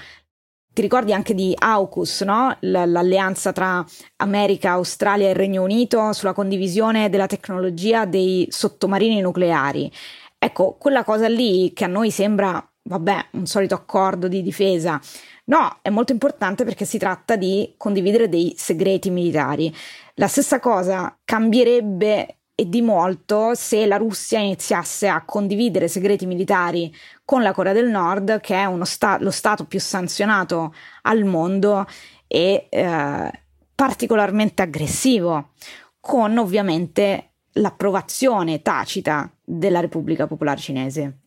ti 0.75 0.81
ricordi 0.81 1.13
anche 1.13 1.33
di 1.33 1.55
AUKUS, 1.57 2.21
no? 2.23 2.57
L- 2.59 2.83
l'alleanza 2.85 3.53
tra 3.53 3.83
America, 4.17 4.71
Australia 4.71 5.29
e 5.29 5.33
Regno 5.33 5.63
Unito 5.63 6.11
sulla 6.11 6.33
condivisione 6.33 7.09
della 7.09 7.27
tecnologia 7.27 8.03
dei 8.03 8.45
sottomarini 8.49 9.21
nucleari. 9.21 9.89
Ecco, 10.37 10.75
quella 10.77 11.05
cosa 11.05 11.29
lì 11.29 11.71
che 11.71 11.85
a 11.85 11.87
noi 11.87 12.11
sembra, 12.11 12.61
vabbè, 12.89 13.27
un 13.31 13.45
solito 13.45 13.73
accordo 13.73 14.27
di 14.27 14.41
difesa. 14.41 14.99
No, 15.45 15.77
è 15.81 15.89
molto 15.89 16.11
importante 16.11 16.65
perché 16.65 16.83
si 16.83 16.97
tratta 16.97 17.37
di 17.37 17.75
condividere 17.77 18.27
dei 18.27 18.53
segreti 18.57 19.09
militari. 19.09 19.73
La 20.15 20.27
stessa 20.27 20.59
cosa 20.59 21.17
cambierebbe 21.23 22.39
e 22.55 22.69
di 22.69 22.81
molto 22.81 23.53
se 23.53 23.85
la 23.85 23.97
Russia 23.97 24.39
iniziasse 24.39 25.09
a 25.09 25.25
condividere 25.25 25.89
segreti 25.89 26.25
militari 26.25 26.93
con 27.25 27.41
la 27.41 27.51
Corea 27.51 27.73
del 27.73 27.89
Nord, 27.89 28.39
che 28.39 28.55
è 28.55 28.85
sta- 28.85 29.17
lo 29.19 29.31
Stato 29.31 29.65
più 29.65 29.79
sanzionato 29.79 30.73
al 31.01 31.25
mondo 31.25 31.85
e 32.27 32.67
eh, 32.69 33.31
particolarmente 33.75 34.61
aggressivo, 34.61 35.51
con 35.99 36.37
ovviamente 36.37 37.33
l'approvazione 37.53 38.61
tacita 38.61 39.29
della 39.43 39.81
Repubblica 39.81 40.25
Popolare 40.25 40.59
Cinese. 40.59 41.19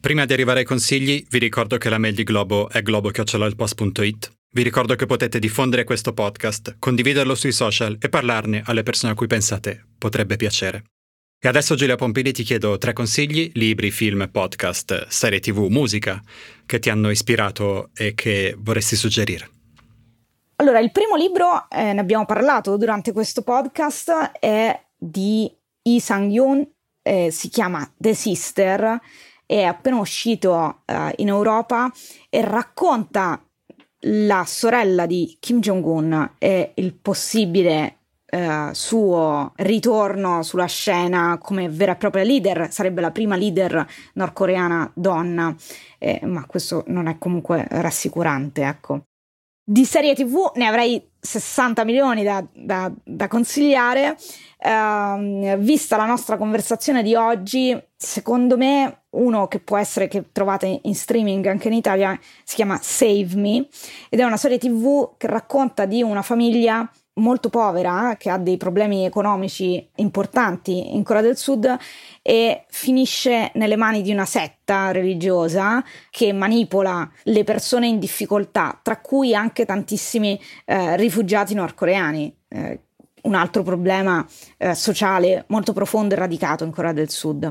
Prima 0.00 0.24
di 0.24 0.32
arrivare 0.32 0.60
ai 0.60 0.64
consigli, 0.64 1.26
vi 1.28 1.38
ricordo 1.40 1.78
che 1.78 1.88
la 1.88 1.98
mail 1.98 2.14
di 2.14 2.22
Globo 2.22 2.68
è 2.68 2.80
globo.it 2.80 4.35
vi 4.56 4.62
ricordo 4.62 4.94
che 4.94 5.04
potete 5.04 5.38
diffondere 5.38 5.84
questo 5.84 6.14
podcast, 6.14 6.76
condividerlo 6.78 7.34
sui 7.34 7.52
social 7.52 7.98
e 8.00 8.08
parlarne 8.08 8.62
alle 8.64 8.82
persone 8.82 9.12
a 9.12 9.14
cui 9.14 9.26
pensate 9.26 9.84
potrebbe 9.98 10.36
piacere. 10.36 10.84
E 11.38 11.46
adesso 11.46 11.74
Giulia 11.74 11.96
Pompili 11.96 12.32
ti 12.32 12.42
chiedo 12.42 12.78
tre 12.78 12.94
consigli, 12.94 13.50
libri, 13.52 13.90
film, 13.90 14.26
podcast, 14.32 15.08
serie 15.08 15.40
tv, 15.40 15.66
musica, 15.68 16.22
che 16.64 16.78
ti 16.78 16.88
hanno 16.88 17.10
ispirato 17.10 17.90
e 17.94 18.14
che 18.14 18.56
vorresti 18.58 18.96
suggerire. 18.96 19.50
Allora, 20.56 20.78
il 20.78 20.90
primo 20.90 21.16
libro, 21.16 21.68
eh, 21.68 21.92
ne 21.92 22.00
abbiamo 22.00 22.24
parlato 22.24 22.78
durante 22.78 23.12
questo 23.12 23.42
podcast, 23.42 24.38
è 24.40 24.86
di 24.96 25.54
Lee 25.82 26.00
Sang-yoon, 26.00 26.66
eh, 27.02 27.30
si 27.30 27.50
chiama 27.50 27.86
The 27.94 28.14
Sister, 28.14 28.98
è 29.44 29.62
appena 29.64 29.98
uscito 29.98 30.80
eh, 30.86 31.12
in 31.16 31.28
Europa 31.28 31.92
e 32.30 32.40
racconta 32.40 33.45
la 34.08 34.44
sorella 34.46 35.06
di 35.06 35.36
Kim 35.40 35.60
Jong-un 35.60 36.32
e 36.38 36.72
il 36.74 36.94
possibile 36.94 37.96
eh, 38.26 38.70
suo 38.72 39.52
ritorno 39.56 40.42
sulla 40.42 40.66
scena 40.66 41.38
come 41.40 41.68
vera 41.68 41.92
e 41.92 41.96
propria 41.96 42.24
leader, 42.24 42.70
sarebbe 42.70 43.00
la 43.00 43.10
prima 43.10 43.36
leader 43.36 43.86
nordcoreana 44.14 44.90
donna, 44.94 45.54
eh, 45.98 46.20
ma 46.24 46.44
questo 46.46 46.84
non 46.88 47.06
è 47.06 47.18
comunque 47.18 47.66
rassicurante, 47.68 48.62
ecco. 48.62 49.02
Di 49.68 49.84
serie 49.84 50.14
TV 50.14 50.52
ne 50.54 50.66
avrei 50.68 51.10
60 51.18 51.84
milioni 51.84 52.22
da, 52.22 52.46
da, 52.54 52.88
da 53.02 53.26
consigliare. 53.26 54.16
Uh, 54.58 55.56
vista 55.58 55.96
la 55.96 56.06
nostra 56.06 56.36
conversazione 56.36 57.02
di 57.02 57.16
oggi, 57.16 57.76
secondo 57.96 58.56
me 58.56 59.06
uno 59.16 59.48
che 59.48 59.58
può 59.58 59.76
essere 59.76 60.06
che 60.06 60.30
trovate 60.30 60.80
in 60.82 60.94
streaming 60.94 61.44
anche 61.46 61.66
in 61.66 61.74
Italia 61.74 62.18
si 62.44 62.54
chiama 62.54 62.78
Save 62.80 63.34
Me 63.34 63.66
ed 64.08 64.20
è 64.20 64.24
una 64.24 64.36
serie 64.36 64.58
tv 64.58 65.16
che 65.16 65.26
racconta 65.26 65.84
di 65.84 66.02
una 66.02 66.22
famiglia 66.22 66.88
molto 67.16 67.48
povera 67.48 68.16
che 68.18 68.30
ha 68.30 68.38
dei 68.38 68.56
problemi 68.56 69.04
economici 69.04 69.88
importanti 69.96 70.94
in 70.94 71.02
Corea 71.02 71.22
del 71.22 71.36
Sud 71.36 71.76
e 72.22 72.64
finisce 72.68 73.50
nelle 73.54 73.76
mani 73.76 74.02
di 74.02 74.12
una 74.12 74.24
setta 74.24 74.90
religiosa 74.90 75.82
che 76.10 76.32
manipola 76.32 77.10
le 77.24 77.44
persone 77.44 77.86
in 77.86 77.98
difficoltà, 77.98 78.78
tra 78.82 79.00
cui 79.00 79.34
anche 79.34 79.64
tantissimi 79.64 80.40
eh, 80.64 80.96
rifugiati 80.96 81.54
nordcoreani. 81.54 82.36
Eh, 82.48 82.80
un 83.22 83.34
altro 83.34 83.62
problema 83.62 84.24
eh, 84.56 84.74
sociale 84.74 85.44
molto 85.48 85.72
profondo 85.72 86.14
e 86.14 86.18
radicato 86.18 86.64
in 86.64 86.70
Corea 86.70 86.92
del 86.92 87.10
Sud. 87.10 87.48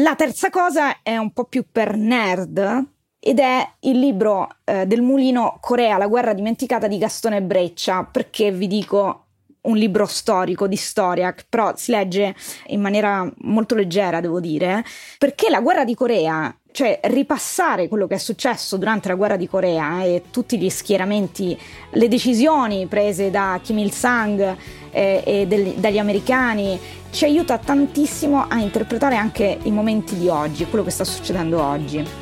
La 0.00 0.14
terza 0.16 0.48
cosa 0.48 1.02
è 1.02 1.18
un 1.18 1.32
po' 1.32 1.44
più 1.44 1.66
per 1.70 1.96
nerd 1.96 2.86
ed 3.24 3.38
è 3.38 3.64
il 3.80 4.00
libro 4.00 4.48
eh, 4.64 4.84
del 4.84 5.00
mulino 5.00 5.58
Corea, 5.60 5.96
la 5.96 6.08
guerra 6.08 6.32
dimenticata 6.32 6.88
di 6.88 6.98
Gastone 6.98 7.40
Breccia, 7.40 8.02
perché 8.02 8.50
vi 8.50 8.66
dico 8.66 9.26
un 9.62 9.76
libro 9.76 10.06
storico 10.06 10.66
di 10.66 10.74
storia, 10.74 11.32
però 11.48 11.72
si 11.76 11.92
legge 11.92 12.34
in 12.66 12.80
maniera 12.80 13.30
molto 13.42 13.76
leggera, 13.76 14.20
devo 14.20 14.40
dire, 14.40 14.84
perché 15.18 15.50
la 15.50 15.60
guerra 15.60 15.84
di 15.84 15.94
Corea, 15.94 16.52
cioè 16.72 16.98
ripassare 17.04 17.86
quello 17.86 18.08
che 18.08 18.16
è 18.16 18.18
successo 18.18 18.76
durante 18.76 19.06
la 19.06 19.14
guerra 19.14 19.36
di 19.36 19.46
Corea 19.46 20.02
e 20.02 20.24
tutti 20.32 20.58
gli 20.58 20.68
schieramenti, 20.68 21.56
le 21.92 22.08
decisioni 22.08 22.88
prese 22.88 23.30
da 23.30 23.60
Kim 23.62 23.78
Il-sung 23.78 24.56
eh, 24.90 25.22
e 25.24 25.46
del, 25.46 25.74
dagli 25.74 25.98
americani, 25.98 26.76
ci 27.12 27.24
aiuta 27.24 27.56
tantissimo 27.56 28.46
a 28.48 28.58
interpretare 28.58 29.14
anche 29.14 29.58
i 29.62 29.70
momenti 29.70 30.16
di 30.18 30.26
oggi, 30.26 30.66
quello 30.66 30.82
che 30.82 30.90
sta 30.90 31.04
succedendo 31.04 31.62
oggi. 31.62 32.21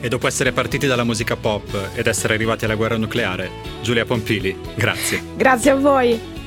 E 0.00 0.08
dopo 0.08 0.26
essere 0.26 0.52
partiti 0.52 0.86
dalla 0.86 1.04
musica 1.04 1.36
pop 1.36 1.90
ed 1.94 2.06
essere 2.06 2.34
arrivati 2.34 2.64
alla 2.64 2.74
guerra 2.74 2.96
nucleare, 2.96 3.50
Giulia 3.82 4.04
Pompili, 4.04 4.56
grazie. 4.74 5.22
Grazie 5.36 5.70
a 5.70 5.76
voi. 5.76 6.39